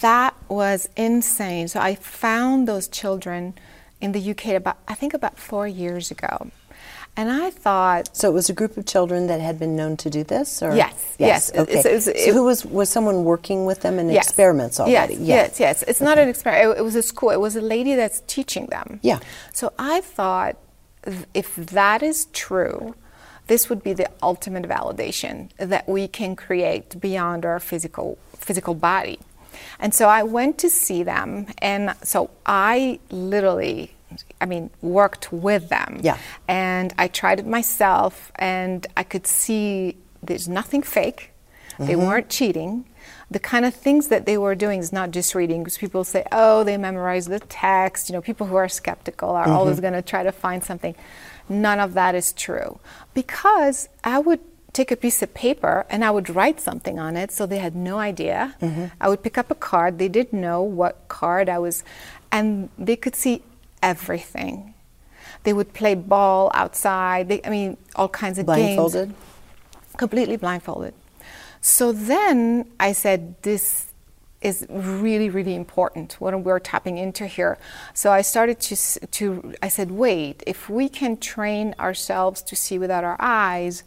That 0.00 0.34
was 0.48 0.88
insane. 0.96 1.68
So 1.68 1.80
I 1.80 1.94
found 1.94 2.66
those 2.66 2.88
children 2.88 3.54
in 4.00 4.12
the 4.12 4.30
UK 4.30 4.54
about 4.56 4.76
I 4.88 4.94
think 4.94 5.14
about 5.14 5.38
4 5.38 5.66
years 5.68 6.10
ago. 6.10 6.50
And 7.16 7.30
I 7.32 7.50
thought 7.50 8.16
So 8.16 8.28
it 8.30 8.32
was 8.32 8.48
a 8.48 8.52
group 8.52 8.76
of 8.76 8.86
children 8.86 9.26
that 9.26 9.40
had 9.40 9.58
been 9.58 9.74
known 9.74 9.96
to 9.98 10.08
do 10.10 10.22
this, 10.22 10.62
or 10.62 10.74
Yes, 10.76 10.94
yes. 11.18 11.50
It- 11.50 11.58
Okay. 11.60 11.78
it's- 11.80 12.06
it's- 12.06 12.24
so 12.26 12.32
who 12.32 12.44
was 12.44 12.64
was 12.64 12.88
someone 12.88 13.24
working 13.24 13.66
with 13.66 13.80
them 13.80 13.98
in 13.98 14.08
yes. 14.08 14.26
experiments 14.26 14.78
already? 14.78 15.14
Yes, 15.14 15.20
Yeah. 15.22 15.34
yes, 15.36 15.60
yes. 15.60 15.76
It's 15.90 16.00
not 16.00 16.16
an 16.18 16.28
experiment. 16.28 16.76
It, 16.76 16.80
it 16.80 16.84
was 16.84 16.94
a 16.94 17.02
school. 17.02 17.30
It 17.30 17.40
was 17.40 17.56
a 17.56 17.60
lady 17.74 17.94
that's 17.96 18.22
teaching 18.26 18.66
them. 18.66 19.00
Yeah. 19.02 19.18
So 19.52 19.72
I 19.78 20.00
thought 20.00 20.54
if 21.34 21.56
that 21.56 22.02
is 22.02 22.26
true, 22.32 22.94
this 23.48 23.68
would 23.68 23.82
be 23.82 23.92
the 23.94 24.08
ultimate 24.22 24.66
validation 24.68 25.34
that 25.72 25.88
we 25.88 26.06
can 26.06 26.36
create 26.36 27.00
beyond 27.00 27.44
our 27.44 27.58
physical 27.58 28.16
physical 28.38 28.74
body. 28.74 29.18
And 29.78 29.94
so 29.94 30.08
I 30.08 30.22
went 30.22 30.58
to 30.58 30.70
see 30.70 31.02
them, 31.02 31.46
and 31.58 31.94
so 32.02 32.30
I 32.46 32.98
literally, 33.10 33.94
I 34.40 34.46
mean, 34.46 34.70
worked 34.82 35.32
with 35.32 35.68
them. 35.68 36.00
Yeah. 36.02 36.18
And 36.46 36.92
I 36.98 37.08
tried 37.08 37.40
it 37.40 37.46
myself, 37.46 38.32
and 38.36 38.86
I 38.96 39.02
could 39.02 39.26
see 39.26 39.96
there's 40.22 40.48
nothing 40.48 40.82
fake. 40.82 41.32
They 41.78 41.92
mm-hmm. 41.92 42.06
weren't 42.06 42.28
cheating. 42.28 42.86
The 43.30 43.38
kind 43.38 43.64
of 43.64 43.74
things 43.74 44.08
that 44.08 44.26
they 44.26 44.36
were 44.36 44.54
doing 44.54 44.80
is 44.80 44.92
not 44.92 45.12
just 45.12 45.34
reading, 45.34 45.62
because 45.62 45.78
people 45.78 46.02
say, 46.02 46.24
oh, 46.32 46.64
they 46.64 46.76
memorize 46.76 47.26
the 47.26 47.40
text. 47.40 48.08
You 48.08 48.14
know, 48.14 48.22
people 48.22 48.46
who 48.46 48.56
are 48.56 48.68
skeptical 48.68 49.30
are 49.30 49.48
always 49.48 49.76
mm-hmm. 49.76 49.82
going 49.82 49.94
to 49.94 50.02
try 50.02 50.22
to 50.24 50.32
find 50.32 50.64
something. 50.64 50.96
None 51.48 51.78
of 51.78 51.94
that 51.94 52.14
is 52.14 52.32
true. 52.32 52.80
Because 53.14 53.88
I 54.02 54.18
would 54.18 54.40
take 54.72 54.90
a 54.90 54.96
piece 54.96 55.22
of 55.22 55.34
paper 55.34 55.86
and 55.88 56.04
I 56.04 56.10
would 56.10 56.28
write 56.30 56.60
something 56.60 56.98
on 56.98 57.16
it 57.16 57.32
so 57.32 57.46
they 57.46 57.58
had 57.58 57.74
no 57.74 57.98
idea. 57.98 58.54
Mm-hmm. 58.60 58.86
I 59.00 59.08
would 59.08 59.22
pick 59.22 59.38
up 59.38 59.50
a 59.50 59.54
card. 59.54 59.98
They 59.98 60.08
didn't 60.08 60.40
know 60.40 60.62
what 60.62 61.08
card 61.08 61.48
I 61.48 61.58
was, 61.58 61.84
and 62.30 62.68
they 62.78 62.96
could 62.96 63.16
see 63.16 63.42
everything. 63.82 64.74
They 65.44 65.52
would 65.52 65.72
play 65.72 65.94
ball 65.94 66.50
outside. 66.54 67.28
They, 67.28 67.40
I 67.44 67.50
mean, 67.50 67.76
all 67.96 68.08
kinds 68.08 68.38
of 68.38 68.46
Blindfolded? 68.46 69.08
games. 69.08 69.16
Blindfolded? 69.72 69.98
Completely 69.98 70.36
blindfolded. 70.36 70.94
So 71.60 71.92
then 71.92 72.70
I 72.78 72.92
said, 72.92 73.40
this 73.42 73.86
is 74.40 74.64
really, 74.68 75.28
really 75.28 75.54
important 75.54 76.12
what 76.20 76.38
we're 76.40 76.60
tapping 76.60 76.98
into 76.98 77.26
here. 77.26 77.58
So 77.94 78.12
I 78.12 78.22
started 78.22 78.60
to, 78.60 78.76
to, 79.06 79.54
I 79.60 79.68
said, 79.68 79.90
wait, 79.90 80.44
if 80.46 80.70
we 80.70 80.88
can 80.88 81.16
train 81.16 81.74
ourselves 81.80 82.42
to 82.42 82.54
see 82.54 82.78
without 82.78 83.02
our 83.02 83.16
eyes, 83.18 83.82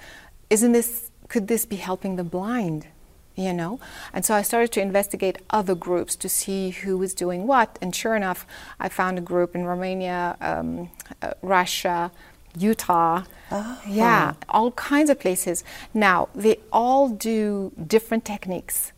isn't 0.52 0.74
this, 0.74 1.10
could 1.30 1.48
this 1.48 1.66
be 1.66 1.78
helping 1.78 2.18
the 2.18 2.24
blind? 2.24 2.88
You 3.36 3.54
know? 3.54 3.80
And 4.14 4.26
so 4.26 4.36
I 4.36 4.42
started 4.42 4.72
to 4.74 4.82
investigate 4.82 5.38
other 5.50 5.74
groups 5.74 6.16
to 6.18 6.28
see 6.28 6.72
who 6.72 6.98
was 6.98 7.14
doing 7.14 7.48
what. 7.48 7.80
And 7.82 7.96
sure 7.96 8.16
enough, 8.16 8.46
I 8.78 8.90
found 8.90 9.18
a 9.18 9.22
group 9.22 9.56
in 9.56 9.64
Romania, 9.66 10.38
um, 10.42 10.92
uh, 11.22 11.32
Russia, 11.42 12.12
Utah. 12.58 13.24
Yeah, 13.88 14.34
all 14.50 14.72
kinds 14.72 15.10
of 15.10 15.18
places. 15.20 15.64
Now, 15.94 16.28
they 16.36 16.58
all 16.72 17.08
do 17.10 17.72
different 17.88 18.26
techniques. 18.26 18.92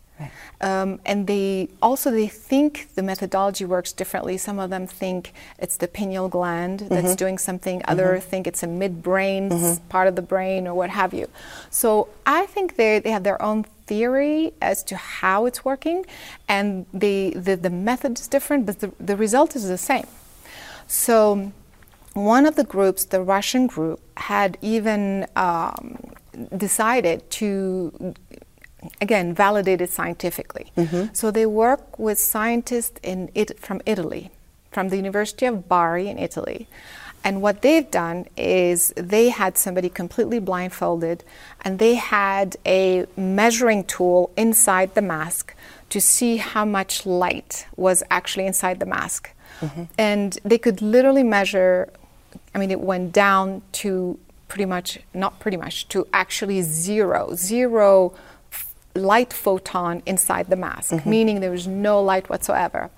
Um, 0.60 1.00
and 1.04 1.26
they 1.26 1.68
also 1.82 2.10
they 2.10 2.28
think 2.28 2.88
the 2.94 3.02
methodology 3.02 3.64
works 3.64 3.92
differently. 3.92 4.36
Some 4.38 4.58
of 4.60 4.70
them 4.70 4.86
think 4.86 5.32
it's 5.58 5.76
the 5.76 5.88
pineal 5.88 6.28
gland 6.28 6.80
that's 6.88 7.16
doing 7.16 7.36
something. 7.38 7.82
Others 7.86 8.24
think 8.24 8.46
it's 8.46 8.62
a 8.62 8.66
midbrain 8.66 9.50
s- 9.52 9.80
part 9.88 10.06
of 10.08 10.14
the 10.14 10.22
brain 10.22 10.66
or 10.68 10.74
what 10.74 10.90
have 10.90 11.12
you. 11.12 11.26
So 11.70 12.08
I 12.24 12.46
think 12.46 12.76
they 12.76 13.00
they 13.00 13.10
have 13.10 13.24
their 13.24 13.40
own 13.42 13.64
theory 13.86 14.52
as 14.62 14.82
to 14.84 14.96
how 14.96 15.46
it's 15.46 15.64
working, 15.64 16.06
and 16.48 16.86
the 16.94 17.34
the, 17.36 17.56
the 17.56 17.70
method 17.70 18.18
is 18.20 18.28
different, 18.28 18.64
but 18.66 18.78
the, 18.80 18.92
the 19.00 19.16
result 19.16 19.56
is 19.56 19.68
the 19.68 19.78
same. 19.78 20.06
So 20.86 21.52
one 22.14 22.46
of 22.46 22.54
the 22.54 22.64
groups, 22.64 23.04
the 23.04 23.20
Russian 23.20 23.66
group, 23.66 24.00
had 24.16 24.56
even 24.62 25.26
um, 25.34 25.98
decided 26.56 27.28
to, 27.32 28.14
again, 29.00 29.34
validate 29.34 29.80
it 29.80 29.90
scientifically. 29.90 30.72
Mm-hmm. 30.76 31.12
So 31.12 31.30
they 31.30 31.46
work 31.46 31.98
with 31.98 32.18
scientists 32.18 33.00
in 33.02 33.30
it, 33.34 33.58
from 33.58 33.80
Italy, 33.86 34.30
from 34.70 34.88
the 34.88 34.96
University 34.96 35.46
of 35.46 35.68
Bari 35.68 36.08
in 36.08 36.18
Italy. 36.18 36.66
And 37.24 37.40
what 37.40 37.62
they've 37.62 37.90
done 37.90 38.26
is 38.36 38.92
they 38.96 39.30
had 39.30 39.56
somebody 39.56 39.88
completely 39.88 40.38
blindfolded 40.40 41.24
and 41.62 41.78
they 41.78 41.94
had 41.94 42.56
a 42.66 43.06
measuring 43.16 43.84
tool 43.84 44.30
inside 44.36 44.94
the 44.94 45.00
mask 45.00 45.54
to 45.88 46.00
see 46.02 46.36
how 46.36 46.66
much 46.66 47.06
light 47.06 47.66
was 47.76 48.02
actually 48.10 48.46
inside 48.46 48.78
the 48.78 48.86
mask. 48.86 49.30
Mm-hmm. 49.60 49.84
And 49.96 50.38
they 50.44 50.58
could 50.58 50.82
literally 50.82 51.22
measure, 51.22 51.88
I 52.54 52.58
mean, 52.58 52.70
it 52.70 52.80
went 52.80 53.12
down 53.12 53.62
to 53.72 54.18
pretty 54.48 54.66
much, 54.66 54.98
not 55.14 55.40
pretty 55.40 55.56
much, 55.56 55.88
to 55.88 56.06
actually 56.12 56.60
zero, 56.60 57.34
zero 57.34 58.12
light 58.94 59.32
photon 59.32 60.02
inside 60.06 60.46
the 60.48 60.56
mask, 60.56 61.04
meaning 61.06 61.40
there 61.40 61.50
was 61.50 61.66
no 61.66 62.00
light 62.02 62.28
whatsoever. 62.30 62.90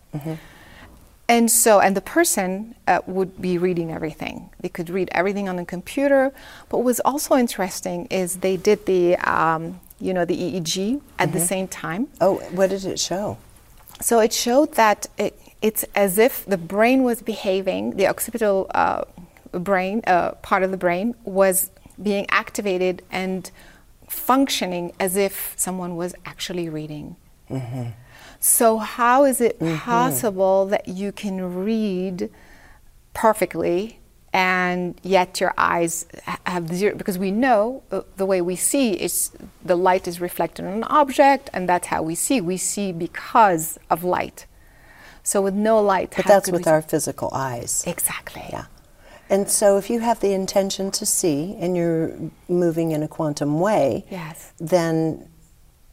And 1.28 1.50
so, 1.50 1.80
and 1.80 1.96
the 1.96 2.00
person 2.00 2.76
uh, 2.86 3.00
would 3.06 3.40
be 3.42 3.58
reading 3.58 3.90
everything. 3.90 4.50
They 4.60 4.68
could 4.68 4.88
read 4.88 5.08
everything 5.10 5.48
on 5.48 5.56
the 5.56 5.64
computer. 5.64 6.32
But 6.68 6.78
what 6.78 6.84
was 6.84 7.00
also 7.00 7.34
interesting 7.36 8.06
is 8.10 8.36
they 8.36 8.56
did 8.56 8.86
the, 8.86 9.16
um, 9.16 9.80
you 10.00 10.14
know, 10.14 10.24
the 10.24 10.36
EEG 10.36 11.00
at 11.18 11.32
the 11.32 11.40
same 11.40 11.66
time. 11.66 12.08
Oh, 12.20 12.36
what 12.52 12.70
did 12.70 12.84
it 12.84 13.00
show? 13.00 13.38
So 14.00 14.20
it 14.20 14.32
showed 14.32 14.74
that 14.74 15.08
it, 15.18 15.36
it's 15.62 15.84
as 15.96 16.18
if 16.18 16.44
the 16.44 16.58
brain 16.58 17.02
was 17.02 17.22
behaving, 17.22 17.96
the 17.96 18.06
occipital 18.06 18.70
uh, 18.72 19.02
brain, 19.52 20.02
uh, 20.06 20.32
part 20.42 20.62
of 20.62 20.70
the 20.70 20.76
brain, 20.76 21.14
was 21.24 21.70
being 22.00 22.26
activated 22.28 23.02
and 23.10 23.50
functioning 24.08 24.92
as 25.00 25.16
if 25.16 25.54
someone 25.56 25.96
was 25.96 26.14
actually 26.24 26.68
reading. 26.68 27.16
So, 28.40 28.78
how 28.78 29.24
is 29.24 29.40
it 29.40 29.58
possible 29.60 30.66
that 30.66 30.88
you 30.88 31.12
can 31.12 31.64
read 31.64 32.30
perfectly 33.14 33.98
and 34.32 34.94
yet 35.02 35.40
your 35.40 35.54
eyes 35.56 36.06
ha- 36.24 36.38
have 36.46 36.68
zero? 36.74 36.94
Because 36.96 37.18
we 37.18 37.30
know 37.30 37.82
uh, 37.90 38.02
the 38.16 38.26
way 38.26 38.40
we 38.40 38.56
see 38.56 38.92
is 38.92 39.30
the 39.64 39.76
light 39.76 40.06
is 40.06 40.20
reflected 40.20 40.64
on 40.66 40.72
an 40.74 40.84
object, 40.84 41.50
and 41.52 41.68
that's 41.68 41.86
how 41.88 42.02
we 42.02 42.14
see. 42.14 42.40
We 42.40 42.56
see 42.56 42.92
because 42.92 43.78
of 43.90 44.04
light. 44.04 44.46
So, 45.22 45.40
with 45.42 45.54
no 45.54 45.80
light, 45.80 46.12
But 46.16 46.26
that's 46.26 46.50
with 46.50 46.66
our 46.68 46.82
physical 46.82 47.30
eyes. 47.32 47.82
exactly. 47.86 48.44
Yeah. 48.50 48.66
And 49.28 49.50
so, 49.50 49.76
if 49.76 49.90
you 49.90 50.00
have 50.00 50.20
the 50.20 50.32
intention 50.32 50.90
to 50.92 51.06
see 51.06 51.56
and 51.58 51.76
you're 51.76 52.12
moving 52.48 52.92
in 52.92 53.02
a 53.02 53.08
quantum 53.08 53.58
way, 53.60 54.04
Yes. 54.10 54.52
then 54.58 55.28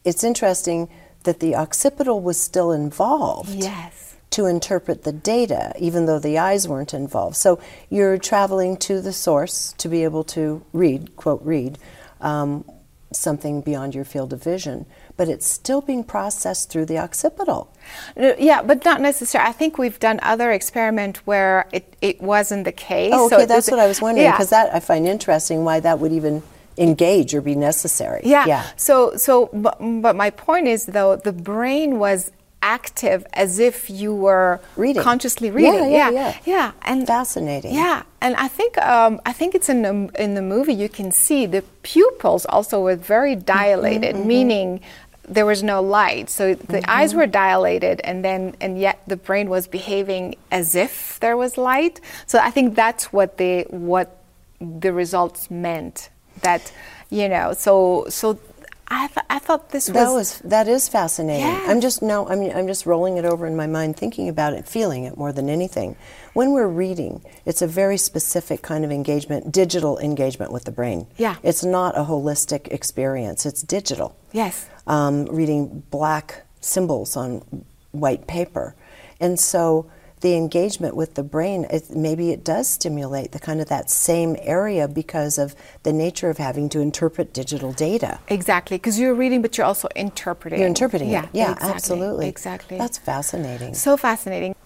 it's 0.04 0.22
interesting 0.22 0.88
that 1.24 1.40
the 1.40 1.56
occipital 1.56 2.20
was 2.20 2.40
still 2.40 2.70
involved 2.70 3.50
Yes. 3.54 4.14
to 4.30 4.46
interpret 4.46 5.02
the 5.04 5.12
data, 5.12 5.72
even 5.78 6.06
though 6.06 6.18
the 6.18 6.38
eyes 6.38 6.68
weren't 6.68 6.94
involved. 6.94 7.36
So 7.36 7.58
you're 7.90 8.18
traveling 8.18 8.76
to 8.78 9.00
the 9.00 9.12
source 9.12 9.74
to 9.78 9.88
be 9.88 10.04
able 10.04 10.22
to 10.24 10.62
read, 10.72 11.16
quote, 11.16 11.42
read 11.42 11.78
um, 12.20 12.64
something 13.12 13.60
beyond 13.62 13.94
your 13.94 14.04
field 14.04 14.32
of 14.32 14.42
vision, 14.42 14.86
but 15.16 15.28
it's 15.28 15.46
still 15.46 15.80
being 15.80 16.04
processed 16.04 16.70
through 16.70 16.86
the 16.86 16.98
occipital. 16.98 17.72
Yeah, 18.16 18.62
but 18.62 18.84
not 18.84 19.00
necessarily. 19.00 19.48
I 19.48 19.52
think 19.52 19.78
we've 19.78 20.00
done 20.00 20.18
other 20.22 20.50
experiment 20.52 21.18
where 21.26 21.66
it, 21.72 21.94
it 22.00 22.20
wasn't 22.20 22.64
the 22.64 22.72
case. 22.72 23.12
Oh, 23.14 23.26
okay, 23.26 23.44
it 23.44 23.48
that's 23.48 23.70
what 23.70 23.78
I 23.80 23.86
was 23.86 24.00
wondering 24.00 24.24
yeah. 24.26 24.32
because 24.32 24.50
that 24.50 24.74
I 24.74 24.80
find 24.80 25.06
interesting 25.06 25.64
why 25.64 25.80
that 25.80 25.98
would 26.00 26.12
even 26.12 26.42
engage 26.76 27.34
or 27.34 27.40
be 27.40 27.54
necessary. 27.54 28.22
Yeah. 28.24 28.46
yeah. 28.46 28.66
So, 28.76 29.16
so, 29.16 29.48
but, 29.52 29.76
but 29.80 30.16
my 30.16 30.30
point 30.30 30.66
is 30.66 30.86
though, 30.86 31.16
the 31.16 31.32
brain 31.32 31.98
was 31.98 32.32
active 32.62 33.26
as 33.34 33.58
if 33.58 33.90
you 33.90 34.14
were 34.14 34.58
Reading. 34.74 35.02
consciously 35.02 35.48
Yeah, 35.48 35.54
reading. 35.54 35.92
yeah, 35.92 36.10
yeah. 36.10 36.36
yeah. 36.46 36.72
And 36.82 37.06
Fascinating. 37.06 37.74
Yeah, 37.74 38.04
and 38.22 38.34
I 38.36 38.48
think 38.48 38.78
um, 38.78 39.20
I 39.26 39.34
think 39.34 39.54
it's 39.54 39.68
in 39.68 39.82
the 39.82 40.10
in 40.18 40.34
the 40.34 40.40
movie 40.40 40.72
you 40.72 40.88
can 40.88 41.12
see 41.12 41.44
the 41.44 41.62
pupils 41.82 42.46
also 42.46 42.80
were 42.80 42.96
very 42.96 43.36
dilated, 43.36 44.16
Mm-hmm, 44.16 44.26
meaning 44.26 44.80
there 45.28 45.46
was 45.46 45.62
no 45.62 45.80
light. 45.82 46.30
So 46.30 46.54
the 46.54 46.78
Mm-hmm. 46.78 46.90
eyes 46.90 47.14
were 47.14 47.26
dilated, 47.26 48.00
and 48.04 48.24
then 48.24 48.54
and 48.60 48.78
yet 48.78 49.00
the 49.06 49.16
brain 49.16 49.48
was 49.48 49.66
behaving 49.66 50.36
as 50.50 50.74
if 50.74 51.18
there 51.20 51.36
was 51.36 51.56
light. 51.56 52.00
So 52.26 52.38
I 52.38 52.50
think 52.50 52.74
that's 52.74 53.12
what 53.12 53.38
the 53.38 53.62
what 53.70 54.18
the 54.60 54.92
results 54.92 55.50
meant. 55.50 56.10
That 56.42 56.72
you 57.10 57.28
know, 57.28 57.52
so 57.54 58.06
so. 58.08 58.38
I, 58.96 59.06
th- 59.08 59.26
I 59.28 59.38
thought 59.40 59.70
this 59.70 59.86
That 59.86 60.04
was 60.06 60.14
was 60.14 60.38
that 60.50 60.68
is 60.68 60.88
fascinating. 60.88 61.46
Yes. 61.46 61.68
I'm 61.68 61.80
just 61.80 62.00
no, 62.02 62.28
I'm 62.28 62.42
I'm 62.50 62.66
just 62.66 62.86
rolling 62.86 63.16
it 63.16 63.24
over 63.24 63.46
in 63.46 63.56
my 63.56 63.66
mind, 63.66 63.96
thinking 63.96 64.28
about 64.28 64.52
it, 64.52 64.68
feeling 64.68 65.04
it 65.04 65.16
more 65.16 65.32
than 65.32 65.48
anything. 65.48 65.96
When 66.32 66.52
we're 66.52 66.68
reading, 66.68 67.22
it's 67.44 67.62
a 67.62 67.66
very 67.66 67.96
specific 67.96 68.62
kind 68.62 68.84
of 68.84 68.90
engagement, 68.92 69.50
digital 69.52 69.98
engagement 69.98 70.52
with 70.52 70.64
the 70.64 70.72
brain. 70.72 71.06
Yeah. 71.16 71.36
it's 71.42 71.64
not 71.64 71.96
a 71.96 72.04
holistic 72.04 72.68
experience. 72.68 73.44
It's 73.46 73.62
digital. 73.62 74.16
yes. 74.32 74.68
Um, 74.86 75.24
reading 75.26 75.82
black 75.90 76.44
symbols 76.60 77.16
on 77.16 77.42
white 77.92 78.26
paper, 78.26 78.74
and 79.20 79.40
so 79.40 79.90
the 80.24 80.34
engagement 80.34 80.96
with 80.96 81.16
the 81.16 81.22
brain, 81.22 81.66
it, 81.68 81.90
maybe 81.90 82.30
it 82.30 82.42
does 82.42 82.66
stimulate 82.66 83.32
the 83.32 83.38
kind 83.38 83.60
of 83.60 83.68
that 83.68 83.90
same 83.90 84.34
area 84.40 84.88
because 84.88 85.36
of 85.36 85.54
the 85.82 85.92
nature 85.92 86.30
of 86.30 86.38
having 86.38 86.70
to 86.70 86.80
interpret 86.80 87.34
digital 87.34 87.74
data. 87.74 88.18
Exactly, 88.28 88.78
because 88.78 88.98
you're 88.98 89.12
reading, 89.12 89.42
but 89.42 89.58
you're 89.58 89.66
also 89.66 89.86
interpreting. 89.94 90.58
You're 90.58 90.68
interpreting 90.68 91.10
yeah, 91.10 91.24
it. 91.24 91.28
Yeah, 91.34 91.52
exactly, 91.52 91.74
absolutely. 91.74 92.28
Exactly. 92.28 92.78
That's 92.78 92.96
fascinating. 92.96 93.74
so 93.74 93.98
fascinating. 93.98 94.56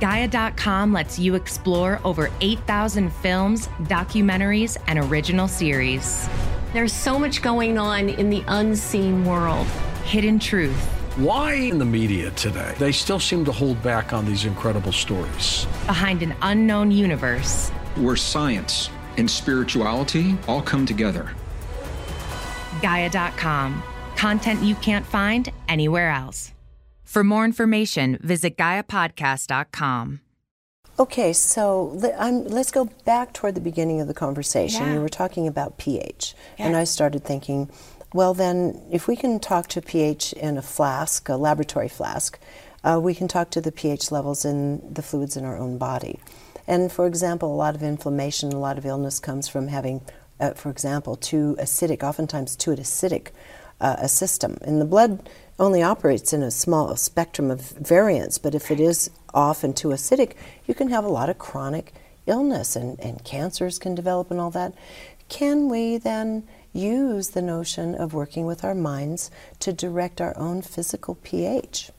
Gaia.com 0.00 0.92
lets 0.92 1.18
you 1.18 1.34
explore 1.34 2.00
over 2.04 2.30
8,000 2.40 3.12
films, 3.14 3.66
documentaries, 3.88 4.76
and 4.86 5.00
original 5.00 5.48
series. 5.48 6.28
There's 6.72 6.92
so 6.92 7.18
much 7.18 7.42
going 7.42 7.76
on 7.76 8.08
in 8.08 8.30
the 8.30 8.44
unseen 8.46 9.24
world. 9.24 9.66
Hidden 10.04 10.38
truth, 10.38 10.95
Why 11.16 11.54
in 11.54 11.78
the 11.78 11.84
media 11.86 12.30
today, 12.32 12.74
they 12.78 12.92
still 12.92 13.18
seem 13.18 13.44
to 13.46 13.52
hold 13.52 13.82
back 13.82 14.12
on 14.12 14.26
these 14.26 14.44
incredible 14.44 14.92
stories? 14.92 15.66
behind 15.86 16.22
an 16.22 16.34
unknown 16.42 16.90
universe. 16.90 17.70
where 17.96 18.16
science 18.16 18.90
and 19.16 19.30
spirituality 19.30 20.36
all 20.46 20.60
come 20.60 20.84
together. 20.84 21.30
Gaia.com. 22.82 23.82
Content 24.16 24.62
you 24.62 24.74
can't 24.74 25.06
find 25.06 25.50
anywhere 25.68 26.10
else. 26.10 26.52
For 27.04 27.24
more 27.24 27.46
information, 27.46 28.18
visit 28.20 28.58
GaiaPodcast.com. 28.58 30.20
Okay, 30.98 31.32
so 31.32 31.92
le- 31.94 32.14
I'm, 32.18 32.44
let's 32.48 32.70
go 32.70 32.90
back 33.06 33.32
toward 33.32 33.54
the 33.54 33.60
beginning 33.62 34.02
of 34.02 34.08
the 34.08 34.14
conversation. 34.14 34.82
Yeah. 34.82 34.92
We 34.94 34.98
were 34.98 35.08
talking 35.08 35.46
about 35.46 35.78
pH, 35.78 36.34
and 36.58 36.76
I 36.76 36.84
started 36.84 37.24
thinking, 37.24 37.70
well, 38.16 38.34
then, 38.34 38.82
if 38.90 39.06
we 39.06 39.14
can 39.14 39.38
talk 39.38 39.68
to 39.68 39.82
pH 39.82 40.32
in 40.32 40.56
a 40.56 40.62
flask, 40.62 41.28
a 41.28 41.36
laboratory 41.36 41.88
flask, 41.88 42.38
uh, 42.82 42.98
we 43.00 43.14
can 43.14 43.28
talk 43.28 43.50
to 43.50 43.60
the 43.60 43.70
pH 43.70 44.10
levels 44.10 44.44
in 44.44 44.82
the 44.92 45.02
fluids 45.02 45.36
in 45.36 45.44
our 45.44 45.56
own 45.56 45.76
body. 45.76 46.18
And 46.66 46.90
for 46.90 47.06
example, 47.06 47.52
a 47.52 47.54
lot 47.54 47.74
of 47.74 47.82
inflammation, 47.82 48.52
a 48.52 48.58
lot 48.58 48.78
of 48.78 48.86
illness 48.86 49.18
comes 49.18 49.48
from 49.48 49.68
having, 49.68 50.00
uh, 50.40 50.52
for 50.52 50.70
example, 50.70 51.16
too 51.16 51.56
acidic, 51.60 52.02
oftentimes 52.02 52.56
too 52.56 52.70
acidic 52.70 53.28
uh, 53.80 53.96
a 53.98 54.08
system. 54.08 54.56
And 54.62 54.80
the 54.80 54.86
blood 54.86 55.28
only 55.58 55.82
operates 55.82 56.32
in 56.32 56.42
a 56.42 56.50
small 56.50 56.96
spectrum 56.96 57.50
of 57.50 57.60
variance, 57.60 58.38
but 58.38 58.54
if 58.54 58.70
it 58.70 58.80
is 58.80 59.10
off 59.34 59.62
and 59.64 59.76
too 59.76 59.88
acidic, 59.88 60.32
you 60.66 60.74
can 60.74 60.88
have 60.88 61.04
a 61.04 61.08
lot 61.08 61.28
of 61.28 61.38
chronic 61.38 61.92
illness 62.26 62.76
and, 62.76 62.98
and 63.00 63.24
cancers 63.24 63.78
can 63.78 63.94
develop 63.94 64.30
and 64.30 64.40
all 64.40 64.50
that. 64.50 64.72
Can 65.28 65.68
we 65.68 65.98
then 65.98 66.46
use 66.76 67.30
the 67.30 67.42
notion 67.42 67.94
of 67.94 68.12
working 68.14 68.46
with 68.46 68.64
our 68.64 68.74
minds 68.74 69.30
to 69.60 69.72
direct 69.72 70.20
our 70.20 70.36
own 70.36 70.62
physical 70.62 71.14
pH? 71.16 71.90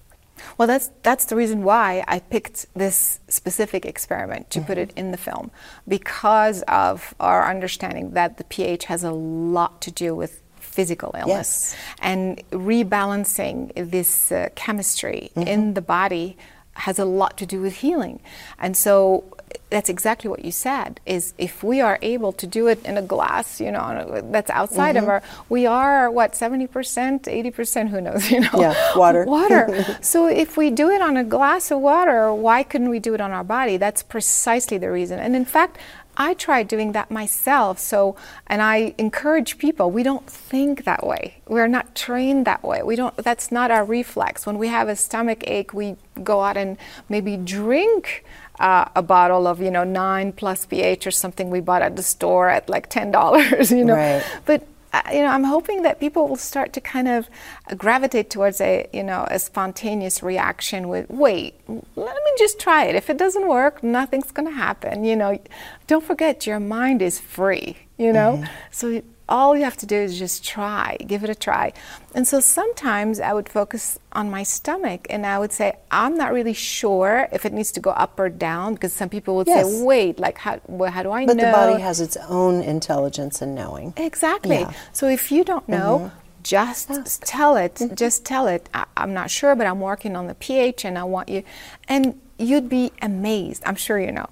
Well, 0.57 0.67
that's 0.67 0.91
that's 1.01 1.25
the 1.25 1.35
reason 1.35 1.63
why 1.63 2.03
I 2.07 2.19
picked 2.19 2.67
this 2.75 3.19
specific 3.27 3.85
experiment 3.87 4.51
to 4.51 4.61
put 4.61 4.77
it 4.77 4.93
in 4.95 5.09
the 5.11 5.17
film 5.17 5.49
because 5.87 6.61
of 6.67 7.15
our 7.19 7.49
understanding 7.49 8.11
that 8.11 8.37
the 8.37 8.43
pH 8.43 8.85
has 8.85 9.03
a 9.03 9.11
lot 9.11 9.81
to 9.81 9.91
do 9.91 10.13
with 10.15 10.41
physical 10.59 11.11
illness 11.17 11.73
Yes. 11.73 11.75
and 12.01 12.43
rebalancing 12.51 13.71
this 13.91 14.31
uh, 14.31 14.49
chemistry 14.55 15.31
in 15.35 15.73
the 15.73 15.81
body 15.81 16.37
has 16.77 16.99
a 16.99 17.05
lot 17.05 17.37
to 17.37 17.45
do 17.45 17.61
with 17.61 17.77
healing. 17.77 18.19
And 18.59 18.75
so 18.77 19.23
that's 19.69 19.89
exactly 19.89 20.29
what 20.29 20.45
you 20.45 20.51
said 20.51 20.99
is 21.05 21.33
if 21.37 21.63
we 21.63 21.81
are 21.81 21.99
able 22.01 22.31
to 22.31 22.47
do 22.47 22.67
it 22.67 22.83
in 22.85 22.97
a 22.97 23.01
glass, 23.01 23.59
you 23.59 23.71
know, 23.71 24.21
that's 24.31 24.49
outside 24.49 24.95
of 24.95 25.03
mm-hmm. 25.03 25.11
our 25.11 25.23
we 25.49 25.65
are 25.65 26.09
what 26.09 26.33
70%, 26.33 26.69
80%, 26.69 27.89
who 27.89 28.01
knows, 28.01 28.31
you 28.31 28.41
know. 28.41 28.49
Yeah, 28.55 28.97
water. 28.97 29.25
water. 29.27 29.97
so 30.01 30.27
if 30.27 30.57
we 30.57 30.69
do 30.69 30.89
it 30.89 31.01
on 31.01 31.17
a 31.17 31.23
glass 31.23 31.71
of 31.71 31.79
water, 31.79 32.33
why 32.33 32.63
couldn't 32.63 32.89
we 32.89 32.99
do 32.99 33.13
it 33.13 33.21
on 33.21 33.31
our 33.31 33.43
body? 33.43 33.77
That's 33.77 34.03
precisely 34.03 34.77
the 34.77 34.91
reason. 34.91 35.19
And 35.19 35.35
in 35.35 35.45
fact, 35.45 35.77
I 36.17 36.33
tried 36.33 36.67
doing 36.67 36.91
that 36.93 37.11
myself. 37.11 37.77
So, 37.77 38.15
and 38.47 38.61
I 38.61 38.95
encourage 38.97 39.59
people, 39.59 39.91
we 39.91 40.01
don't 40.01 40.27
think 40.27 40.83
that 40.83 41.05
way. 41.05 41.41
We're 41.47 41.67
not 41.67 41.95
trained 41.95 42.45
that 42.45 42.63
way. 42.63 42.81
We 42.81 42.95
don't, 42.95 43.15
that's 43.17 43.51
not 43.51 43.69
our 43.69 43.85
reflex. 43.85 44.45
When 44.45 44.57
we 44.57 44.67
have 44.67 44.89
a 44.89 44.95
stomach 44.95 45.43
ache, 45.47 45.73
we 45.73 45.95
go 46.23 46.41
out 46.41 46.57
and 46.57 46.77
maybe 47.07 47.37
drink 47.37 48.25
uh, 48.59 48.85
a 48.95 49.03
bottle 49.03 49.45
of, 49.45 49.61
you 49.61 49.69
know, 49.69 49.83
nine 49.83 50.31
plus 50.31 50.65
pH 50.65 51.05
or 51.05 51.11
something 51.11 51.51
we 51.51 51.59
bought 51.59 51.83
at 51.83 51.95
the 51.95 52.03
store 52.03 52.49
at 52.49 52.67
like 52.67 52.89
$10, 52.89 53.69
you 53.77 53.85
know. 53.85 53.95
Right. 53.95 54.23
But 54.45 54.67
you 55.11 55.21
know, 55.21 55.27
I'm 55.27 55.43
hoping 55.43 55.83
that 55.83 55.99
people 55.99 56.27
will 56.27 56.35
start 56.35 56.73
to 56.73 56.81
kind 56.81 57.07
of 57.07 57.29
gravitate 57.77 58.29
towards 58.29 58.61
a, 58.61 58.87
you 58.93 59.03
know, 59.03 59.27
a 59.29 59.39
spontaneous 59.39 60.23
reaction 60.23 60.87
with, 60.87 61.09
wait, 61.09 61.55
let 61.67 62.15
me 62.15 62.31
just 62.37 62.59
try 62.59 62.85
it. 62.85 62.95
If 62.95 63.09
it 63.09 63.17
doesn't 63.17 63.47
work, 63.47 63.83
nothing's 63.83 64.31
going 64.31 64.47
to 64.47 64.55
happen. 64.55 65.03
You 65.03 65.15
know, 65.15 65.39
don't 65.87 66.03
forget 66.03 66.47
your 66.47 66.59
mind 66.59 67.01
is 67.01 67.19
free. 67.19 67.77
You 67.97 68.13
know, 68.13 68.37
mm-hmm. 68.37 68.53
so 68.71 69.01
all 69.29 69.55
you 69.57 69.63
have 69.63 69.77
to 69.77 69.85
do 69.85 69.95
is 69.95 70.17
just 70.17 70.45
try, 70.45 70.97
give 71.05 71.23
it 71.23 71.29
a 71.29 71.35
try. 71.35 71.73
And 72.15 72.27
so 72.27 72.39
sometimes 72.39 73.19
I 73.19 73.33
would 73.33 73.49
focus 73.49 73.99
on 74.13 74.29
my 74.29 74.43
stomach 74.43 75.05
and 75.09 75.25
I 75.25 75.37
would 75.37 75.51
say, 75.51 75.77
I'm 75.91 76.15
not 76.15 76.33
really 76.33 76.53
sure 76.53 77.27
if 77.31 77.45
it 77.45 77.53
needs 77.53 77.71
to 77.73 77.79
go 77.79 77.91
up 77.91 78.19
or 78.19 78.29
down 78.29 78.73
because 78.75 78.93
some 78.93 79.09
people 79.09 79.35
would 79.35 79.47
Yes. 79.47 79.65
say, 79.65 79.83
wait, 79.83 80.19
like 80.19 80.37
how, 80.37 80.59
well, 80.67 80.91
how 80.91 81.03
do 81.03 81.11
I 81.11 81.25
But 81.25 81.37
know? 81.37 81.43
But 81.43 81.51
the 81.51 81.67
body 81.71 81.81
has 81.81 81.99
its 81.99 82.17
own 82.29 82.61
intelligence 82.61 83.41
and 83.41 83.53
knowing. 83.53 83.93
Exactly. 83.97 84.59
Yeah. 84.59 84.73
So 84.93 85.07
if 85.07 85.31
you 85.31 85.43
don't 85.43 85.67
mm-hmm. 85.67 85.71
know, 85.71 86.11
just 86.43 86.89
Ask. 86.89 87.23
tell 87.25 87.57
it. 87.57 87.75
Mm-hmm. 87.75 87.95
Just 87.95 88.25
tell 88.25 88.47
it. 88.47 88.69
I, 88.73 88.85
I'm 88.95 89.13
not 89.13 89.29
sure, 89.29 89.53
but 89.55 89.67
I'm 89.67 89.81
working 89.81 90.15
on 90.15 90.27
the 90.27 90.35
pH, 90.35 90.85
and 90.85 90.97
I 90.97 91.03
want 91.03 91.27
you. 91.27 91.43
And 91.89 92.21
you'd 92.39 92.69
be 92.69 92.91
amazed. 93.01 93.63
I'm 93.65 93.75
sure 93.75 93.99
you 93.99 94.13
know 94.13 94.29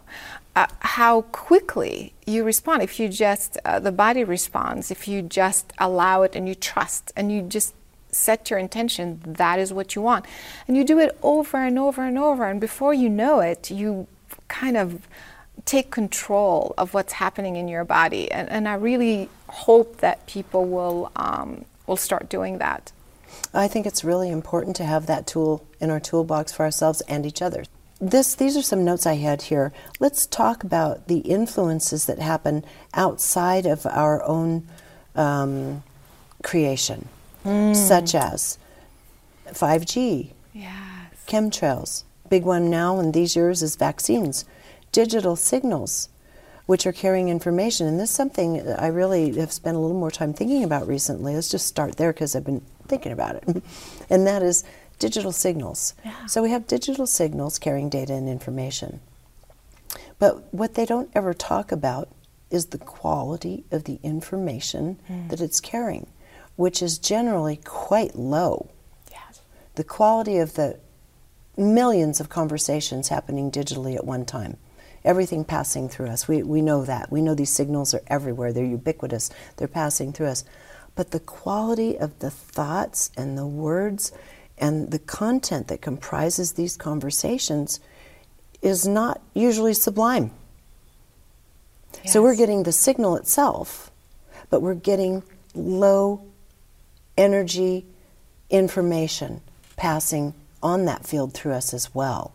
uh, 0.56 0.68
how 0.80 1.22
quickly 1.22 2.13
you 2.26 2.44
respond 2.44 2.82
if 2.82 3.00
you 3.00 3.10
just 3.10 3.58
uh, 3.65 3.80
the 3.80 3.91
body 3.91 4.24
responds 4.24 4.91
if 4.91 5.08
you 5.08 5.22
just 5.22 5.74
allow 5.78 6.22
it 6.22 6.36
and 6.36 6.48
you 6.48 6.56
trust 6.56 7.12
and 7.15 7.32
you 7.32 7.41
just 7.41 7.74
set 8.12 8.50
your 8.50 8.58
intention 8.58 9.20
that 9.26 9.60
is 9.60 9.74
what 9.74 9.96
you 9.96 10.02
want 10.02 10.26
and 10.68 10.78
you 10.78 10.84
do 10.86 10.98
it 11.00 11.18
over 11.22 11.58
and 11.58 11.78
over 11.78 12.02
and 12.04 12.18
over 12.18 12.46
and 12.46 12.62
before 12.62 12.94
you 12.94 13.10
know 13.10 13.41
it 13.41 13.70
you 13.70 14.08
kind 14.48 14.78
of 14.78 15.08
take 15.63 15.89
control 15.91 16.74
of 16.78 16.94
what's 16.94 17.13
happening 17.13 17.56
in 17.56 17.68
your 17.68 17.86
body. 17.86 18.32
And, 18.32 18.50
and 18.50 18.68
I 18.68 18.74
really 18.76 19.30
hope 19.48 19.98
that 19.98 20.26
people 20.28 20.65
will, 20.65 21.12
um, 21.15 21.65
will 21.88 21.98
start 21.98 22.30
doing 22.30 22.58
that. 22.58 22.91
I 23.54 23.68
think 23.68 23.86
it's 23.86 24.04
really 24.04 24.30
important 24.30 24.76
to 24.78 24.86
have 24.86 25.08
that 25.08 25.28
tool 25.28 25.65
in 25.80 25.89
our 25.89 26.00
toolbox 26.00 26.52
for 26.52 26.63
ourselves 26.63 27.02
and 27.02 27.26
each 27.26 27.41
other. 27.41 27.63
This, 27.99 28.36
these 28.36 28.58
are 28.58 28.62
some 28.62 28.84
notes 28.84 29.05
I 29.05 29.15
had 29.15 29.43
here. 29.43 29.71
Let's 29.99 30.25
talk 30.25 30.63
about 30.63 31.08
the 31.08 31.19
influences 31.19 32.05
that 32.05 32.19
happen 32.19 32.65
outside 32.93 33.65
of 33.65 33.86
our 33.86 34.21
own 34.23 34.67
um, 35.15 35.84
creation, 36.43 37.08
such 37.43 38.15
as 38.15 38.58
5G, 39.47 40.31
Yes. 40.53 40.71
chemtrails. 41.27 42.03
Big 42.29 42.43
one 42.43 42.69
now 42.69 42.99
in 42.99 43.12
these 43.12 43.36
years 43.36 43.62
is 43.62 43.75
vaccines, 43.75 44.45
digital 44.91 45.36
signals, 45.36 46.10
which 46.65 46.88
are 46.88 46.91
carrying 46.91 47.29
information. 47.29 47.86
And 47.88 47.99
this 47.99 48.10
is 48.10 48.15
something 48.15 48.67
I 48.67 48.88
really 48.88 49.38
have 49.38 49.51
spent 49.51 49.77
a 49.77 49.79
little 49.79 49.97
more 49.97 50.12
time 50.12 50.34
thinking 50.34 50.63
about 50.63 50.88
recently. 50.88 51.36
Let's 51.36 51.51
just 51.51 51.67
start 51.67 51.97
there 51.97 52.12
because 52.12 52.36
I've 52.36 52.43
been 52.43 52.63
thinking 52.88 53.12
about 53.12 53.36
it. 53.36 53.63
and 54.10 54.25
that 54.25 54.41
is 54.41 54.63
digital 54.99 55.31
signals. 55.31 55.93
So 56.27 56.41
we 56.41 56.51
have 56.51 56.67
digital 56.67 57.08
signals 57.08 57.60
carrying 57.60 57.89
data 57.89 58.13
and 58.13 58.29
information. 58.29 59.01
But 60.19 60.53
what 60.53 60.75
they 60.75 60.86
don't 60.86 61.10
ever 61.13 61.34
talk 61.34 61.71
about 61.71 62.10
is 62.49 62.67
the 62.67 62.77
quality 62.77 63.65
of 63.71 63.84
the 63.84 63.99
information 64.03 64.99
hmm. 65.08 65.27
that 65.27 65.41
it's 65.41 65.60
carrying, 65.60 66.08
which 66.55 66.81
is 66.81 66.97
generally 66.97 67.58
quite 67.63 68.15
low. 68.15 68.69
Yes. 69.12 69.41
The 69.75 69.84
quality 69.84 70.38
of 70.38 70.53
the 70.53 70.79
millions 71.58 72.19
of 72.19 72.29
conversations 72.29 73.10
happening 73.10 73.51
digitally 73.51 73.95
at 73.95 74.05
one 74.05 74.25
time, 74.25 74.58
everything 75.03 75.43
passing 75.43 75.89
through 75.89 76.08
us. 76.08 76.27
We, 76.27 76.43
we 76.43 76.62
know 76.62 76.86
that. 76.86 77.12
We 77.12 77.21
know 77.21 77.36
these 77.36 77.51
signals 77.51 77.93
are 77.93 78.01
everywhere, 78.08 78.53
they're 78.53 78.65
ubiquitous, 78.65 79.29
they're 79.58 79.67
passing 79.67 80.13
through 80.13 80.27
us. 80.27 80.45
But 80.95 81.12
the 81.12 81.19
quality 81.19 81.97
of 81.97 82.19
the 82.19 82.31
thoughts 82.31 83.12
and 83.17 83.38
the 83.38 83.45
words 83.45 84.13
and 84.58 84.91
the 84.91 85.00
content 85.00 85.68
that 85.68 85.82
comprises 85.82 86.54
these 86.54 86.78
conversations 86.78 87.80
is 88.62 88.88
not 88.88 89.22
usually 89.34 89.74
sublime. 89.74 90.32
So 92.06 92.22
we're 92.22 92.36
getting 92.36 92.63
the 92.63 92.72
signal 92.72 93.15
itself, 93.15 93.91
but 94.50 94.62
we're 94.62 94.76
getting 94.76 95.24
low 95.56 96.22
energy 97.18 97.86
information 98.50 99.41
passing 99.76 100.34
on 100.62 100.86
that 100.86 101.06
field 101.06 101.34
through 101.34 101.54
us 101.54 101.74
as 101.74 101.96
well. 101.96 102.34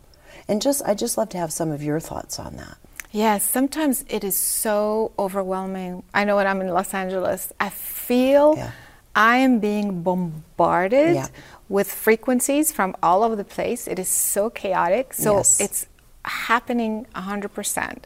And 0.49 0.61
just 0.61 0.83
I 0.85 0.95
just 0.95 1.17
love 1.17 1.29
to 1.31 1.39
have 1.39 1.53
some 1.53 1.71
of 1.71 1.83
your 1.83 2.01
thoughts 2.01 2.39
on 2.39 2.57
that. 2.57 2.77
Yes, 3.13 3.49
sometimes 3.49 4.05
it 4.09 4.25
is 4.25 4.37
so 4.37 5.13
overwhelming. 5.19 6.03
I 6.15 6.25
know 6.25 6.37
when 6.37 6.47
I'm 6.47 6.61
in 6.61 6.69
Los 6.69 6.95
Angeles, 6.95 7.53
I 7.59 7.71
feel 7.71 8.55
Yeah. 8.57 8.71
I 9.15 9.39
am 9.39 9.59
being 9.59 10.03
bombarded 10.03 11.15
Yeah. 11.15 11.27
With 11.71 11.89
frequencies 11.91 12.71
from 12.73 12.95
all 13.03 13.23
over 13.23 13.37
the 13.37 13.45
place. 13.57 13.87
It 13.89 13.99
is 13.99 14.09
so 14.09 14.51
chaotic. 14.51 15.15
So 15.15 15.37
Yes. 15.39 15.61
it's 15.61 15.87
happening 16.25 17.07
100% 17.15 18.05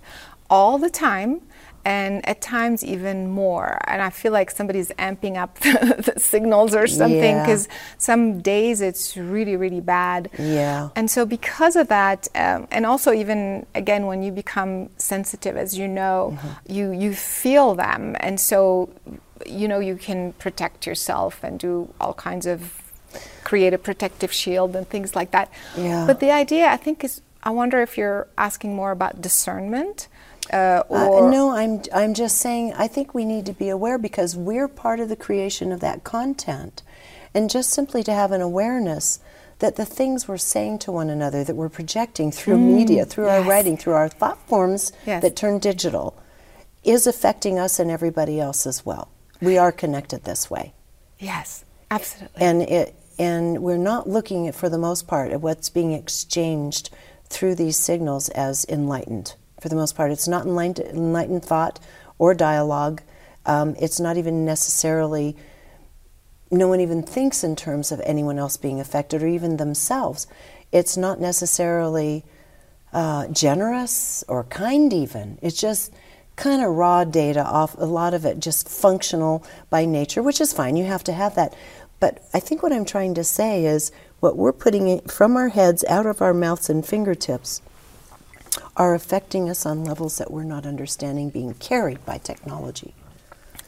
all 0.48 0.78
the 0.78 0.90
time. 0.90 1.40
And 1.86 2.26
at 2.26 2.40
times 2.40 2.82
even 2.82 3.28
more, 3.28 3.78
and 3.86 4.00
I 4.00 4.08
feel 4.08 4.32
like 4.32 4.50
somebody's 4.50 4.88
amping 4.98 5.36
up 5.36 5.58
the, 5.60 6.14
signals 6.16 6.74
or 6.74 6.86
something 6.86 7.36
Yeah. 7.36 7.42
because 7.44 7.68
some 7.98 8.40
days 8.40 8.80
it's 8.80 9.18
really, 9.18 9.54
really 9.56 9.82
bad. 9.82 10.30
Yeah. 10.38 10.88
And 10.96 11.10
so, 11.10 11.26
because 11.26 11.76
of 11.76 11.88
that, 11.88 12.26
um, 12.34 12.68
and 12.70 12.86
also 12.86 13.12
even 13.12 13.66
again, 13.74 14.06
when 14.06 14.22
you 14.22 14.32
become 14.32 14.88
sensitive, 14.96 15.58
as 15.58 15.76
you 15.76 15.86
know, 15.86 16.18
Mm-hmm. 16.38 16.72
you 16.72 16.90
you 16.92 17.12
feel 17.14 17.74
them, 17.74 18.16
and 18.26 18.40
so 18.40 18.88
you 19.44 19.68
know 19.68 19.78
you 19.78 19.96
can 19.96 20.32
protect 20.44 20.86
yourself 20.86 21.44
and 21.44 21.58
do 21.60 21.92
all 22.00 22.14
kinds 22.14 22.46
of 22.46 22.60
create 23.44 23.72
a 23.74 23.78
protective 23.78 24.32
shield 24.32 24.74
and 24.76 24.88
things 24.88 25.14
like 25.14 25.30
that. 25.32 25.50
Yeah. 25.76 26.06
But 26.06 26.20
the 26.20 26.30
idea, 26.30 26.68
I 26.68 26.76
think, 26.76 27.04
is 27.04 27.20
I 27.42 27.50
wonder 27.50 27.80
if 27.82 27.98
you're 27.98 28.26
asking 28.38 28.74
more 28.74 28.90
about 28.90 29.20
discernment. 29.20 30.08
Uh, 30.52 30.82
Uh, 30.90 31.28
no, 31.30 31.50
I'm 31.50 31.82
I'm 31.94 32.14
just 32.14 32.36
saying 32.38 32.72
I 32.76 32.88
think 32.88 33.14
we 33.14 33.24
need 33.24 33.46
to 33.46 33.52
be 33.52 33.68
aware 33.68 33.98
because 33.98 34.36
we're 34.36 34.68
part 34.68 35.00
of 35.00 35.08
the 35.08 35.16
creation 35.16 35.72
of 35.72 35.80
that 35.80 36.04
content. 36.04 36.82
And 37.34 37.50
just 37.50 37.70
simply 37.70 38.02
to 38.04 38.12
have 38.12 38.30
an 38.32 38.40
awareness 38.40 39.18
that 39.58 39.76
the 39.76 39.84
things 39.84 40.28
we're 40.28 40.36
saying 40.36 40.78
to 40.80 40.92
one 40.92 41.10
another 41.10 41.44
that 41.44 41.56
we're 41.56 41.68
projecting 41.80 42.30
through 42.32 42.58
media, 42.58 43.04
through 43.04 43.28
our 43.28 43.42
writing, 43.42 43.76
through 43.76 43.94
our 43.94 44.08
thought 44.08 44.38
forms 44.48 44.92
Yes. 45.06 45.22
that 45.22 45.34
turn 45.36 45.58
digital 45.58 46.14
is 46.82 47.06
affecting 47.06 47.58
us 47.58 47.78
and 47.80 47.90
everybody 47.90 48.38
else 48.40 48.66
as 48.66 48.84
well. 48.86 49.08
We 49.40 49.58
are 49.58 49.72
connected 49.72 50.24
this 50.24 50.50
way. 50.50 50.72
yes, 51.18 51.64
absolutely. 51.90 52.40
and 52.46 52.62
it 52.62 52.94
and 53.18 53.62
we're 53.62 53.76
not 53.76 54.08
looking 54.08 54.48
at 54.48 54.54
for 54.54 54.68
the 54.68 54.78
most 54.78 55.06
part 55.06 55.32
at 55.32 55.40
what's 55.40 55.68
being 55.70 55.92
exchanged 55.92 56.90
through 57.28 57.54
these 57.54 57.76
signals 57.76 58.28
as 58.30 58.64
enlightened. 58.68 59.34
For 59.60 59.68
the 59.68 59.76
most 59.76 59.96
part 59.96 60.10
it's 60.10 60.28
not 60.28 60.46
enlightened, 60.46 60.88
enlightened 60.88 61.44
thought 61.44 61.80
or 62.18 62.34
dialogue. 62.34 63.02
Um, 63.46 63.74
it's 63.78 64.00
not 64.00 64.16
even 64.16 64.44
necessarily 64.44 65.36
no 66.50 66.68
one 66.68 66.80
even 66.80 67.02
thinks 67.02 67.42
in 67.42 67.56
terms 67.56 67.90
of 67.90 68.00
anyone 68.04 68.38
else 68.38 68.56
being 68.56 68.80
affected 68.80 69.22
or 69.22 69.26
even 69.26 69.56
themselves. 69.56 70.26
It's 70.72 70.96
not 70.96 71.20
necessarily 71.20 72.24
uh, 72.92 73.28
generous 73.28 74.22
or 74.28 74.44
kind 74.44 74.92
even. 74.92 75.38
It's 75.42 75.60
just 75.60 75.92
kind 76.36 76.62
of 76.62 76.70
raw 76.74 77.04
data 77.04 77.44
off 77.44 77.76
a 77.78 77.84
lot 77.84 78.12
of 78.12 78.24
it 78.24 78.40
just 78.40 78.68
functional 78.68 79.44
by 79.70 79.84
nature 79.84 80.22
which 80.22 80.40
is 80.40 80.52
fine. 80.52 80.76
You 80.76 80.84
have 80.84 81.04
to 81.04 81.12
have 81.12 81.34
that 81.36 81.54
but 82.00 82.22
i 82.34 82.40
think 82.40 82.62
what 82.62 82.72
i'm 82.72 82.84
trying 82.84 83.14
to 83.14 83.24
say 83.24 83.64
is 83.64 83.92
what 84.20 84.36
we're 84.36 84.52
putting 84.52 85.00
from 85.00 85.36
our 85.36 85.48
heads 85.48 85.84
out 85.84 86.06
of 86.06 86.22
our 86.22 86.34
mouths 86.34 86.70
and 86.70 86.86
fingertips 86.86 87.60
are 88.76 88.94
affecting 88.94 89.50
us 89.50 89.66
on 89.66 89.84
levels 89.84 90.18
that 90.18 90.30
we're 90.30 90.44
not 90.44 90.64
understanding 90.64 91.30
being 91.30 91.54
carried 91.54 92.04
by 92.04 92.18
technology 92.18 92.94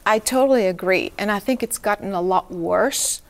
I 0.07 0.19
totally 0.19 0.67
agree, 0.67 1.11
and 1.17 1.29
I 1.29 1.39
think 1.39 1.61
it's 1.61 1.77
gotten 1.77 2.13
a 2.13 2.21
lot 2.21 2.49
worse 2.49 3.21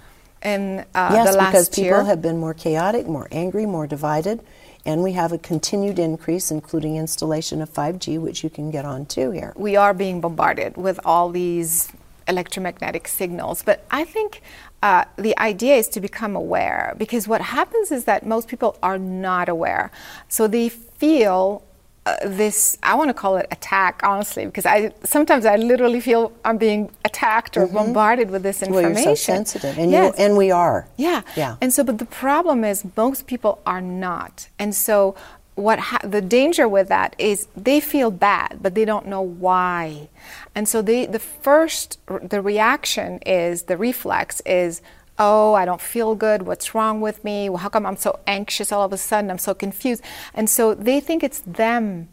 in 0.44 0.86
uh, 0.94 1.10
yes, 1.12 1.32
the 1.32 1.38
last 1.38 1.52
because 1.52 1.70
people 1.70 1.84
year. 1.86 2.04
have 2.04 2.22
been 2.22 2.38
more 2.38 2.54
chaotic, 2.54 3.08
more 3.08 3.28
angry, 3.32 3.66
more 3.66 3.88
divided, 3.88 4.42
and 4.86 5.02
we 5.02 5.14
have 5.14 5.32
a 5.32 5.40
continued 5.40 5.98
increase, 5.98 6.52
including 6.52 6.96
installation 6.96 7.64
of 7.64 7.74
5G, 7.74 8.20
which 8.20 8.44
you 8.44 8.52
can 8.52 8.70
get 8.70 8.86
on 8.86 9.08
too 9.08 9.32
here. 9.32 9.54
we 9.56 9.76
are 9.76 9.92
being 9.92 10.22
bombarded 10.22 10.78
with 10.78 11.00
all 11.04 11.30
these 11.32 11.92
electromagnetic 12.28 13.08
signals. 13.08 13.64
But 13.64 13.84
I 13.90 14.04
think 14.04 14.44
uh, 14.84 15.06
the 15.18 15.38
idea 15.40 15.76
is 15.76 15.88
to 15.90 16.00
become 16.00 16.36
aware 16.36 16.94
because 16.98 17.28
what 17.28 17.42
happens 17.42 17.92
is 17.92 18.04
that 18.06 18.26
most 18.26 18.48
people 18.48 18.78
are 18.84 18.98
not 19.00 19.50
aware. 19.50 19.92
So 20.28 20.48
they 20.48 20.70
feel. 20.70 21.64
Uh, 22.06 22.16
this 22.26 22.78
I 22.84 22.96
want 22.96 23.10
to 23.10 23.14
call 23.14 23.36
it 23.36 23.48
attack 23.52 24.00
honestly 24.02 24.46
because 24.46 24.66
I 24.66 24.94
sometimes 25.04 25.46
I 25.46 25.58
literally 25.58 26.00
feel 26.00 26.32
I'm 26.46 26.58
being 26.58 26.90
attacked 27.04 27.58
or 27.58 27.68
bombarded 27.68 28.32
with 28.32 28.44
this 28.44 28.62
Mm-hmm. 28.62 28.72
Well, 28.74 28.80
information. 28.86 29.10
you're 29.10 29.16
so 29.18 29.34
sensitive, 29.34 29.78
and 29.78 29.92
Yes. 29.92 30.16
you 30.18 30.24
and 30.26 30.38
we 30.38 30.50
are. 30.50 30.88
Yeah. 30.96 31.22
Yeah. 31.36 31.58
And 31.60 31.74
so, 31.74 31.84
but 31.84 31.98
the 31.98 32.06
problem 32.06 32.64
is 32.64 32.86
most 32.96 33.28
people 33.28 33.60
are 33.66 33.82
not. 33.82 34.48
And 34.58 34.74
so, 34.74 35.16
what 35.58 35.80
ha- 35.80 36.00
the 36.04 36.22
danger 36.22 36.68
with 36.68 36.88
that 36.88 37.16
is 37.18 37.48
they 37.58 37.80
feel 37.80 38.12
bad, 38.12 38.60
but 38.62 38.76
they 38.76 38.86
don't 38.86 39.08
know 39.08 39.22
why. 39.22 40.10
And 40.56 40.68
so, 40.68 40.82
they 40.82 41.06
the 41.06 41.20
first 41.20 42.00
the 42.08 42.42
reaction 42.42 43.20
is 43.26 43.64
the 43.64 43.78
reflex 43.78 44.42
is. 44.46 44.82
Oh, 45.20 45.56
I 45.56 45.66
don't 45.66 45.82
feel 45.82 46.14
good. 46.14 46.44
What's 46.44 46.76
wrong 46.76 47.02
with 47.02 47.24
me? 47.24 47.50
How 47.58 47.70
come 47.70 47.88
I'm 47.88 47.98
so 47.98 48.20
anxious 48.28 48.72
all 48.72 48.84
of 48.86 48.94
a 48.94 48.98
sudden? 48.98 49.32
I'm 49.32 49.40
so 49.40 49.56
confused. 49.56 50.04
And 50.36 50.48
so 50.48 50.76
they 50.76 51.00
think 51.00 51.24
it's 51.24 51.40
them. 51.40 52.10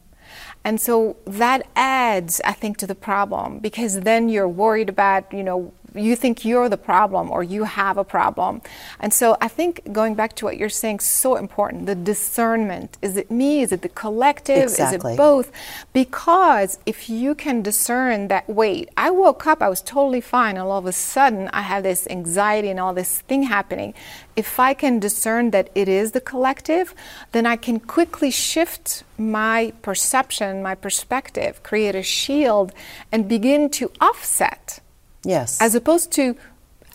And 0.64 0.80
so 0.80 1.16
that 1.26 1.66
adds, 1.76 2.40
I 2.46 2.52
think, 2.52 2.78
to 2.78 2.86
the 2.86 2.94
problem 2.94 3.58
because 3.58 4.00
then 4.00 4.30
you're 4.30 4.48
worried 4.48 4.88
about, 4.88 5.30
you 5.34 5.42
know, 5.42 5.74
you 5.94 6.16
think 6.16 6.44
you're 6.44 6.68
the 6.68 6.76
problem 6.76 7.30
or 7.30 7.42
you 7.42 7.64
have 7.64 7.96
a 7.96 8.04
problem. 8.04 8.62
And 9.00 9.12
so 9.12 9.36
I 9.40 9.48
think 9.48 9.92
going 9.92 10.14
back 10.14 10.34
to 10.36 10.44
what 10.44 10.56
you're 10.56 10.68
saying, 10.68 11.00
so 11.00 11.36
important 11.36 11.86
the 11.86 11.94
discernment. 11.94 12.98
Is 13.00 13.16
it 13.16 13.30
me? 13.30 13.62
Is 13.62 13.72
it 13.72 13.82
the 13.82 13.88
collective? 13.88 14.64
Is 14.64 14.78
it 14.78 15.02
both? 15.02 15.52
Because 15.92 16.78
if 16.86 17.08
you 17.08 17.34
can 17.34 17.62
discern 17.62 18.28
that, 18.28 18.48
wait, 18.48 18.90
I 18.96 19.10
woke 19.10 19.46
up, 19.46 19.62
I 19.62 19.68
was 19.68 19.80
totally 19.80 20.20
fine, 20.20 20.56
and 20.56 20.66
all 20.66 20.78
of 20.78 20.86
a 20.86 20.92
sudden 20.92 21.48
I 21.52 21.62
have 21.62 21.82
this 21.82 22.06
anxiety 22.08 22.68
and 22.68 22.80
all 22.80 22.94
this 22.94 23.20
thing 23.20 23.44
happening. 23.44 23.94
If 24.36 24.58
I 24.58 24.74
can 24.74 24.98
discern 24.98 25.50
that 25.52 25.70
it 25.74 25.88
is 25.88 26.12
the 26.12 26.20
collective, 26.20 26.94
then 27.32 27.46
I 27.46 27.56
can 27.56 27.78
quickly 27.78 28.30
shift 28.30 29.04
my 29.16 29.72
perception, 29.82 30.62
my 30.62 30.74
perspective, 30.74 31.62
create 31.62 31.94
a 31.94 32.02
shield, 32.02 32.72
and 33.12 33.28
begin 33.28 33.70
to 33.70 33.92
offset 34.00 34.80
Yes. 35.24 35.60
as 35.60 35.74
opposed 35.74 36.10
to 36.12 36.36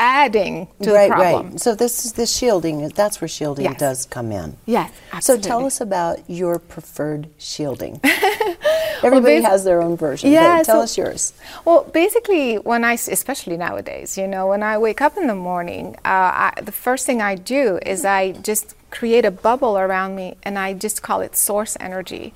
adding 0.01 0.67
to 0.81 0.93
right, 0.93 1.09
the 1.09 1.15
problem. 1.15 1.49
right. 1.51 1.59
So 1.59 1.75
this 1.75 2.05
is 2.05 2.13
this 2.13 2.33
shielding. 2.35 2.87
That's 2.89 3.19
where 3.19 3.27
shielding 3.27 3.65
Yes. 3.65 3.79
does 3.79 4.05
come 4.05 4.31
in. 4.31 4.55
Yes, 4.65 4.91
So 5.19 5.37
tell 5.37 5.65
us 5.65 5.81
about 5.81 6.19
your 6.29 6.57
preferred 6.57 7.27
shielding. 7.37 7.99
Everybody 9.03 9.39
basi- 9.39 9.43
has 9.43 9.63
their 9.65 9.81
own 9.81 9.95
version. 9.97 10.31
Yeah, 10.31 10.57
Hey, 10.57 10.63
tell 10.63 10.77
so- 10.79 10.83
us 10.83 10.97
yours. 10.97 11.33
Well, 11.65 11.83
basically, 11.83 12.55
when 12.57 12.83
I, 12.83 12.93
especially 12.93 13.57
nowadays, 13.57 14.17
you 14.17 14.27
know, 14.27 14.47
when 14.47 14.63
I 14.63 14.77
wake 14.77 15.01
up 15.01 15.17
in 15.17 15.27
the 15.27 15.35
morning, 15.35 15.95
uh, 16.05 16.51
I, 16.53 16.53
the 16.61 16.71
first 16.71 17.05
thing 17.05 17.21
I 17.21 17.35
do 17.35 17.79
is 17.85 18.05
I 18.05 18.31
just 18.31 18.75
create 18.91 19.23
a 19.25 19.31
bubble 19.31 19.77
around 19.77 20.15
me 20.15 20.35
and 20.43 20.57
I 20.57 20.73
just 20.73 21.01
call 21.01 21.21
it 21.21 21.35
source 21.35 21.77
energy. 21.79 22.33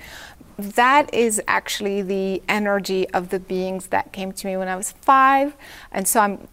That 0.57 1.13
is 1.13 1.41
actually 1.47 2.01
the 2.01 2.41
energy 2.47 3.09
of 3.09 3.29
the 3.29 3.39
beings 3.39 3.87
that 3.87 4.11
came 4.11 4.31
to 4.33 4.47
me 4.47 4.57
when 4.57 4.67
I 4.67 4.75
was 4.75 4.91
five. 4.91 5.55
And 5.91 6.07
so 6.07 6.19
I'm 6.19 6.47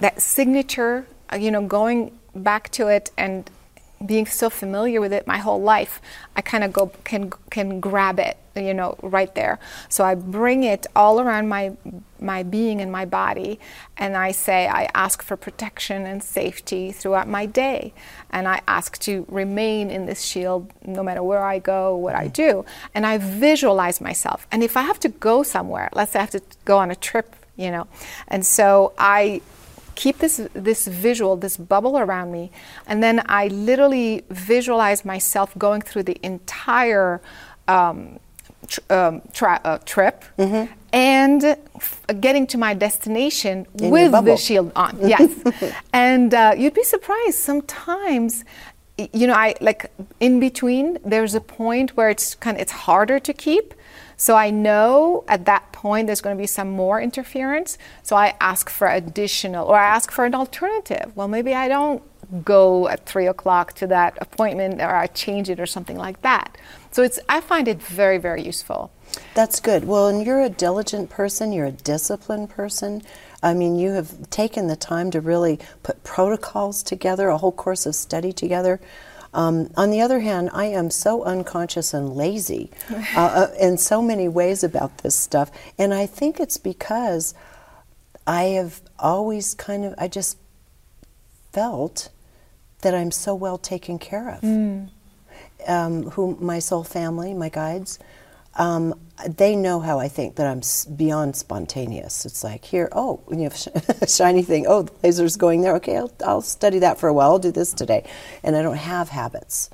that 0.00 0.20
signature, 0.20 1.06
uh, 1.32 1.36
you 1.36 1.50
know, 1.50 1.66
going 1.66 2.18
back 2.34 2.70
to 2.70 2.88
it 2.88 3.10
and 3.16 3.48
being 4.04 4.26
so 4.26 4.50
familiar 4.50 5.00
with 5.00 5.12
it 5.12 5.26
my 5.26 5.38
whole 5.38 5.60
life, 5.60 6.00
I 6.34 6.40
kind 6.40 6.64
of 6.64 6.72
go 6.72 6.92
can 7.04 7.30
can 7.50 7.78
grab 7.78 8.18
it, 8.18 8.36
you 8.56 8.74
know, 8.74 8.96
right 9.02 9.34
there. 9.34 9.58
So 9.88 10.04
I 10.04 10.14
bring 10.14 10.64
it 10.64 10.86
all 10.94 11.20
around 11.20 11.48
my 11.48 11.76
my 12.20 12.44
being 12.44 12.80
and 12.80 12.92
my 12.92 13.04
body, 13.04 13.58
and 13.96 14.16
I 14.16 14.30
say 14.30 14.68
I 14.68 14.88
ask 14.94 15.22
for 15.22 15.36
protection 15.36 16.06
and 16.06 16.22
safety 16.22 16.92
throughout 16.92 17.28
my 17.28 17.46
day, 17.46 17.92
and 18.30 18.46
I 18.46 18.60
ask 18.68 18.98
to 19.00 19.26
remain 19.28 19.90
in 19.90 20.06
this 20.06 20.22
shield 20.22 20.70
no 20.86 21.02
matter 21.02 21.22
where 21.22 21.44
I 21.44 21.58
go, 21.58 21.96
what 21.96 22.14
I 22.14 22.28
do, 22.28 22.64
and 22.94 23.06
I 23.06 23.18
visualize 23.18 24.00
myself. 24.00 24.46
And 24.52 24.62
if 24.62 24.76
I 24.76 24.82
have 24.82 25.00
to 25.00 25.08
go 25.08 25.42
somewhere, 25.42 25.90
let's 25.94 26.12
say 26.12 26.20
I 26.20 26.22
have 26.22 26.30
to 26.30 26.42
go 26.64 26.78
on 26.78 26.90
a 26.90 26.96
trip, 26.96 27.34
you 27.56 27.70
know, 27.70 27.88
and 28.28 28.46
so 28.46 28.92
I 28.98 29.42
keep 29.94 30.18
this 30.18 30.40
this 30.54 30.86
visual 30.86 31.36
this 31.36 31.56
bubble 31.56 31.98
around 31.98 32.32
me 32.32 32.50
and 32.86 33.02
then 33.02 33.22
i 33.26 33.48
literally 33.48 34.24
visualize 34.30 35.04
myself 35.04 35.56
going 35.58 35.82
through 35.82 36.02
the 36.02 36.18
entire 36.22 37.20
um, 37.68 38.18
tr- 38.66 38.80
um, 38.90 39.22
tra- 39.32 39.60
uh, 39.64 39.78
trip 39.84 40.24
Mm-hmm. 40.38 40.72
and 40.92 41.44
f- 41.76 42.00
getting 42.20 42.46
to 42.48 42.58
my 42.58 42.74
destination 42.74 43.66
your 43.80 43.90
with 43.90 44.12
the 44.24 44.36
shield 44.36 44.72
on 44.76 44.96
yes 45.14 45.30
and 45.92 46.32
uh, 46.34 46.54
you'd 46.56 46.74
be 46.74 46.84
surprised 46.84 47.38
sometimes 47.38 48.44
you 49.12 49.26
know 49.26 49.34
i 49.34 49.54
like 49.60 49.90
in 50.20 50.38
between 50.40 50.98
there's 51.04 51.34
a 51.34 51.40
point 51.40 51.96
where 51.96 52.10
it's 52.10 52.34
kind 52.36 52.56
of 52.56 52.60
it's 52.62 52.72
harder 52.72 53.18
to 53.18 53.32
keep 53.32 53.74
so 54.16 54.36
I 54.36 54.50
know 54.50 55.24
at 55.26 55.46
that 55.46 55.72
point 55.72 56.06
there's 56.06 56.20
going 56.20 56.36
to 56.36 56.40
be 56.40 56.46
some 56.46 56.70
more 56.70 57.00
interference. 57.00 57.76
So 58.04 58.14
I 58.14 58.34
ask 58.40 58.70
for 58.70 58.86
additional, 58.86 59.66
or 59.66 59.76
I 59.76 59.86
ask 59.86 60.12
for 60.12 60.24
an 60.24 60.32
alternative. 60.32 61.10
Well, 61.16 61.26
maybe 61.26 61.54
I 61.54 61.66
don't 61.66 62.00
go 62.44 62.86
at 62.86 63.04
three 63.04 63.26
o'clock 63.26 63.72
to 63.80 63.88
that 63.88 64.16
appointment, 64.20 64.80
or 64.80 64.94
I 64.94 65.08
change 65.08 65.50
it, 65.50 65.58
or 65.58 65.66
something 65.66 65.96
like 65.96 66.22
that. 66.22 66.56
So 66.92 67.02
it's 67.02 67.18
I 67.28 67.40
find 67.40 67.68
it 67.68 67.82
very 67.82 68.18
very 68.18 68.42
useful. 68.42 68.92
That's 69.34 69.60
good. 69.60 69.84
Well, 69.84 70.08
and 70.08 70.24
you're 70.24 70.42
a 70.42 70.48
diligent 70.48 71.10
person, 71.10 71.52
you're 71.52 71.66
a 71.66 71.72
disciplined 71.72 72.50
person. 72.50 73.02
I 73.42 73.54
mean, 73.54 73.76
you 73.76 73.90
have 73.92 74.30
taken 74.30 74.68
the 74.68 74.76
time 74.76 75.10
to 75.10 75.20
really 75.20 75.58
put 75.82 76.04
protocols 76.04 76.82
together, 76.82 77.28
a 77.28 77.38
whole 77.38 77.52
course 77.52 77.86
of 77.86 77.94
study 77.94 78.32
together. 78.32 78.80
Um, 79.34 79.70
on 79.76 79.90
the 79.90 80.00
other 80.00 80.20
hand, 80.20 80.50
I 80.52 80.66
am 80.66 80.90
so 80.90 81.24
unconscious 81.24 81.94
and 81.94 82.14
lazy 82.14 82.70
uh, 83.16 83.20
uh, 83.20 83.54
in 83.58 83.78
so 83.78 84.02
many 84.02 84.28
ways 84.28 84.62
about 84.62 84.98
this 84.98 85.14
stuff. 85.14 85.50
And 85.78 85.92
I 85.92 86.06
think 86.06 86.38
it's 86.38 86.58
because 86.58 87.34
I 88.26 88.44
have 88.44 88.80
always 88.98 89.54
kind 89.54 89.84
of, 89.84 89.94
I 89.98 90.08
just 90.08 90.36
felt 91.52 92.10
that 92.82 92.94
I'm 92.94 93.10
so 93.10 93.34
well 93.34 93.58
taken 93.58 93.98
care 93.98 94.28
of. 94.30 94.42
Um, 95.68 96.10
who 96.10 96.36
my 96.40 96.58
soul 96.58 96.84
family, 96.84 97.34
my 97.34 97.48
guides, 97.48 97.98
um, 98.56 98.94
they 99.28 99.54
know 99.54 99.80
how 99.80 99.98
I 100.00 100.08
think 100.08 100.34
that 100.36 100.46
I'm 100.46 100.60
beyond 100.96 101.36
spontaneous. 101.36 102.26
It's 102.26 102.42
like 102.42 102.64
here, 102.64 102.88
oh, 102.92 103.20
when 103.26 103.38
you 103.38 103.44
have 103.50 103.68
a 104.02 104.08
shiny 104.08 104.42
thing, 104.42 104.66
oh, 104.68 104.82
the 104.82 104.92
laser's 105.02 105.36
going 105.36 105.62
there. 105.62 105.76
Okay, 105.76 105.96
I'll, 105.96 106.10
I'll 106.26 106.42
study 106.42 106.78
that 106.80 106.98
for 106.98 107.08
a 107.08 107.12
while. 107.14 107.30
I'll 107.32 107.38
do 107.38 107.52
this 107.52 107.72
today, 107.72 108.04
and 108.42 108.56
I 108.56 108.62
don't 108.62 108.76
have 108.76 109.10
habits, 109.10 109.70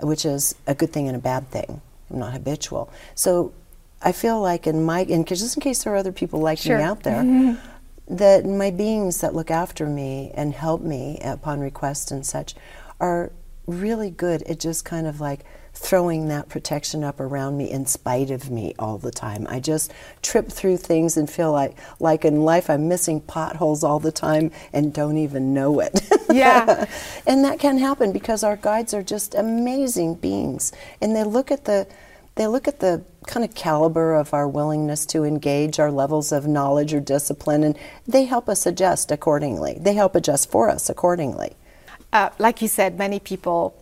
which 0.00 0.24
is 0.24 0.54
a 0.66 0.74
good 0.74 0.92
thing 0.92 1.06
and 1.06 1.16
a 1.16 1.20
bad 1.20 1.48
thing. 1.50 1.80
I'm 2.10 2.18
not 2.18 2.32
habitual, 2.32 2.90
so 3.14 3.52
I 4.02 4.12
feel 4.12 4.40
like 4.40 4.66
in 4.66 4.84
my, 4.84 5.00
and 5.00 5.26
'cause 5.26 5.40
just 5.40 5.56
in 5.56 5.60
case 5.62 5.84
there 5.84 5.92
are 5.92 5.96
other 5.96 6.12
people 6.12 6.40
like 6.40 6.58
Sure. 6.58 6.78
me 6.78 6.82
out 6.84 7.02
there, 7.04 7.56
that 8.08 8.46
my 8.46 8.70
beings 8.70 9.20
that 9.20 9.34
look 9.34 9.50
after 9.50 9.86
me 9.86 10.32
and 10.34 10.54
help 10.54 10.80
me 10.80 11.18
upon 11.22 11.60
request 11.60 12.10
and 12.10 12.24
such 12.26 12.54
are 13.00 13.30
really 13.68 14.10
good 14.10 14.42
at 14.42 14.58
just 14.58 14.84
kind 14.84 15.06
of 15.06 15.20
like 15.20 15.44
throwing 15.74 16.26
that 16.28 16.48
protection 16.48 17.04
up 17.04 17.20
around 17.20 17.56
me 17.56 17.70
in 17.70 17.86
spite 17.86 18.30
of 18.30 18.50
me 18.50 18.74
all 18.78 18.98
the 18.98 19.10
time. 19.12 19.46
I 19.48 19.60
just 19.60 19.92
trip 20.22 20.48
through 20.48 20.78
things 20.78 21.16
and 21.16 21.30
feel 21.30 21.52
like 21.52 21.76
like 22.00 22.24
in 22.24 22.42
life 22.42 22.68
I'm 22.68 22.88
missing 22.88 23.20
potholes 23.20 23.84
all 23.84 24.00
the 24.00 24.10
time 24.10 24.50
and 24.72 24.92
don't 24.92 25.18
even 25.18 25.54
know 25.54 25.80
it. 25.80 26.00
Yeah. 26.30 26.86
and 27.26 27.44
that 27.44 27.58
can 27.58 27.78
happen 27.78 28.12
because 28.12 28.42
our 28.42 28.56
guides 28.56 28.92
are 28.92 29.02
just 29.02 29.34
amazing 29.34 30.16
beings 30.16 30.72
and 31.00 31.14
they 31.14 31.24
look 31.24 31.50
at 31.50 31.64
the 31.64 31.86
they 32.34 32.46
look 32.46 32.68
at 32.68 32.78
the 32.80 33.02
kind 33.26 33.44
of 33.44 33.54
caliber 33.54 34.14
of 34.14 34.32
our 34.32 34.46
willingness 34.46 35.04
to 35.06 35.24
engage, 35.24 35.80
our 35.80 35.90
levels 35.90 36.30
of 36.30 36.46
knowledge 36.46 36.94
or 36.94 37.00
discipline, 37.00 37.64
and 37.64 37.76
they 38.06 38.24
help 38.24 38.48
us 38.48 38.64
adjust 38.64 39.10
accordingly. 39.10 39.76
They 39.80 39.94
help 39.94 40.14
adjust 40.14 40.48
for 40.48 40.70
us 40.70 40.88
accordingly. 40.88 41.56
Uh, 42.12 42.30
like 42.38 42.62
you 42.62 42.68
said, 42.68 42.96
many 42.98 43.20
people 43.20 43.74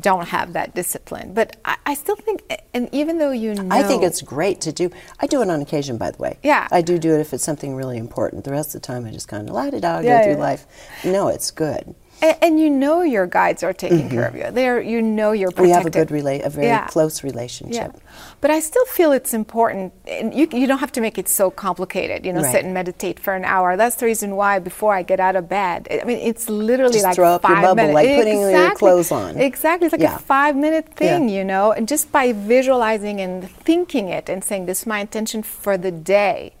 don't 0.00 0.28
have 0.28 0.52
that 0.52 0.74
discipline, 0.74 1.34
but 1.34 1.56
I, 1.64 1.76
I 1.86 1.94
still 1.94 2.14
think, 2.14 2.42
and 2.72 2.88
even 2.92 3.18
though 3.18 3.32
you 3.32 3.54
know, 3.54 3.66
I 3.70 3.82
think 3.82 4.04
it's 4.04 4.22
great 4.22 4.60
to 4.62 4.72
do. 4.72 4.90
I 5.18 5.26
do 5.26 5.42
it 5.42 5.50
on 5.50 5.60
occasion, 5.60 5.98
by 5.98 6.12
the 6.12 6.18
way. 6.18 6.38
Yeah. 6.44 6.68
I 6.70 6.82
do 6.82 6.98
do 6.98 7.14
it 7.14 7.20
if 7.20 7.32
it's 7.32 7.42
something 7.42 7.74
really 7.74 7.98
important. 7.98 8.44
The 8.44 8.52
rest 8.52 8.74
of 8.76 8.82
the 8.82 8.86
time, 8.86 9.04
I 9.06 9.10
just 9.10 9.26
kind 9.26 9.48
of 9.48 9.54
let 9.54 9.74
it 9.74 9.84
out, 9.84 10.04
Yeah, 10.04 10.18
go 10.18 10.24
through 10.24 10.32
yeah. 10.34 10.38
life. 10.38 10.66
No, 11.04 11.28
it's 11.28 11.50
good. 11.50 11.94
And, 12.22 12.36
and 12.42 12.60
you 12.60 12.70
know 12.70 13.02
your 13.02 13.26
guides 13.26 13.62
are 13.62 13.72
taking 13.72 13.98
mm-hmm. 14.00 14.08
care 14.08 14.26
of 14.28 14.34
you. 14.34 14.50
They're, 14.50 14.80
you 14.80 15.02
know, 15.02 15.32
you're 15.32 15.50
protected. 15.50 15.66
We 15.66 15.70
have 15.72 15.86
a 15.86 15.90
good 15.90 16.08
rela- 16.08 16.44
a 16.46 16.50
very 16.50 16.66
Yeah. 16.66 16.86
close 16.86 17.22
relationship. 17.22 17.92
Yeah, 17.94 18.00
but 18.40 18.50
I 18.50 18.60
still 18.60 18.84
feel 18.86 19.12
it's 19.12 19.34
important. 19.34 19.92
And 20.06 20.34
you, 20.34 20.48
you 20.52 20.66
don't 20.66 20.78
have 20.78 20.92
to 20.92 21.00
make 21.00 21.18
it 21.18 21.28
so 21.28 21.50
complicated. 21.50 22.24
You 22.26 22.32
know, 22.32 22.42
Right. 22.42 22.52
sit 22.52 22.64
and 22.64 22.72
meditate 22.74 23.20
for 23.20 23.34
an 23.34 23.44
hour. 23.44 23.76
That's 23.76 23.96
the 23.96 24.06
reason 24.06 24.36
why 24.36 24.58
before 24.58 24.94
I 24.94 25.02
get 25.02 25.20
out 25.20 25.36
of 25.36 25.48
bed, 25.48 25.88
I 25.90 26.04
mean, 26.04 26.18
it's 26.18 26.48
literally 26.48 26.94
Just 26.94 27.04
like 27.04 27.14
throw 27.14 27.32
up 27.32 27.42
your 27.42 27.54
five 27.54 27.62
bubble, 27.62 27.74
minutes. 27.76 27.94
like 27.94 28.08
putting 28.16 28.40
your 28.40 28.50
Exactly. 28.50 28.78
clothes 28.78 29.12
on. 29.12 29.36
Exactly, 29.38 29.86
it's 29.86 29.92
like 29.92 30.00
Yeah. 30.00 30.16
a 30.16 30.18
five-minute 30.18 30.94
thing. 30.94 31.28
Yeah. 31.28 31.36
You 31.36 31.44
know, 31.44 31.72
and 31.72 31.86
just 31.86 32.10
by 32.12 32.32
visualizing 32.32 33.20
and 33.20 33.48
thinking 33.50 34.08
it 34.08 34.28
and 34.28 34.42
saying, 34.42 34.66
"This 34.66 34.80
is 34.80 34.86
my 34.86 35.00
intention 35.00 35.42
for 35.42 35.76
the 35.76 35.90
day." 35.92 36.52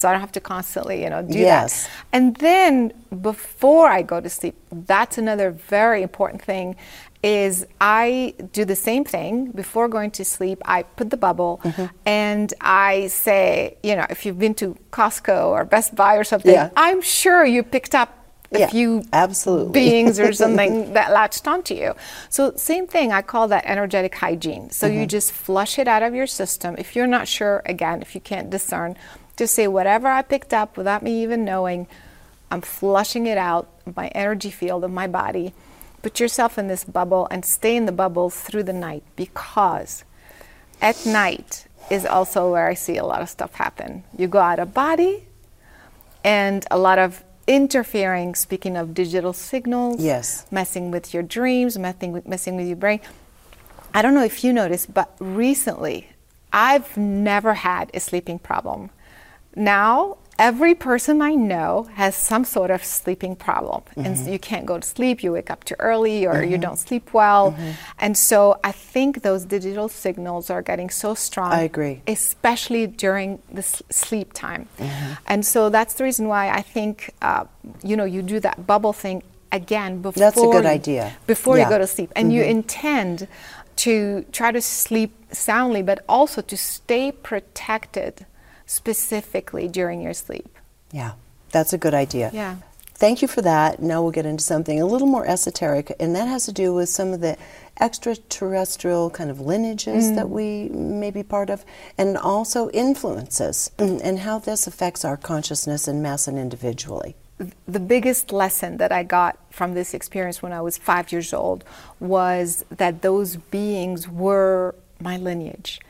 So 0.00 0.08
I 0.08 0.12
don't 0.12 0.22
have 0.22 0.32
to 0.32 0.40
constantly, 0.40 1.02
you 1.04 1.10
know, 1.10 1.22
do 1.22 1.38
Yes. 1.38 1.84
that. 1.84 1.90
And 2.12 2.36
then 2.36 2.92
before 3.20 3.88
I 3.88 4.00
go 4.02 4.18
to 4.20 4.30
sleep, 4.30 4.56
that's 4.72 5.18
another 5.18 5.50
very 5.50 6.02
important 6.02 6.40
thing 6.42 6.76
is 7.22 7.66
I 7.82 8.32
do 8.52 8.64
the 8.64 8.76
same 8.76 9.04
thing 9.04 9.50
before 9.52 9.88
going 9.88 10.10
to 10.12 10.24
sleep. 10.24 10.58
I 10.64 10.84
put 10.84 11.10
the 11.10 11.18
bubble 11.18 11.60
Mm-hmm. 11.64 11.86
and 12.06 12.54
I 12.62 13.08
say, 13.08 13.76
you 13.82 13.94
know, 13.94 14.06
if 14.08 14.24
you've 14.24 14.38
been 14.38 14.54
to 14.54 14.74
Costco 14.90 15.48
or 15.48 15.66
Best 15.66 15.94
Buy 15.94 16.16
or 16.16 16.24
something, 16.24 16.54
Yeah. 16.54 16.70
I'm 16.76 17.02
sure 17.02 17.44
you 17.44 17.62
picked 17.62 17.94
up 17.94 18.10
a 18.52 18.58
Yeah, 18.60 18.68
few 18.70 19.04
absolutely. 19.12 19.72
beings 19.80 20.18
or 20.18 20.32
something 20.32 20.92
that 20.96 21.12
latched 21.12 21.46
onto 21.46 21.74
you. 21.74 21.94
So 22.30 22.52
same 22.56 22.86
thing, 22.88 23.12
I 23.12 23.20
call 23.22 23.48
that 23.48 23.64
energetic 23.66 24.14
hygiene. 24.14 24.70
So 24.70 24.86
Mm-hmm. 24.86 25.00
you 25.00 25.06
just 25.06 25.30
flush 25.30 25.78
it 25.78 25.86
out 25.88 26.02
of 26.02 26.14
your 26.14 26.26
system. 26.26 26.74
If 26.78 26.96
you're 26.96 27.06
not 27.18 27.28
sure, 27.28 27.62
again, 27.66 28.00
if 28.02 28.14
you 28.14 28.20
can't 28.22 28.48
discern, 28.50 28.96
just 29.40 29.54
say 29.54 29.66
whatever 29.66 30.06
I 30.06 30.20
picked 30.20 30.52
up 30.52 30.76
without 30.76 31.02
me 31.02 31.22
even 31.22 31.46
knowing, 31.46 31.86
I'm 32.50 32.60
flushing 32.60 33.26
it 33.26 33.38
out 33.38 33.68
of 33.86 33.96
my 33.96 34.08
energy 34.08 34.50
field 34.50 34.84
of 34.84 34.90
my 34.90 35.06
body. 35.06 35.54
Put 36.02 36.20
yourself 36.20 36.58
in 36.58 36.68
this 36.68 36.84
bubble 36.84 37.26
and 37.30 37.42
stay 37.42 37.74
in 37.74 37.86
the 37.86 37.92
bubble 37.92 38.28
through 38.28 38.64
the 38.64 38.74
night 38.74 39.02
because 39.16 40.04
at 40.82 41.06
night 41.06 41.66
is 41.90 42.04
also 42.04 42.50
where 42.52 42.66
I 42.68 42.74
see 42.74 42.98
a 42.98 43.04
lot 43.04 43.22
of 43.22 43.30
stuff 43.30 43.54
happen. 43.54 44.04
You 44.16 44.28
go 44.28 44.40
out 44.40 44.58
of 44.58 44.74
body 44.74 45.24
and 46.22 46.66
a 46.70 46.76
lot 46.76 46.98
of 46.98 47.24
interfering, 47.46 48.34
speaking 48.34 48.76
of 48.76 48.92
digital 48.92 49.32
signals, 49.32 50.02
Yes. 50.02 50.44
messing 50.50 50.90
with 50.90 51.14
your 51.14 51.22
dreams, 51.22 51.78
messing 51.78 52.12
with, 52.12 52.28
messing 52.28 52.56
with 52.56 52.66
your 52.66 52.76
brain. 52.76 53.00
I 53.94 54.02
don't 54.02 54.12
know 54.14 54.22
if 54.22 54.44
you 54.44 54.52
noticed, 54.52 54.92
but 54.92 55.16
recently 55.18 56.08
I've 56.52 56.94
never 56.98 57.54
had 57.54 57.90
a 57.94 58.00
sleeping 58.00 58.38
problem. 58.38 58.90
Now, 59.54 60.18
every 60.40 60.74
person 60.74 61.20
I 61.20 61.34
know 61.34 61.88
has 61.94 62.16
some 62.16 62.44
sort 62.44 62.70
of 62.70 62.82
sleeping 62.82 63.36
problem. 63.36 63.82
And 63.96 64.18
so 64.18 64.30
you 64.30 64.38
can't 64.38 64.64
go 64.64 64.78
to 64.78 64.86
sleep, 64.86 65.22
you 65.22 65.32
wake 65.32 65.50
up 65.50 65.64
too 65.64 65.76
early, 65.78 66.26
or 66.26 66.42
you 66.42 66.52
mm-hmm. 66.52 66.62
don't 66.62 66.78
sleep 66.78 67.12
well. 67.12 67.52
Mm-hmm. 67.52 67.70
And 67.98 68.16
so 68.16 68.58
I 68.64 68.72
think 68.72 69.20
those 69.20 69.44
digital 69.44 69.88
signals 69.90 70.48
are 70.48 70.62
getting 70.62 70.88
so 70.88 71.14
strong. 71.14 71.52
I 71.52 71.62
agree. 71.62 72.00
Especially 72.06 72.86
during 72.86 73.42
the 73.52 73.62
sleep 73.62 74.32
time. 74.32 74.68
And 75.26 75.44
so 75.44 75.68
that's 75.68 75.94
the 75.94 76.04
reason 76.04 76.26
why 76.26 76.48
I 76.48 76.62
think, 76.62 77.12
uh, 77.20 77.44
you 77.82 77.96
know, 77.96 78.04
you 78.04 78.22
do 78.22 78.40
that 78.40 78.66
bubble 78.66 78.94
thing 78.94 79.22
again 79.52 80.00
before 80.00 80.20
That's 80.20 80.38
a 80.38 80.46
good 80.46 80.64
idea. 80.64 81.12
before 81.26 81.58
Yeah. 81.58 81.64
you 81.64 81.70
go 81.70 81.78
to 81.78 81.86
sleep 81.86 82.10
and 82.16 82.32
you 82.32 82.42
intend 82.42 83.28
to 83.76 84.24
try 84.32 84.52
to 84.52 84.62
sleep 84.62 85.12
soundly, 85.32 85.82
but 85.82 86.02
also 86.08 86.40
to 86.40 86.56
stay 86.56 87.12
protected 87.12 88.26
specifically 88.70 89.66
during 89.66 90.00
your 90.00 90.14
sleep. 90.14 90.56
Yeah, 90.92 91.12
that's 91.50 91.72
a 91.72 91.78
good 91.78 91.92
idea. 91.92 92.30
Yeah. 92.32 92.56
Thank 92.94 93.20
you 93.20 93.26
for 93.26 93.42
that. 93.42 93.82
Now 93.82 94.00
we'll 94.02 94.12
get 94.12 94.26
into 94.26 94.44
something 94.44 94.80
a 94.80 94.86
little 94.86 95.08
more 95.08 95.26
esoteric, 95.26 95.92
and 95.98 96.14
that 96.14 96.28
has 96.28 96.44
to 96.44 96.52
do 96.52 96.72
with 96.72 96.88
some 96.88 97.12
of 97.12 97.20
the 97.20 97.36
extraterrestrial 97.80 99.10
kind 99.10 99.30
of 99.30 99.40
lineages 99.40 100.12
that 100.12 100.26
mm. 100.26 100.30
we 100.30 100.68
may 100.68 101.10
be 101.10 101.22
part 101.24 101.50
of, 101.50 101.64
and 101.98 102.16
also 102.16 102.70
influences, 102.70 103.72
and 103.78 104.20
how 104.20 104.38
this 104.38 104.66
affects 104.66 105.04
our 105.04 105.16
consciousness 105.16 105.88
and 105.88 106.02
mass 106.02 106.28
and 106.28 106.38
individually. 106.38 107.16
the 107.66 107.80
biggest 107.80 108.32
lesson 108.32 108.76
that 108.76 108.92
I 108.92 109.02
got 109.02 109.38
from 109.50 109.74
this 109.74 109.94
experience 109.94 110.42
when 110.42 110.52
I 110.52 110.60
was 110.60 110.76
five 110.76 111.10
years 111.10 111.32
old 111.32 111.64
was 111.98 112.64
that 112.70 113.02
those 113.02 113.36
beings 113.36 114.06
were 114.06 114.74
my 115.00 115.16
lineage. 115.16 115.80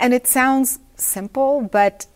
And 0.00 0.12
it 0.12 0.26
sounds 0.26 0.80
simple, 1.00 1.62
but 1.62 2.06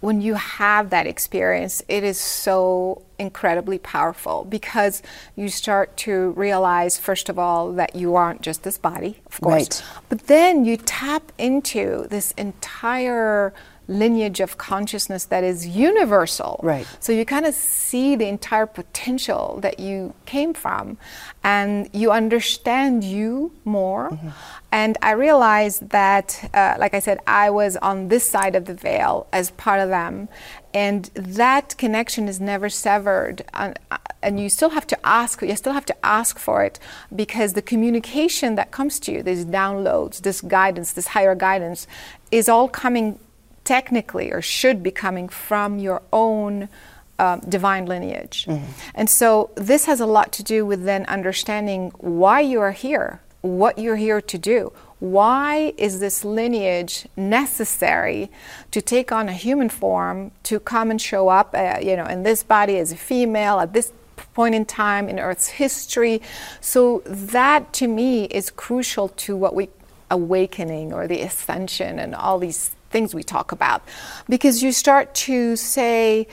when 0.00 0.20
you 0.20 0.34
have 0.34 0.90
that 0.90 1.06
experience, 1.06 1.82
it 1.88 2.04
is 2.04 2.18
so 2.20 3.02
incredibly 3.18 3.78
powerful 3.78 4.44
because 4.44 5.02
you 5.36 5.48
start 5.48 5.96
to 5.96 6.30
realize, 6.32 6.98
first 6.98 7.28
of 7.30 7.38
all, 7.38 7.72
that 7.72 7.96
you 7.96 8.14
aren't 8.14 8.42
just 8.42 8.62
this 8.62 8.76
body, 8.78 9.20
of 9.26 9.40
course, 9.40 9.80
Right. 9.80 9.82
but 10.10 10.26
then 10.26 10.64
you 10.66 10.76
tap 10.76 11.32
into 11.38 12.06
this 12.10 12.32
entire 12.32 13.54
lineage 13.88 14.40
of 14.40 14.58
consciousness 14.58 15.24
that 15.26 15.44
is 15.44 15.66
universal. 15.66 16.60
Right. 16.62 16.86
So 17.00 17.12
you 17.12 17.24
kind 17.24 17.46
of 17.46 17.54
see 17.54 18.16
the 18.16 18.26
entire 18.26 18.66
potential 18.66 19.58
that 19.62 19.78
you 19.78 20.14
came 20.24 20.54
from 20.54 20.98
and 21.44 21.88
you 21.92 22.10
understand 22.10 23.04
you 23.04 23.52
more. 23.64 24.10
Mm-hmm. 24.10 24.28
And 24.72 24.98
I 25.00 25.12
realized 25.12 25.90
that, 25.90 26.50
uh, 26.52 26.74
like 26.78 26.94
I 26.94 26.98
said, 26.98 27.20
I 27.26 27.50
was 27.50 27.76
on 27.76 28.08
this 28.08 28.28
side 28.28 28.54
of 28.56 28.64
the 28.66 28.74
veil 28.74 29.26
as 29.32 29.50
part 29.52 29.80
of 29.80 29.88
them. 29.88 30.28
And 30.74 31.06
that 31.14 31.76
connection 31.78 32.28
is 32.28 32.40
never 32.40 32.68
severed. 32.68 33.44
And, 33.54 33.78
and 34.22 34.40
you 34.40 34.50
still 34.50 34.70
have 34.70 34.86
to 34.88 35.06
ask, 35.06 35.40
you 35.40 35.56
still 35.56 35.72
have 35.72 35.86
to 35.86 35.96
ask 36.04 36.38
for 36.38 36.64
it 36.64 36.78
because 37.14 37.52
the 37.52 37.62
communication 37.62 38.56
that 38.56 38.72
comes 38.72 38.98
to 39.00 39.12
you, 39.12 39.22
these 39.22 39.46
downloads, 39.46 40.20
this 40.22 40.40
guidance, 40.40 40.92
this 40.92 41.08
higher 41.08 41.34
guidance, 41.34 41.86
is 42.30 42.48
all 42.48 42.68
coming 42.68 43.18
technically 43.66 44.32
or 44.32 44.40
should 44.40 44.82
be 44.82 44.90
coming 44.90 45.28
from 45.28 45.78
your 45.78 46.00
own 46.12 46.70
um, 47.18 47.40
divine 47.48 47.86
lineage. 47.86 48.46
And 48.94 49.10
so 49.10 49.50
this 49.54 49.86
has 49.86 50.00
a 50.00 50.06
lot 50.06 50.32
to 50.32 50.42
do 50.42 50.64
with 50.64 50.84
then 50.84 51.04
understanding 51.06 51.90
why 51.98 52.40
you 52.40 52.60
are 52.60 52.72
here, 52.72 53.20
what 53.42 53.78
you're 53.78 53.96
here 53.96 54.20
to 54.20 54.38
do. 54.38 54.72
Why 54.98 55.74
is 55.76 56.00
this 56.00 56.24
lineage 56.24 57.06
necessary 57.16 58.30
to 58.70 58.80
take 58.80 59.12
on 59.12 59.28
a 59.28 59.32
human 59.32 59.68
form, 59.68 60.30
to 60.44 60.58
come 60.60 60.90
and 60.90 61.00
show 61.00 61.28
up, 61.28 61.54
uh, 61.54 61.78
you 61.82 61.96
know, 61.96 62.06
in 62.06 62.22
this 62.22 62.42
body 62.42 62.78
as 62.78 62.92
a 62.92 62.96
female 62.96 63.60
at 63.60 63.72
this 63.72 63.92
point 64.32 64.54
in 64.54 64.64
time 64.64 65.08
in 65.08 65.18
Earth's 65.18 65.48
history? 65.48 66.22
So 66.60 67.02
that 67.06 67.72
to 67.74 67.88
me 67.88 68.24
is 68.26 68.50
crucial 68.50 69.08
to 69.08 69.36
what 69.36 69.54
we 69.54 69.68
awakening 70.10 70.92
or 70.92 71.06
the 71.06 71.20
ascension 71.22 71.98
and 71.98 72.14
all 72.14 72.38
these 72.38 72.75
things 72.90 73.14
we 73.14 73.22
talk 73.22 73.52
about. 73.52 73.82
Because 74.28 74.62
you 74.62 74.72
start 74.72 75.14
to 75.14 75.56
say 75.56 76.26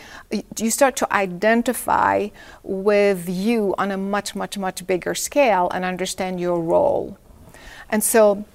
you 0.58 0.72
start 0.72 0.96
to 0.98 1.14
identify 1.14 2.30
with 2.64 3.28
you 3.30 3.76
on 3.78 3.92
a 3.92 3.98
much 3.98 4.36
much 4.36 4.58
much 4.58 4.86
bigger 4.86 5.16
scale 5.16 5.70
and 5.74 5.86
understand 5.86 6.40
your 6.40 6.60
role. 6.62 7.18
And 7.90 8.04
so 8.04 8.46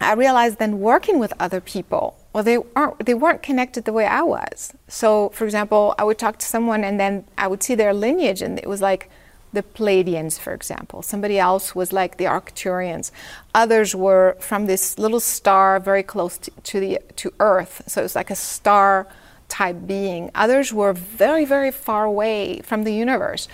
i 0.00 0.14
realized 0.14 0.58
then 0.58 0.80
working 0.80 1.20
with 1.20 1.32
other 1.38 1.60
people 1.60 2.18
well 2.32 2.42
they 2.42 2.58
aren't 2.74 3.06
they 3.06 3.14
weren't 3.14 3.40
connected 3.40 3.84
the 3.84 3.92
way 3.92 4.06
i 4.06 4.22
was. 4.22 4.72
So 4.88 5.28
for 5.30 5.44
example 5.44 5.94
i 5.98 6.04
would 6.04 6.18
talk 6.18 6.38
to 6.38 6.46
someone 6.46 6.82
and 6.84 6.98
then 6.98 7.24
i 7.38 7.46
would 7.46 7.62
see 7.62 7.74
their 7.74 7.94
lineage 7.94 8.42
and 8.42 8.58
it 8.58 8.68
was 8.68 8.80
like 8.80 9.08
the 9.52 9.62
Pleiadians, 9.62 10.38
for 10.38 10.54
example. 10.54 11.02
Somebody 11.02 11.38
else 11.38 11.74
was 11.74 11.92
like 11.92 12.16
the 12.16 12.24
Arcturians. 12.24 13.10
Others 13.54 13.94
were 13.94 14.36
from 14.40 14.66
this 14.66 14.98
little 14.98 15.20
star 15.20 15.78
very 15.78 16.02
close 16.02 16.38
to, 16.38 16.50
to 16.50 16.80
the 16.80 16.98
to 17.16 17.32
Earth, 17.38 17.82
so 17.86 18.02
it's 18.02 18.14
like 18.14 18.30
a 18.30 18.36
star 18.36 19.06
type 19.48 19.86
being. 19.86 20.30
Others 20.34 20.72
were 20.72 20.94
very, 20.94 21.44
very 21.44 21.70
far 21.70 22.04
away 22.04 22.60
from 22.64 22.84
the 22.84 22.94
universe. 22.94 23.48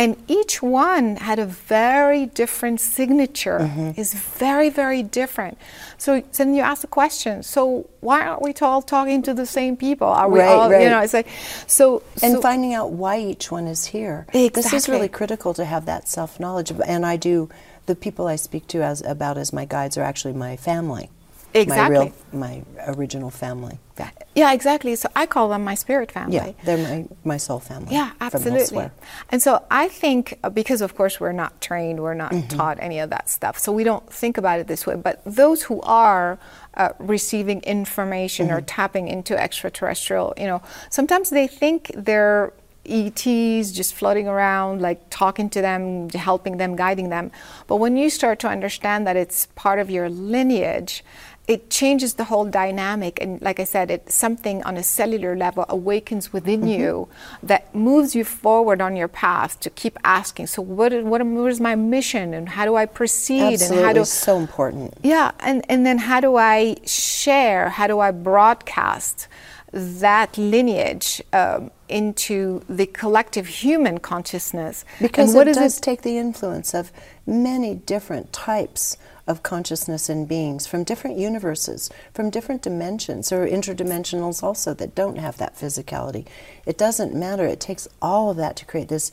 And 0.00 0.16
each 0.28 0.62
one 0.62 1.16
had 1.16 1.40
a 1.40 1.44
very 1.44 2.26
different 2.26 2.80
signature, 2.80 3.58
mm-hmm. 3.58 4.00
is 4.00 4.14
very, 4.14 4.70
very 4.70 5.02
different. 5.02 5.58
So, 5.96 6.22
so 6.30 6.44
then 6.44 6.54
you 6.54 6.62
ask 6.62 6.82
the 6.82 6.86
question, 6.86 7.42
so 7.42 7.90
why 8.00 8.24
aren't 8.24 8.42
we 8.42 8.54
all 8.62 8.80
talking 8.80 9.22
to 9.22 9.34
the 9.34 9.44
same 9.44 9.76
people? 9.76 10.06
Are 10.06 10.28
we 10.28 10.38
Right, 10.38 10.48
all, 10.48 10.70
right. 10.70 10.82
you 10.82 10.88
know, 10.88 11.00
it's 11.00 11.14
like, 11.14 11.26
so. 11.66 12.04
and 12.22 12.34
so- 12.34 12.40
finding 12.40 12.74
out 12.74 12.92
why 12.92 13.18
each 13.18 13.50
one 13.50 13.66
is 13.66 13.86
here. 13.86 14.26
Exactly. 14.28 14.48
This 14.50 14.72
is 14.72 14.88
really 14.88 15.08
critical 15.08 15.52
to 15.54 15.64
have 15.64 15.86
that 15.86 16.06
self 16.06 16.38
knowledge. 16.38 16.70
And 16.86 17.04
I 17.04 17.16
do. 17.16 17.48
The 17.86 17.96
people 17.96 18.26
I 18.26 18.36
speak 18.36 18.66
to 18.68 18.82
as 18.82 19.00
about 19.00 19.38
as 19.38 19.52
my 19.52 19.64
guides 19.64 19.96
are 19.96 20.02
actually 20.02 20.34
my 20.34 20.56
family. 20.56 21.08
My 21.54 21.60
Exactly. 21.60 21.96
real, 21.98 22.12
my 22.32 22.62
original 22.86 23.30
family. 23.30 23.78
Yeah, 23.98 24.10
Yeah, 24.34 24.52
exactly. 24.52 24.94
So 24.96 25.08
I 25.16 25.26
call 25.26 25.48
them 25.48 25.64
my 25.64 25.74
spirit 25.74 26.12
family. 26.12 26.36
yeah, 26.36 26.52
they're 26.64 26.76
my 26.78 27.06
my 27.24 27.36
soul 27.38 27.58
family. 27.58 27.92
Yeah, 27.94 28.10
absolutely. 28.20 28.90
And 29.30 29.40
so 29.42 29.64
I 29.70 29.88
think 29.88 30.38
uh, 30.44 30.50
because 30.50 30.82
of 30.82 30.94
course 30.94 31.18
we're 31.20 31.32
not 31.44 31.52
trained, 31.60 32.00
we're 32.00 32.14
not 32.14 32.32
Mm-hmm. 32.32 32.56
taught 32.58 32.78
any 32.80 32.98
of 33.00 33.08
that 33.10 33.28
stuff, 33.30 33.58
so 33.58 33.72
we 33.72 33.82
don't 33.82 34.06
think 34.12 34.36
about 34.38 34.60
it 34.60 34.66
this 34.66 34.86
way. 34.86 34.94
But 34.96 35.22
those 35.24 35.62
who 35.64 35.80
are 35.82 36.38
uh, 36.74 36.90
receiving 36.98 37.60
information 37.62 38.50
or 38.50 38.58
Mm-hmm. 38.58 38.66
tapping 38.66 39.08
into 39.08 39.32
extraterrestrial, 39.46 40.34
you 40.36 40.46
know, 40.46 40.60
sometimes 40.90 41.30
they 41.30 41.48
think 41.48 41.90
they're 41.96 42.52
ETs 42.90 43.70
just 43.72 43.94
floating 43.94 44.26
around, 44.28 44.80
like 44.80 44.98
talking 45.10 45.50
to 45.50 45.60
them, 45.60 46.08
helping 46.10 46.56
them, 46.56 46.74
guiding 46.74 47.10
them. 47.10 47.30
But 47.66 47.76
when 47.76 47.96
you 47.98 48.08
start 48.08 48.38
to 48.40 48.48
understand 48.48 49.06
that 49.06 49.14
it's 49.16 49.46
part 49.56 49.78
of 49.78 49.90
your 49.90 50.08
lineage, 50.08 51.04
it 51.48 51.70
changes 51.70 52.14
the 52.14 52.24
whole 52.24 52.44
dynamic. 52.44 53.18
And 53.22 53.40
like 53.40 53.58
I 53.58 53.64
said, 53.64 53.90
it's 53.90 54.14
something 54.14 54.62
on 54.64 54.76
a 54.76 54.82
cellular 54.82 55.34
level 55.34 55.64
awakens 55.68 56.30
within 56.32 56.60
Mm-hmm. 56.60 56.80
you 56.80 57.08
that 57.42 57.74
moves 57.74 58.14
you 58.14 58.24
forward 58.24 58.80
on 58.82 58.96
your 58.96 59.08
path 59.08 59.58
to 59.60 59.70
keep 59.70 59.96
asking. 60.04 60.46
So, 60.48 60.60
what, 60.60 60.92
is- 60.92 61.04
what, 61.04 61.20
is 61.22 61.60
my 61.60 61.74
mission 61.74 62.34
and 62.34 62.48
how 62.50 62.64
do 62.66 62.74
I 62.76 62.84
proceed? 62.86 63.54
Absolutely, 63.54 63.78
And 63.78 63.86
how 63.86 63.92
do, 63.94 64.04
so 64.04 64.36
important. 64.38 64.94
yeah, 65.02 65.30
and, 65.40 65.64
and 65.70 65.86
then 65.86 65.98
how 65.98 66.20
do 66.20 66.36
I 66.36 66.76
share, 66.84 67.70
how 67.70 67.86
do 67.86 67.98
I 68.00 68.10
broadcast 68.10 69.26
that 69.72 70.36
lineage 70.36 71.22
um, 71.32 71.70
into 71.88 72.62
the 72.68 72.86
collective 72.86 73.46
human 73.46 73.98
consciousness? 73.98 74.84
Because 75.00 75.30
and 75.30 75.36
what 75.36 75.48
it 75.48 75.54
does 75.54 75.80
take 75.80 76.02
the 76.02 76.18
influence 76.18 76.74
of 76.74 76.90
many 77.26 77.74
different 77.74 78.32
types 78.32 78.96
of 79.28 79.44
consciousness 79.44 80.08
and 80.08 80.26
beings 80.26 80.66
from 80.66 80.82
different 80.82 81.18
universes, 81.18 81.90
from 82.12 82.30
different 82.30 82.62
dimensions. 82.62 83.30
Are 83.30 83.46
interdimensionals 83.46 84.42
also 84.42 84.74
that 84.74 84.94
don't 84.94 85.18
have 85.18 85.36
that 85.36 85.54
physicality. 85.54 86.26
It 86.66 86.76
doesn't 86.78 87.14
matter. 87.14 87.46
It 87.46 87.60
takes 87.60 87.86
all 88.02 88.30
of 88.30 88.36
that 88.38 88.56
to 88.56 88.64
create 88.64 88.88
this 88.88 89.12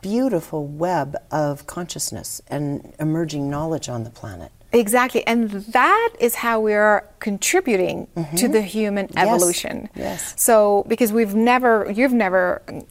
beautiful 0.00 0.66
web 0.66 1.16
of 1.30 1.66
consciousness 1.66 2.40
and 2.48 2.94
emerging 2.98 3.48
knowledge 3.48 3.88
on 3.88 4.04
the 4.04 4.10
planet. 4.10 4.50
Exactly, 4.72 5.24
and 5.26 5.50
that 5.50 6.10
is 6.18 6.36
how 6.36 6.58
we 6.58 6.72
are 6.72 7.06
contributing 7.28 7.98
to 8.36 8.46
the 8.56 8.62
human 8.62 9.06
Mm-hmm. 9.06 9.18
Yes, 9.18 9.26
evolution. 9.28 9.76
yes. 9.96 10.34
So, 10.36 10.84
because 10.92 11.10
we've 11.18 11.34
never, 11.52 11.72
you've 11.98 12.12
never 12.26 12.44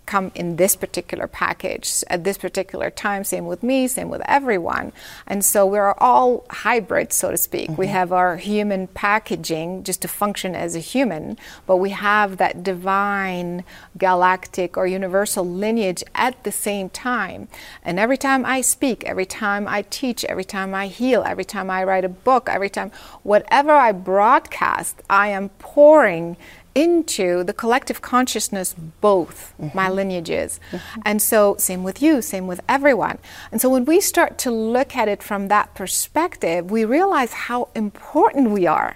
come 0.06 0.32
in 0.42 0.56
this 0.56 0.74
particular 0.84 1.28
package 1.28 1.88
at 2.14 2.24
this 2.24 2.38
particular 2.38 2.90
time. 2.90 3.22
Same 3.24 3.46
with 3.46 3.62
me. 3.70 3.88
Same 3.98 4.10
with 4.10 4.22
everyone. 4.38 4.94
And 5.28 5.44
so 5.52 5.60
we're 5.74 5.94
all 6.10 6.46
hybrids, 6.50 7.14
so 7.22 7.28
to 7.32 7.38
speak. 7.38 7.70
We 7.70 7.86
Mm-hmm. 7.86 8.00
have 8.00 8.12
our 8.22 8.38
human 8.38 8.88
packaging 8.88 9.84
just 9.84 10.02
to 10.04 10.08
function 10.08 10.52
as 10.56 10.72
a 10.76 10.80
human, 10.94 11.38
but 11.68 11.78
we 11.86 11.90
have 11.92 12.30
that 12.38 12.64
divine, 12.64 13.64
galactic, 13.98 14.78
or 14.78 14.86
universal 14.88 15.46
lineage 15.64 16.04
at 16.16 16.34
the 16.44 16.52
same 16.52 16.88
time. 16.90 17.48
And 17.84 18.00
every 18.00 18.18
time 18.18 18.46
I 18.46 18.62
speak, 18.62 19.04
every 19.12 19.26
time 19.26 19.64
I 19.68 19.80
teach, 20.00 20.20
every 20.26 20.44
time 20.58 20.74
I 20.84 20.88
heal, 20.88 21.22
every 21.34 21.46
time 21.56 21.70
I 21.70 21.84
write 21.84 22.06
a 22.06 22.10
book, 22.30 22.44
every 22.50 22.70
time, 22.78 22.90
whatever 23.24 23.72
I 23.90 23.92
broadcast, 24.22 25.02
I 25.10 25.30
am 25.30 25.50
pouring 25.58 26.38
into 26.76 27.44
the 27.44 27.54
collective 27.54 28.00
consciousness 28.14 28.76
both 29.10 29.38
my 29.74 29.90
lineages. 29.90 30.60
And 31.04 31.20
so, 31.20 31.40
same 31.58 31.82
with 31.82 32.04
you, 32.04 32.22
same 32.22 32.46
with 32.46 32.62
everyone. 32.70 33.18
And 33.52 33.60
so, 33.60 33.68
when 33.68 33.84
we 33.92 34.00
start 34.00 34.38
to 34.46 34.52
look 34.52 34.96
at 34.96 35.08
it 35.14 35.24
from 35.24 35.48
that 35.48 35.74
perspective, 35.74 36.70
we 36.70 36.86
realize 36.86 37.32
how 37.50 37.70
important 37.74 38.52
we 38.52 38.68
are. 38.68 38.94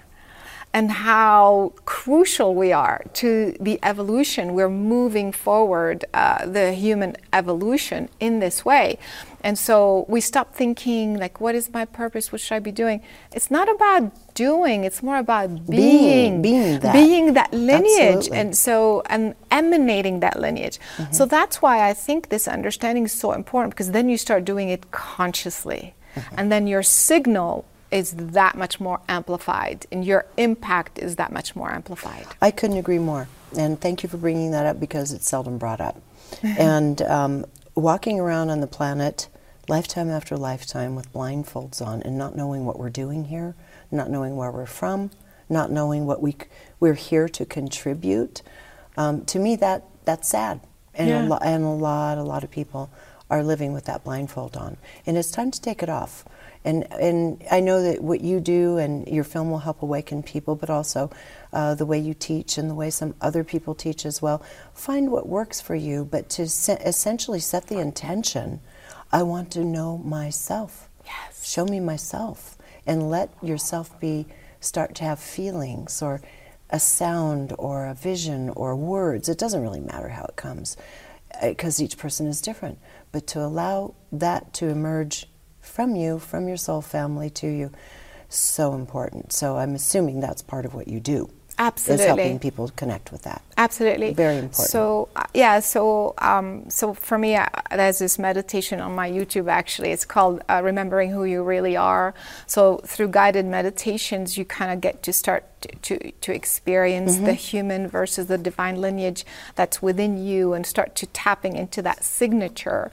and 0.78 0.92
how 0.92 1.72
crucial 1.86 2.50
we 2.54 2.74
are 2.74 3.00
to 3.14 3.30
the 3.68 3.80
evolution. 3.92 4.44
We're 4.58 4.78
moving 4.96 5.32
forward 5.32 5.98
uh, 6.14 6.46
the 6.58 6.74
human 6.74 7.12
evolution 7.32 8.10
in 8.20 8.34
this 8.42 8.58
way. 8.66 8.88
And 9.46 9.60
so 9.60 10.06
we 10.10 10.22
stop 10.22 10.56
thinking, 10.56 11.20
like, 11.20 11.40
what 11.40 11.54
is 11.54 11.72
my 11.72 11.86
purpose? 11.86 12.32
What 12.32 12.42
should 12.42 12.56
I 12.56 12.60
be 12.60 12.72
doing? 12.72 13.04
It's 13.32 13.52
not 13.52 13.70
about 13.70 14.34
doing, 14.34 14.84
it's 14.84 15.04
more 15.04 15.18
about 15.18 15.68
being, 15.70 16.42
Being, 16.42 16.42
being 16.42 16.80
that. 16.80 16.94
being 16.94 17.34
that 17.34 17.54
lineage. 17.54 18.26
Absolutely. 18.26 18.38
And 18.40 18.58
so, 18.58 19.04
and 19.06 19.36
emanating 19.52 20.22
that 20.22 20.40
lineage. 20.40 20.80
Mm-hmm. 20.98 21.14
So 21.14 21.28
that's 21.28 21.62
why 21.62 21.88
I 21.88 21.94
think 21.94 22.30
this 22.30 22.48
understanding 22.48 23.06
is 23.06 23.12
so 23.12 23.34
important 23.34 23.76
because 23.76 23.92
then 23.92 24.10
you 24.10 24.18
start 24.18 24.46
doing 24.46 24.70
it 24.70 24.90
consciously. 24.90 25.94
Mm-hmm. 26.16 26.36
And 26.40 26.52
then 26.52 26.66
your 26.66 26.82
signal 26.82 27.66
is 27.92 28.14
that 28.16 28.58
much 28.58 28.80
more 28.80 29.00
amplified 29.08 29.86
and 29.92 30.04
your 30.04 30.26
impact 30.38 30.98
is 30.98 31.18
that 31.18 31.32
much 31.32 31.56
more 31.56 31.72
amplified. 31.72 32.26
I 32.42 32.50
couldn't 32.50 32.78
agree 32.78 32.98
more. 32.98 33.28
And 33.56 33.80
thank 33.80 34.02
you 34.02 34.10
for 34.10 34.18
bringing 34.18 34.50
that 34.52 34.66
up 34.66 34.80
because 34.80 35.14
it's 35.14 35.30
seldom 35.30 35.60
brought 35.60 35.82
up. 35.82 36.02
and 36.44 37.00
um, 37.04 37.46
walking 37.76 38.20
around 38.20 38.50
on 38.50 38.60
the 38.60 38.68
planet, 38.68 39.28
lifetime 39.68 40.10
after 40.10 40.38
lifetime, 40.38 40.96
with 40.96 41.12
blindfolds 41.14 41.82
on 41.86 42.02
and 42.04 42.18
not 42.18 42.36
knowing 42.36 42.66
what 42.66 42.78
we're 42.80 42.90
doing 42.90 43.26
here, 43.26 43.56
not 43.92 44.10
knowing 44.10 44.36
where 44.36 44.52
we're 44.52 44.66
from, 44.66 45.12
not 45.50 45.72
knowing 45.72 46.06
what 46.06 46.22
we 46.22 46.36
we're 46.80 46.94
here 46.94 47.28
to 47.30 47.46
contribute. 47.46 48.42
Um, 48.98 49.26
to 49.26 49.40
me, 49.40 49.56
that 49.58 49.84
that's 50.06 50.28
sad, 50.30 50.60
and 50.94 51.10
Yeah. 51.10 51.26
a 51.26 51.28
lo- 51.28 51.40
and 51.42 51.64
a 51.64 51.70
lot, 51.70 52.18
a 52.18 52.24
lot 52.24 52.44
of 52.44 52.52
people 52.52 52.90
are 53.30 53.44
living 53.44 53.74
with 53.74 53.86
that 53.86 54.04
blindfold 54.04 54.56
on, 54.56 54.78
and 55.06 55.18
it's 55.18 55.32
time 55.32 55.50
to 55.52 55.60
take 55.62 55.82
it 55.82 55.90
off. 55.90 56.26
And 56.64 56.92
and 56.94 57.44
I 57.52 57.60
know 57.60 57.82
that 57.84 58.04
what 58.04 58.22
you 58.22 58.40
do 58.40 58.78
and 58.78 59.08
your 59.08 59.24
film 59.24 59.52
will 59.52 59.60
help 59.60 59.82
awaken 59.84 60.24
people, 60.24 60.56
but 60.56 60.70
also 60.70 61.12
uh, 61.54 61.76
the 61.76 61.86
way 61.86 62.00
you 62.00 62.14
teach 62.16 62.58
and 62.58 62.70
the 62.70 62.74
way 62.76 62.90
some 62.90 63.14
other 63.22 63.44
people 63.44 63.76
teach 63.76 64.06
as 64.06 64.22
well. 64.22 64.42
Find 64.74 65.12
what 65.12 65.28
works 65.28 65.62
for 65.62 65.76
you, 65.76 66.06
but 66.06 66.28
to 66.30 66.48
se- 66.48 66.82
essentially 66.86 67.40
set 67.40 67.68
the 67.68 67.78
intention. 67.80 68.62
I 69.12 69.24
want 69.24 69.52
to 69.52 69.64
know 69.64 69.98
myself. 70.00 70.90
Yes. 71.06 71.48
Show 71.48 71.66
me 71.66 71.80
myself, 71.80 72.58
and 72.86 73.10
let 73.10 73.32
yourself 73.42 73.98
be 74.00 74.26
start 74.60 74.96
to 74.96 75.04
have 75.04 75.20
feelings 75.20 76.02
or 76.02 76.22
a 76.70 76.80
sound 76.80 77.54
or 77.60 77.86
a 77.86 77.94
vision 77.94 78.50
or 78.50 78.76
words. 78.76 79.30
It 79.30 79.38
doesn't 79.38 79.62
really 79.62 79.80
matter 79.80 80.10
how 80.10 80.24
it 80.26 80.36
comes, 80.36 80.76
eh, 81.40 81.50
because 81.50 81.82
each 81.82 81.98
person 81.98 82.28
is 82.28 82.42
different. 82.42 82.80
But 83.12 83.28
to 83.28 83.42
allow 83.42 83.94
that 84.12 84.54
to 84.56 84.68
emerge 84.68 85.28
from 85.62 85.96
you, 85.96 86.20
from 86.20 86.48
your 86.48 86.58
soul 86.58 86.82
family 86.82 87.30
to 87.32 87.48
you, 87.48 87.72
so 88.28 88.74
important. 88.74 89.32
So 89.32 89.58
I'm 89.58 89.76
assuming 89.76 90.20
that's 90.20 90.42
part 90.42 90.66
of 90.66 90.74
what 90.74 90.88
you 90.88 91.00
do. 91.00 91.30
Absolutely. 91.58 92.04
Is 92.04 92.08
helping 92.08 92.40
people 92.40 92.70
connect 92.76 93.12
with 93.12 93.24
that. 93.24 93.42
Absolutely. 93.58 94.14
Very 94.14 94.36
important. 94.36 94.70
So 94.70 95.08
uh, 95.16 95.24
yeah, 95.34 95.60
so 95.62 96.14
um, 96.18 96.70
so 96.70 96.94
for 96.94 97.18
me, 97.18 97.36
uh, 97.36 97.48
there's 97.72 98.00
this 98.00 98.20
meditation 98.20 98.82
on 98.82 98.94
my 98.94 99.10
YouTube. 99.10 99.50
Actually, 99.50 99.92
it's 99.92 100.06
called 100.06 100.42
uh, 100.50 100.62
"Remembering 100.64 101.12
Who 101.12 101.24
You 101.24 101.44
Really 101.44 101.78
Are." 101.78 102.14
So 102.46 102.82
through 102.86 103.10
guided 103.10 103.46
meditations, 103.46 104.38
you 104.38 104.44
kind 104.44 104.72
of 104.72 104.82
get 104.82 105.02
to 105.04 105.14
start 105.14 105.46
to 105.62 105.70
to, 105.70 106.12
to 106.12 106.34
experience 106.34 107.18
the 107.18 107.34
human 107.34 107.88
versus 107.88 108.28
the 108.28 108.38
divine 108.38 108.82
lineage 108.82 109.26
that's 109.56 109.82
within 109.82 110.18
you, 110.24 110.54
and 110.54 110.66
start 110.66 110.96
to 110.96 111.06
tapping 111.08 111.56
into 111.56 111.82
that 111.82 112.04
signature. 112.04 112.92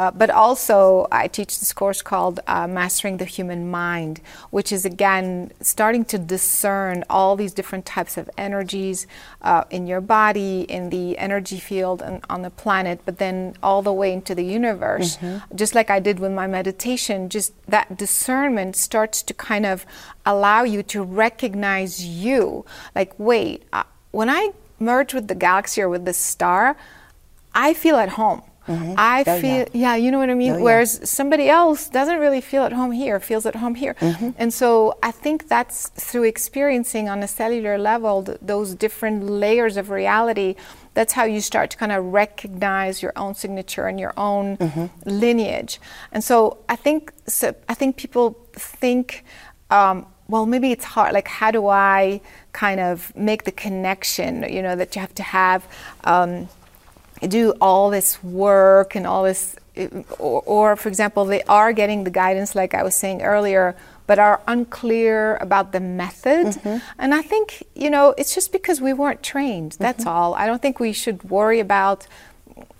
Uh, 0.00 0.10
but 0.10 0.30
also, 0.30 1.06
I 1.12 1.28
teach 1.28 1.60
this 1.60 1.74
course 1.74 2.00
called 2.00 2.40
uh, 2.46 2.66
Mastering 2.66 3.18
the 3.18 3.26
Human 3.26 3.70
Mind, 3.70 4.22
which 4.48 4.72
is 4.72 4.86
again 4.86 5.52
starting 5.60 6.06
to 6.06 6.16
discern 6.16 7.04
all 7.10 7.36
these 7.36 7.52
different 7.52 7.84
types 7.84 8.16
of 8.16 8.30
energies 8.38 9.06
uh, 9.42 9.64
in 9.68 9.86
your 9.86 10.00
body, 10.00 10.62
in 10.62 10.88
the 10.88 11.18
energy 11.18 11.60
field, 11.60 12.00
and 12.00 12.24
on 12.30 12.40
the 12.40 12.48
planet, 12.48 13.02
but 13.04 13.18
then 13.18 13.54
all 13.62 13.82
the 13.82 13.92
way 13.92 14.10
into 14.14 14.34
the 14.34 14.42
universe. 14.42 15.18
Just 15.54 15.74
like 15.74 15.90
I 15.90 16.00
did 16.00 16.18
with 16.18 16.32
my 16.32 16.46
meditation, 16.46 17.28
just 17.28 17.52
that 17.66 17.98
discernment 17.98 18.76
starts 18.76 19.22
to 19.24 19.34
kind 19.34 19.66
of 19.66 19.84
allow 20.24 20.62
you 20.62 20.82
to 20.84 21.02
recognize 21.02 22.02
you. 22.02 22.64
Like, 22.94 23.12
wait, 23.18 23.64
uh, 23.74 23.82
when 24.12 24.30
I 24.30 24.52
merge 24.78 25.12
with 25.12 25.28
the 25.28 25.34
galaxy 25.34 25.82
or 25.82 25.90
with 25.90 26.06
the 26.06 26.14
star, 26.14 26.74
I 27.54 27.74
feel 27.74 27.96
at 27.96 28.10
home. 28.10 28.40
I 28.96 29.24
Oh, 29.26 29.40
feel, 29.40 29.66
yeah. 29.72 29.94
you 29.96 30.10
know 30.10 30.18
what 30.18 30.30
I 30.30 30.34
mean? 30.34 30.52
Oh. 30.54 30.60
Whereas 30.62 31.08
somebody 31.08 31.48
else 31.48 31.88
doesn't 31.88 32.18
really 32.18 32.40
feel 32.40 32.62
at 32.64 32.72
home 32.72 32.92
here, 32.92 33.18
feels 33.20 33.44
at 33.46 33.56
home 33.56 33.74
here. 33.74 33.94
Mm-hmm. 34.00 34.30
And 34.38 34.52
so 34.54 34.96
I 35.02 35.10
think 35.10 35.48
that's 35.48 35.88
through 35.88 36.24
experiencing 36.24 37.08
on 37.08 37.22
a 37.22 37.28
cellular 37.28 37.76
level 37.78 38.22
th- 38.24 38.38
those 38.40 38.74
different 38.74 39.24
layers 39.24 39.76
of 39.76 39.90
reality. 39.90 40.54
That's 40.94 41.12
how 41.12 41.24
you 41.24 41.40
start 41.40 41.70
to 41.70 41.76
kind 41.76 41.92
of 41.92 42.04
recognize 42.12 43.02
your 43.02 43.12
own 43.16 43.34
signature 43.34 43.86
and 43.86 43.98
your 44.00 44.12
own 44.16 44.56
Mm-hmm. 44.58 44.86
lineage. 45.04 45.80
And 46.12 46.22
so 46.24 46.58
I 46.68 46.76
think 46.76 47.12
so 47.26 47.54
I 47.68 47.74
think 47.74 47.96
people 47.96 48.36
think, 48.52 49.24
um, 49.70 50.06
well, 50.28 50.46
maybe 50.46 50.70
it's 50.72 50.84
hard. 50.84 51.12
Like, 51.12 51.28
how 51.28 51.50
do 51.50 51.66
I 51.68 52.20
kind 52.52 52.78
of 52.80 53.14
make 53.16 53.44
the 53.44 53.52
connection? 53.52 54.44
You 54.56 54.62
know, 54.62 54.76
that 54.76 54.94
you 54.94 55.00
have 55.00 55.14
to 55.14 55.22
have. 55.24 55.66
Um, 56.04 56.48
do 57.28 57.52
all 57.60 57.90
this 57.90 58.22
work 58.22 58.94
and 58.94 59.06
all 59.06 59.24
this, 59.24 59.56
or, 60.18 60.42
or 60.42 60.76
for 60.76 60.88
example, 60.88 61.24
they 61.24 61.42
are 61.44 61.72
getting 61.72 62.04
the 62.04 62.10
guidance, 62.10 62.54
like 62.54 62.74
I 62.74 62.82
was 62.82 62.94
saying 62.94 63.22
earlier, 63.22 63.76
but 64.06 64.18
are 64.18 64.40
unclear 64.48 65.36
about 65.36 65.72
the 65.72 65.80
method. 65.80 66.48
Mm-hmm. 66.48 66.78
And 66.98 67.14
I 67.14 67.22
think, 67.22 67.62
you 67.76 67.90
know, 67.90 68.14
it's 68.18 68.34
just 68.34 68.50
because 68.50 68.80
we 68.80 68.92
weren't 68.92 69.22
trained. 69.22 69.76
That's 69.78 70.00
mm-hmm. 70.00 70.08
all. 70.08 70.34
I 70.34 70.46
don't 70.46 70.60
think 70.60 70.80
we 70.80 70.92
should 70.92 71.22
worry 71.30 71.60
about. 71.60 72.06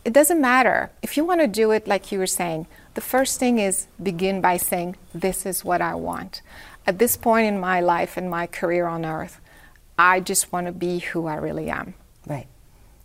It 0.05 0.13
doesn't 0.13 0.41
matter. 0.41 0.91
If 1.03 1.17
you 1.17 1.25
want 1.25 1.41
to 1.41 1.47
do 1.47 1.71
it, 1.71 1.87
like 1.87 2.11
you 2.11 2.19
were 2.19 2.27
saying, 2.27 2.67
the 2.95 3.01
first 3.01 3.39
thing 3.39 3.59
is 3.59 3.87
begin 4.03 4.41
by 4.41 4.57
saying, 4.57 4.97
This 5.15 5.47
is 5.47 5.65
what 5.65 5.81
I 5.81 5.95
want. 5.95 6.43
At 6.87 6.99
this 6.99 7.17
point 7.17 7.47
in 7.47 7.61
my 7.61 7.81
life 7.81 8.17
and 8.17 8.29
my 8.29 8.47
career 8.47 8.87
on 8.87 9.05
earth, 9.05 9.41
I 9.97 10.19
just 10.19 10.51
want 10.51 10.67
to 10.67 10.73
be 10.73 10.99
who 10.99 11.27
I 11.27 11.37
really 11.37 11.71
am. 11.71 11.95
Right. 12.27 12.49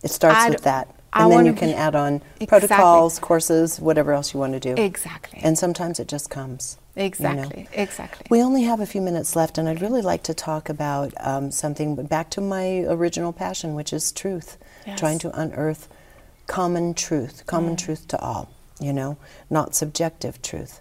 It 0.02 0.10
starts 0.10 0.38
I 0.38 0.50
with 0.50 0.62
that. 0.62 0.92
And 1.24 1.32
then 1.32 1.46
you 1.46 1.52
can 1.52 1.70
add 1.70 1.94
on 1.94 2.22
Exactly. 2.40 2.46
protocols, 2.46 3.18
courses, 3.18 3.80
whatever 3.80 4.12
else 4.12 4.34
you 4.34 4.40
want 4.40 4.52
to 4.54 4.60
do. 4.60 4.80
Exactly. 4.80 5.40
And 5.42 5.56
sometimes 5.58 5.98
it 6.00 6.08
just 6.08 6.30
comes. 6.30 6.76
you 6.94 7.02
know. 7.02 7.06
Exactly, 7.06 7.68
exactly. 7.72 8.26
We 8.30 8.42
only 8.42 8.62
have 8.62 8.80
a 8.80 8.86
few 8.86 9.00
minutes 9.02 9.36
left, 9.36 9.58
and 9.58 9.68
I'd 9.68 9.82
really 9.82 10.02
like 10.02 10.22
to 10.24 10.34
talk 10.34 10.68
about 10.68 11.12
um, 11.20 11.50
something 11.50 11.94
back 12.06 12.30
to 12.30 12.40
my 12.40 12.80
original 12.88 13.32
passion, 13.32 13.74
which 13.74 13.92
is 13.92 14.12
truth. 14.12 14.56
Yes. 14.86 14.98
Trying 14.98 15.18
to 15.20 15.30
unearth 15.38 15.88
common 16.46 16.94
truth, 16.94 17.44
common 17.46 17.76
truth 17.76 18.06
to 18.08 18.18
all, 18.20 18.48
you 18.80 18.92
know, 18.92 19.18
not 19.50 19.74
subjective 19.74 20.40
truth. 20.42 20.80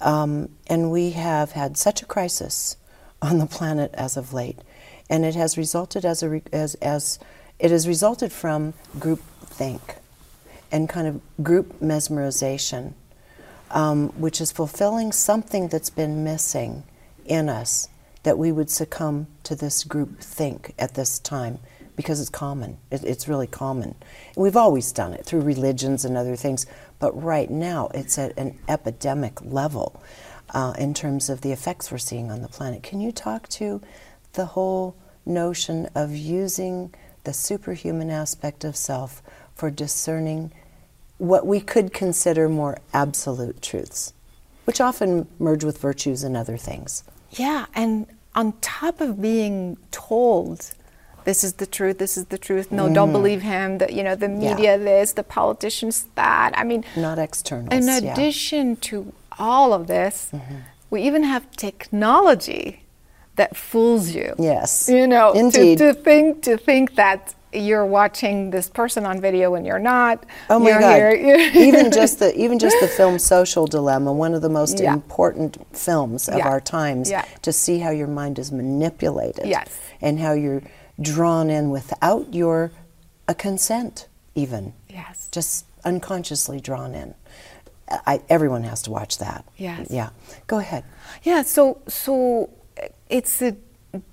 Um, 0.00 0.50
and 0.66 0.90
we 0.90 1.10
have 1.12 1.52
had 1.52 1.76
such 1.78 2.02
a 2.02 2.06
crisis 2.06 2.76
on 3.22 3.38
the 3.38 3.46
planet 3.46 3.92
as 3.94 4.16
of 4.16 4.34
late, 4.34 4.58
and 5.08 5.24
it 5.24 5.34
has 5.36 5.56
resulted 5.56 6.04
as 6.04 6.22
a 6.22 6.28
re- 6.28 6.42
as 6.52 6.74
as 6.76 7.18
it 7.58 7.70
has 7.70 7.88
resulted 7.88 8.30
from 8.32 8.74
group 8.98 9.22
think 9.56 9.96
and 10.70 10.88
kind 10.88 11.06
of 11.06 11.20
group 11.42 11.80
mesmerization, 11.80 12.92
um, 13.70 14.08
which 14.10 14.40
is 14.40 14.52
fulfilling 14.52 15.12
something 15.12 15.68
that's 15.68 15.90
been 15.90 16.24
missing 16.24 16.82
in 17.24 17.48
us 17.48 17.88
that 18.22 18.38
we 18.38 18.50
would 18.52 18.70
succumb 18.70 19.26
to 19.44 19.54
this 19.54 19.84
group 19.84 20.20
think 20.20 20.74
at 20.78 20.94
this 20.94 21.18
time 21.18 21.58
because 21.94 22.20
it's 22.20 22.28
common. 22.28 22.76
It, 22.90 23.04
it's 23.04 23.28
really 23.28 23.46
common. 23.46 23.94
We've 24.36 24.56
always 24.56 24.92
done 24.92 25.14
it 25.14 25.24
through 25.24 25.40
religions 25.40 26.04
and 26.04 26.16
other 26.16 26.36
things, 26.36 26.66
but 26.98 27.12
right 27.20 27.50
now 27.50 27.88
it's 27.94 28.18
at 28.18 28.36
an 28.36 28.58
epidemic 28.68 29.40
level 29.42 30.02
uh, 30.50 30.74
in 30.78 30.92
terms 30.92 31.30
of 31.30 31.40
the 31.40 31.52
effects 31.52 31.90
we're 31.90 31.98
seeing 31.98 32.30
on 32.30 32.42
the 32.42 32.48
planet. 32.48 32.82
Can 32.82 33.00
you 33.00 33.12
talk 33.12 33.48
to 33.50 33.80
the 34.34 34.46
whole 34.46 34.96
notion 35.24 35.88
of 35.94 36.14
using 36.14 36.92
the 37.24 37.32
superhuman 37.32 38.10
aspect 38.10 38.64
of 38.64 38.76
self 38.76 39.22
for 39.56 39.70
discerning 39.70 40.52
what 41.18 41.46
we 41.46 41.58
could 41.60 41.92
consider 41.92 42.48
more 42.48 42.78
absolute 42.92 43.60
truths, 43.62 44.12
which 44.66 44.80
often 44.80 45.26
merge 45.40 45.64
with 45.64 45.78
virtues 45.78 46.22
and 46.22 46.36
other 46.36 46.56
things? 46.56 47.02
Yeah, 47.32 47.66
and 47.74 48.06
on 48.34 48.52
top 48.60 49.00
of 49.00 49.20
being 49.20 49.78
told 49.90 50.72
this 51.24 51.42
is 51.42 51.54
the 51.54 51.66
truth, 51.66 51.98
this 51.98 52.16
is 52.16 52.26
the 52.26 52.38
truth, 52.38 52.70
no, 52.70 52.92
don't 52.92 53.10
believe 53.10 53.42
him, 53.42 53.78
the, 53.78 53.92
you 53.92 54.04
know, 54.04 54.14
the 54.14 54.26
Mm-hmm. 54.26 54.42
Yeah. 54.42 54.54
media 54.54 54.78
this, 54.78 55.12
the 55.14 55.24
politicians 55.24 56.06
that. 56.14 56.52
I 56.54 56.62
mean, 56.62 56.84
Not 56.96 57.18
externals. 57.18 57.72
in 57.72 57.82
yeah. 57.88 57.98
Mm-hmm. 57.98 58.08
addition 58.12 58.76
to 58.76 59.12
all 59.38 59.72
of 59.72 59.86
this, 59.88 60.30
we 60.90 61.02
even 61.02 61.24
have 61.24 61.50
technology 61.56 62.84
that 63.36 63.56
fools 63.56 64.10
you. 64.14 64.34
Yes. 64.38 64.88
You 64.88 65.06
know, 65.06 65.32
to, 65.32 65.38
Indeed. 65.38 65.78
to 65.78 65.92
think 65.94 66.42
to 66.44 66.56
think 66.56 66.94
that 66.94 67.34
you're 67.52 67.86
watching 67.86 68.50
this 68.50 68.68
person 68.68 69.06
on 69.06 69.20
video 69.20 69.50
when 69.50 69.64
you're 69.64 69.78
not. 69.78 70.24
Oh 70.50 70.58
my 70.58 70.70
God! 70.70 71.12
even 71.56 71.90
just 71.90 72.18
the 72.18 72.36
even 72.38 72.58
just 72.58 72.76
the 72.80 72.88
film 72.88 73.18
Social 73.18 73.66
Dilemma, 73.66 74.12
one 74.12 74.34
of 74.34 74.42
the 74.42 74.48
most 74.48 74.80
Yeah. 74.80 74.92
important 74.92 75.56
films 75.76 76.28
of 76.28 76.38
Yeah. 76.38 76.48
our 76.48 76.60
times, 76.60 77.10
Yeah. 77.10 77.24
to 77.42 77.52
see 77.52 77.78
how 77.78 77.90
your 77.90 78.08
mind 78.08 78.38
is 78.38 78.50
manipulated, 78.52 79.46
Yes. 79.46 79.68
and 80.00 80.18
how 80.20 80.32
you're 80.32 80.62
drawn 81.00 81.50
in 81.50 81.70
without 81.70 82.34
your 82.34 82.72
a 83.28 83.34
consent, 83.34 84.06
even 84.34 84.72
Yes. 84.88 85.28
just 85.32 85.64
unconsciously 85.84 86.60
drawn 86.60 86.94
in. 86.94 87.14
I, 87.88 88.20
everyone 88.28 88.64
has 88.64 88.82
to 88.82 88.90
watch 88.90 89.18
that. 89.18 89.44
Yes. 89.56 89.86
Yeah. 89.90 90.08
Go 90.48 90.58
ahead. 90.58 90.84
Yeah, 91.22 91.42
so 91.42 91.78
so 91.86 92.50
it's 93.08 93.40
a, 93.40 93.56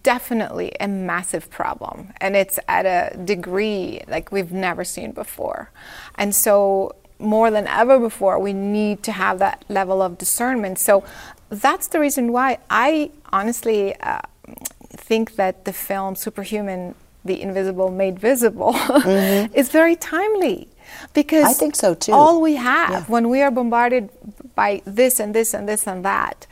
definitely 0.03 0.71
a 0.79 0.87
massive 0.87 1.49
problem, 1.49 2.13
and 2.21 2.35
it's 2.35 2.59
at 2.67 2.85
a 2.85 3.17
degree 3.17 4.01
like 4.07 4.31
we've 4.31 4.51
never 4.51 4.83
seen 4.83 5.11
before, 5.11 5.71
and 6.15 6.33
so 6.33 6.95
more 7.19 7.49
than 7.51 7.67
ever 7.67 7.99
before, 7.99 8.37
we 8.39 8.53
need 8.53 9.01
to 9.03 9.11
have 9.11 9.39
that 9.39 9.63
level 9.69 10.01
of 10.01 10.17
discernment. 10.17 10.77
So 10.79 11.03
that's 11.49 11.87
the 11.87 11.99
reason 11.99 12.31
why 12.31 12.57
I 12.69 13.11
honestly 13.31 13.95
uh, 14.01 14.19
think 14.89 15.35
that 15.35 15.65
the 15.65 15.73
film 15.73 16.15
Superhuman: 16.15 16.95
The 17.23 17.41
Invisible 17.41 17.91
Made 17.91 18.19
Visible 18.19 18.75
is 19.53 19.69
very 19.69 19.95
timely. 19.95 20.67
Because 21.13 21.45
I 21.45 21.53
think 21.53 21.75
so, 21.75 21.95
too. 21.95 22.11
All 22.11 22.39
we 22.41 22.55
have 22.55 22.91
Yeah. 22.91 23.03
when 23.07 23.29
we 23.29 23.41
are 23.41 23.49
bombarded 23.49 24.09
by 24.53 24.81
this 24.85 25.19
and 25.19 25.33
this 25.33 25.53
and 25.53 25.67
this 25.67 25.87
and 25.87 26.03
that, 26.05 26.45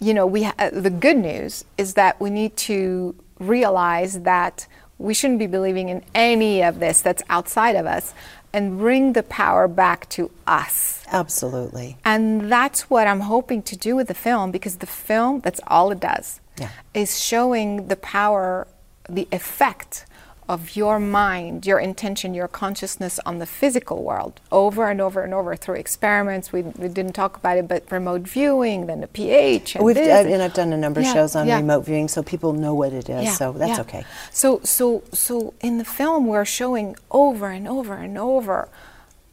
you 0.00 0.14
know, 0.14 0.26
we 0.26 0.44
ha- 0.44 0.54
uh, 0.58 0.70
the 0.70 0.90
good 0.90 1.16
news 1.16 1.64
is 1.76 1.94
that 1.94 2.20
we 2.20 2.30
need 2.30 2.56
to 2.56 3.14
realize 3.38 4.20
that 4.22 4.66
we 4.98 5.14
shouldn't 5.14 5.38
be 5.38 5.46
believing 5.46 5.88
in 5.88 6.02
any 6.14 6.62
of 6.62 6.80
this 6.80 7.00
that's 7.00 7.22
outside 7.28 7.76
of 7.76 7.86
us 7.86 8.12
and 8.52 8.78
bring 8.78 9.12
the 9.12 9.22
power 9.22 9.68
back 9.68 10.08
to 10.08 10.30
us. 10.46 11.04
Absolutely. 11.12 11.96
And 12.04 12.50
that's 12.50 12.88
what 12.90 13.06
I'm 13.06 13.20
hoping 13.20 13.62
to 13.64 13.76
do 13.76 13.94
with 13.94 14.08
the 14.08 14.14
film 14.14 14.50
because 14.50 14.76
the 14.76 14.86
film, 14.86 15.40
that's 15.40 15.60
all 15.66 15.90
it 15.92 16.00
does, 16.00 16.40
Yeah. 16.58 16.70
is 16.94 17.22
showing 17.22 17.88
the 17.88 17.96
power, 17.96 18.66
the 19.08 19.28
effect 19.30 20.06
of 20.48 20.76
your 20.76 20.98
mind, 20.98 21.66
your 21.66 21.78
intention, 21.78 22.32
your 22.32 22.48
consciousness 22.48 23.20
on 23.26 23.38
the 23.38 23.46
physical 23.46 24.02
world 24.02 24.40
over 24.50 24.88
and 24.90 25.00
over 25.00 25.22
and 25.22 25.34
over 25.34 25.54
through 25.56 25.74
experiments. 25.76 26.52
We, 26.52 26.62
we 26.62 26.88
didn't 26.88 27.12
talk 27.12 27.36
about 27.36 27.58
it, 27.58 27.68
but 27.68 27.84
remote 27.92 28.22
viewing, 28.22 28.86
then 28.86 29.00
the 29.02 29.06
pH. 29.08 29.76
And 29.76 29.84
We've 29.84 29.94
this. 29.94 30.26
uh, 30.26 30.28
and 30.28 30.42
I've 30.42 30.54
done 30.54 30.72
a 30.72 30.76
number 30.76 31.00
of 31.00 31.06
shows 31.06 31.36
on 31.36 31.46
yeah. 31.46 31.56
remote 31.56 31.84
viewing, 31.84 32.08
so 32.08 32.22
people 32.22 32.52
know 32.54 32.74
what 32.74 32.92
it 32.92 33.08
is. 33.10 33.36
so 33.36 33.52
that's 33.52 33.76
yeah. 33.76 33.80
okay. 33.82 34.04
So, 34.32 34.60
so, 34.64 35.02
so 35.12 35.54
in 35.60 35.78
the 35.78 35.84
film, 35.84 36.26
we're 36.26 36.44
showing 36.46 36.96
over 37.10 37.48
and 37.50 37.68
over 37.68 37.94
and 37.94 38.16
over 38.16 38.68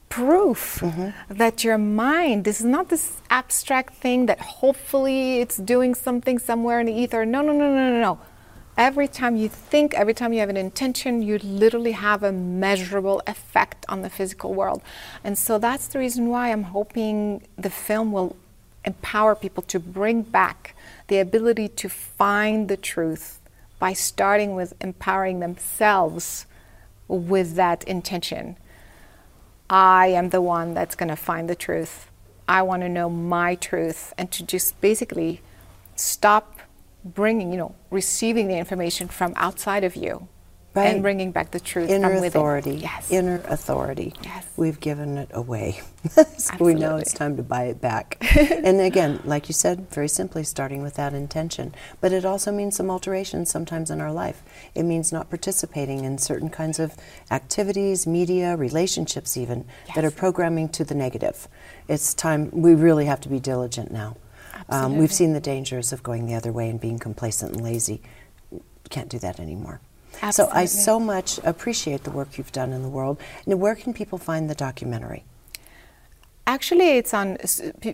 proof 0.09 0.79
Mm-hmm. 0.81 1.33
that 1.33 1.63
your 1.63 1.77
mind 1.77 2.45
this 2.45 2.59
is 2.59 2.65
not 2.65 2.89
this 2.89 3.17
abstract 3.29 3.95
thing 3.95 4.27
that 4.27 4.39
hopefully 4.39 5.39
it's 5.39 5.57
doing 5.57 5.93
something 5.95 6.37
somewhere 6.39 6.79
in 6.79 6.85
the 6.85 6.93
ether. 6.93 7.25
No, 7.25 7.41
no, 7.41 7.51
no, 7.51 7.73
no, 7.73 7.89
no, 7.91 8.01
no. 8.01 8.19
Every 8.77 9.07
time 9.07 9.37
you 9.37 9.47
think, 9.47 9.93
every 9.93 10.13
time 10.13 10.33
you 10.33 10.41
have 10.41 10.49
an 10.49 10.57
intention, 10.57 11.21
you 11.21 11.37
literally 11.39 11.93
have 11.93 12.23
a 12.23 12.31
measurable 12.31 13.21
effect 13.25 13.85
on 13.87 14.01
the 14.01 14.09
physical 14.09 14.53
world. 14.53 14.81
And 15.23 15.37
so 15.37 15.57
that's 15.57 15.87
the 15.87 15.99
reason 15.99 16.27
why 16.27 16.51
I'm 16.51 16.63
hoping 16.63 17.41
the 17.57 17.69
film 17.69 18.11
will 18.11 18.35
empower 18.83 19.33
people 19.33 19.63
to 19.63 19.79
bring 19.79 20.23
back 20.23 20.75
the 21.07 21.19
ability 21.19 21.69
to 21.69 21.89
find 21.89 22.67
the 22.67 22.77
truth 22.77 23.39
by 23.79 23.93
starting 23.93 24.55
with 24.55 24.73
empowering 24.81 25.39
themselves 25.39 26.45
with 27.07 27.55
that 27.55 27.83
intention. 27.85 28.57
I 29.69 30.07
am 30.07 30.29
the 30.29 30.41
one 30.41 30.73
that's 30.73 30.95
going 30.95 31.09
to 31.09 31.15
find 31.15 31.49
the 31.49 31.55
truth. 31.55 32.09
I 32.47 32.61
want 32.61 32.83
to 32.83 32.89
know 32.89 33.09
my 33.09 33.55
truth 33.55 34.13
and 34.17 34.31
to 34.31 34.43
just 34.43 34.79
basically 34.81 35.41
stop 35.95 36.54
bringing, 37.05 37.51
you 37.51 37.57
know, 37.57 37.75
receiving 37.91 38.47
the 38.47 38.57
information 38.57 39.07
from 39.07 39.31
outside 39.37 39.83
of 39.83 39.95
you 39.95 40.27
Right. 40.73 40.87
and 40.93 41.01
bringing 41.01 41.31
back 41.31 41.51
the 41.51 41.59
truth 41.61 41.89
Inner 41.89 42.07
from 42.09 42.15
within. 42.15 42.27
authority. 42.27 42.71
Yes. 42.71 43.09
Inner 43.09 43.41
authority. 43.47 44.13
Yes. 44.25 44.45
We've 44.57 44.77
given 44.77 45.17
it 45.17 45.29
away. 45.33 45.79
so 46.37 46.51
we 46.59 46.73
know 46.73 46.97
it's 46.97 47.13
time 47.13 47.37
to 47.37 47.43
buy 47.43 47.65
it 47.67 47.79
back. 47.79 48.17
and 48.37 48.81
again, 48.81 49.21
like 49.23 49.47
you 49.47 49.53
said, 49.53 49.89
very 49.89 50.09
simply 50.09 50.43
starting 50.43 50.81
with 50.81 50.95
that 50.95 51.13
intention. 51.13 51.73
But 52.01 52.11
it 52.11 52.25
also 52.25 52.51
means 52.51 52.75
some 52.75 52.89
alterations 52.91 53.49
sometimes 53.49 53.89
in 53.89 54.01
our 54.01 54.11
life. 54.11 54.43
It 54.73 54.83
means 54.83 55.13
not 55.13 55.29
participating 55.29 56.03
in 56.03 56.17
certain 56.17 56.49
kinds 56.49 56.77
of 56.77 56.95
activities, 57.31 58.05
media, 58.05 58.57
relationships, 58.57 59.37
even 59.37 59.63
that 59.95 60.03
are 60.03 60.11
programming 60.11 60.67
to 60.69 60.83
the 60.83 60.95
negative. 60.95 61.47
It's 61.87 62.13
time, 62.13 62.49
we 62.51 62.75
really 62.75 63.05
have 63.05 63.21
to 63.21 63.29
be 63.29 63.39
diligent 63.39 63.91
now. 63.91 64.17
Um, 64.69 64.97
we've 64.97 65.13
seen 65.13 65.33
the 65.33 65.39
dangers 65.39 65.93
of 65.93 66.01
going 66.03 66.25
the 66.25 66.33
other 66.33 66.51
way 66.51 66.69
and 66.69 66.79
being 66.79 66.99
complacent 66.99 67.53
and 67.53 67.63
lazy. 67.63 68.01
Can't 68.89 69.09
do 69.09 69.19
that 69.19 69.39
anymore. 69.39 69.81
So 70.31 70.49
I 70.51 70.65
so 70.65 70.99
much 70.99 71.39
appreciate 71.43 72.03
the 72.03 72.11
work 72.11 72.37
you've 72.37 72.51
done 72.51 72.71
in 72.71 72.81
the 72.81 72.89
world. 72.89 73.19
And 73.45 73.59
where 73.59 73.75
can 73.75 73.93
people 73.93 74.17
find 74.17 74.49
the 74.49 74.55
documentary? 74.55 75.23
Actually, 76.47 76.97
it's 76.97 77.11
on, 77.13 77.37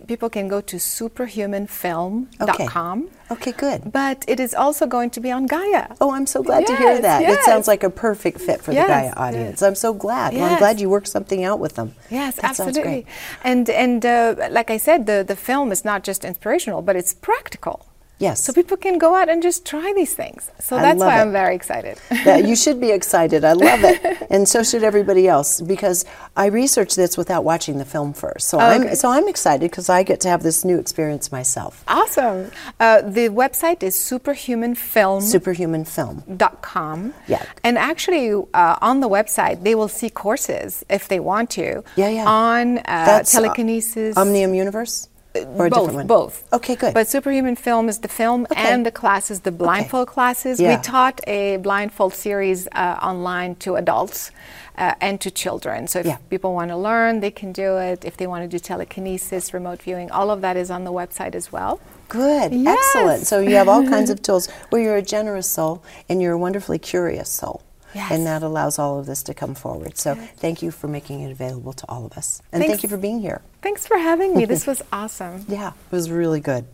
people 0.06 0.28
can 0.28 0.46
go 0.46 0.60
to 0.60 0.76
superhumanfilm.com. 0.76 3.08
Okay, 3.30 3.34
okay, 3.34 3.52
good. 3.52 3.90
But 3.90 4.24
it 4.28 4.38
is 4.40 4.54
also 4.54 4.86
going 4.86 5.08
to 5.10 5.20
be 5.20 5.30
on 5.30 5.46
Gaia. 5.46 5.88
Oh, 6.02 6.12
I'm 6.12 6.26
so 6.26 6.42
glad 6.42 6.66
to 6.66 6.76
hear 6.76 6.92
Yes, 6.92 7.02
that. 7.02 7.22
It 7.22 7.40
sounds 7.44 7.66
like 7.66 7.82
a 7.82 7.88
perfect 7.90 8.40
fit 8.40 8.60
for 8.60 8.72
Yes, 8.72 8.86
the 8.86 8.92
Gaia 8.92 9.04
yes. 9.04 9.14
audience. 9.16 9.62
I'm 9.62 9.74
so 9.74 9.94
glad. 9.94 10.34
Well, 10.34 10.44
I'm 10.44 10.58
glad 10.58 10.80
you 10.80 10.90
worked 10.90 11.08
something 11.08 11.44
out 11.44 11.60
with 11.60 11.76
them. 11.76 11.94
Yes, 12.10 12.36
that 12.36 12.56
Sounds 12.56 12.76
absolutely. 12.76 13.02
great. 13.02 13.06
And 13.42 13.70
and 13.70 14.04
uh, 14.04 14.48
like 14.50 14.70
I 14.70 14.76
said, 14.76 15.06
the 15.06 15.24
the 15.26 15.36
film 15.36 15.72
is 15.72 15.82
not 15.84 16.04
just 16.04 16.22
inspirational, 16.24 16.82
but 16.82 16.94
it's 16.94 17.14
practical. 17.14 17.86
Yes. 18.26 18.36
So 18.44 18.52
people 18.60 18.76
can 18.86 18.96
go 18.98 19.10
out 19.20 19.28
and 19.32 19.42
just 19.42 19.66
try 19.72 19.92
these 20.00 20.14
things. 20.22 20.40
So 20.68 20.76
that's 20.76 21.00
why 21.00 21.18
it. 21.18 21.22
I'm 21.22 21.32
very 21.32 21.54
excited. 21.60 21.94
that 22.24 22.40
you 22.48 22.54
should 22.62 22.78
be 22.80 22.90
excited. 23.00 23.40
I 23.44 23.54
love 23.68 23.80
it, 23.92 23.98
and 24.34 24.42
so 24.52 24.62
should 24.62 24.84
everybody 24.92 25.24
else 25.36 25.60
because 25.74 26.04
I 26.36 26.46
researched 26.46 26.96
this 27.02 27.12
without 27.22 27.42
watching 27.44 27.78
the 27.82 27.84
film 27.94 28.10
first. 28.24 28.44
So 28.48 28.58
I'm 28.58 28.82
Okay. 28.82 28.94
so 29.02 29.06
I'm 29.16 29.26
excited 29.34 29.66
because 29.70 29.88
I 29.98 30.00
get 30.10 30.18
to 30.24 30.28
have 30.28 30.42
this 30.48 30.58
new 30.64 30.78
experience 30.84 31.26
myself. 31.38 31.72
awesome. 31.88 32.50
Uh, 32.80 33.02
the 33.18 33.26
website 33.42 33.82
is 33.82 33.94
superhumanfilm. 33.96 35.20
superhumanfilm.com. 35.34 37.14
Yeah. 37.28 37.42
And 37.64 37.78
actually, 37.78 38.32
uh, 38.54 38.76
on 38.80 39.00
the 39.00 39.08
website, 39.08 39.62
they 39.64 39.74
will 39.74 39.88
see 39.88 40.10
courses 40.10 40.84
if 40.88 41.08
they 41.08 41.20
want 41.20 41.50
to. 41.50 41.82
Yeah, 41.96 42.08
yeah. 42.08 42.26
On 42.28 42.78
uh, 42.78 42.82
uh, 42.86 43.22
telekinesis. 43.24 44.16
Omnium 44.16 44.54
Universe, 44.54 45.08
or 45.34 45.70
both, 45.70 46.06
both. 46.06 46.52
Okay, 46.52 46.76
good. 46.76 46.94
But 46.94 47.08
Superhuman 47.08 47.56
Film 47.56 47.88
is 47.88 47.98
the 48.00 48.08
film 48.08 48.46
Okay. 48.50 48.60
and 48.72 48.84
the 48.84 48.90
classes, 48.90 49.40
the 49.40 49.50
blindfold 49.52 50.08
classes. 50.08 50.60
Yeah. 50.60 50.76
We 50.76 50.82
taught 50.82 51.20
a 51.26 51.56
blindfold 51.58 52.14
series 52.14 52.68
uh, 52.72 52.98
online 53.02 53.54
to 53.56 53.76
adults 53.76 54.30
uh, 54.76 54.94
and 55.00 55.20
to 55.20 55.30
children. 55.30 55.86
So 55.88 56.00
if 56.00 56.06
Yeah. 56.06 56.16
people 56.30 56.52
want 56.54 56.70
to 56.70 56.76
learn, 56.76 57.20
they 57.20 57.30
can 57.30 57.52
do 57.52 57.78
it. 57.78 58.04
If 58.04 58.16
they 58.16 58.26
want 58.26 58.42
to 58.44 58.48
do 58.48 58.58
telekinesis, 58.58 59.54
remote 59.54 59.80
viewing, 59.82 60.10
all 60.10 60.30
of 60.30 60.40
that 60.42 60.56
is 60.56 60.70
on 60.70 60.84
the 60.84 60.92
website 60.92 61.34
as 61.34 61.50
well. 61.52 61.80
Good, 62.08 62.52
Yes. 62.52 62.76
excellent. 62.78 63.26
So 63.26 63.40
you 63.40 63.56
have 63.56 63.68
all 63.68 63.84
kinds 63.88 64.10
of 64.14 64.20
tools 64.22 64.48
where 64.70 64.82
you're 64.82 64.96
a 64.96 65.02
generous 65.02 65.46
soul 65.46 65.82
and 66.08 66.20
you're 66.20 66.34
a 66.34 66.38
wonderfully 66.38 66.78
curious 66.78 67.30
soul. 67.30 67.62
Yes. 67.94 68.10
And 68.10 68.26
that 68.26 68.42
allows 68.42 68.78
all 68.78 68.98
of 68.98 69.06
this 69.06 69.22
to 69.24 69.34
come 69.34 69.54
forward. 69.54 69.98
So 69.98 70.14
thank 70.36 70.62
you 70.62 70.70
for 70.70 70.88
making 70.88 71.20
it 71.20 71.30
available 71.30 71.72
to 71.74 71.86
all 71.88 72.06
of 72.06 72.12
us. 72.12 72.42
And 72.52 72.64
thank 72.64 72.82
you 72.82 72.88
for 72.88 72.96
being 72.96 73.20
here. 73.20 73.42
Thanks 73.60 73.86
for 73.86 73.98
having 73.98 74.36
me. 74.36 74.44
This 74.44 74.66
was 74.72 74.82
awesome. 74.92 75.44
Yeah, 75.48 75.68
it 75.68 75.94
was 75.94 76.10
really 76.10 76.40
good. 76.40 76.66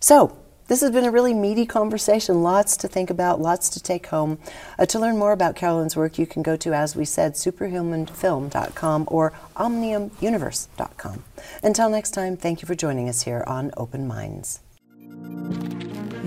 So, 0.00 0.36
this 0.72 0.80
has 0.80 0.90
been 0.90 1.04
a 1.04 1.10
really 1.10 1.34
meaty 1.34 1.66
conversation. 1.66 2.42
Lots 2.42 2.78
to 2.78 2.88
think 2.88 3.10
about, 3.10 3.42
lots 3.42 3.68
to 3.70 3.82
take 3.82 4.06
home. 4.06 4.38
Uh, 4.78 4.86
to 4.86 4.98
learn 4.98 5.18
more 5.18 5.32
about 5.32 5.54
Caroline's 5.54 5.96
work, 5.96 6.18
you 6.18 6.26
can 6.26 6.42
go 6.42 6.56
to, 6.56 6.72
as 6.72 6.96
we 6.96 7.04
said, 7.04 7.34
superhumanfilm.com 7.34 9.04
or 9.08 9.34
omniumuniverse.com. 9.56 11.24
Until 11.62 11.90
next 11.90 12.12
time, 12.12 12.38
thank 12.38 12.62
you 12.62 12.66
for 12.66 12.74
joining 12.74 13.06
us 13.10 13.24
here 13.24 13.44
on 13.46 13.70
Open 13.76 14.06
Minds. 14.06 14.61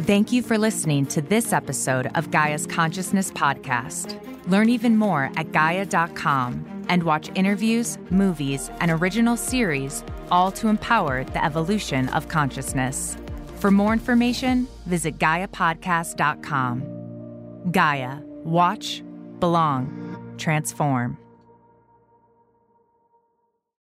Thank 0.06 0.32
you 0.32 0.44
for 0.44 0.58
listening 0.58 1.06
to 1.08 1.22
this 1.22 1.52
episode 1.52 2.12
of 2.16 2.30
Gaia's 2.30 2.68
Consciousness 2.68 3.32
Podcast. 3.32 4.20
Learn 4.48 4.70
even 4.70 4.98
more 4.98 5.32
at 5.36 5.52
Gaia.com 5.52 6.86
and 6.90 7.04
watch 7.04 7.32
interviews, 7.34 7.98
movies, 8.12 8.70
and 8.80 8.92
original 8.92 9.38
series, 9.38 10.04
all 10.30 10.52
to 10.52 10.68
empower 10.68 11.24
the 11.24 11.44
evolution 11.44 12.10
of 12.10 12.28
consciousness. 12.28 13.18
For 13.56 13.72
more 13.72 13.94
information, 13.94 14.68
visit 14.86 15.18
GaiaPodcast.com. 15.18 17.72
Gaia, 17.72 18.20
watch, 18.44 19.04
belong, 19.40 20.36
transform. 20.38 21.18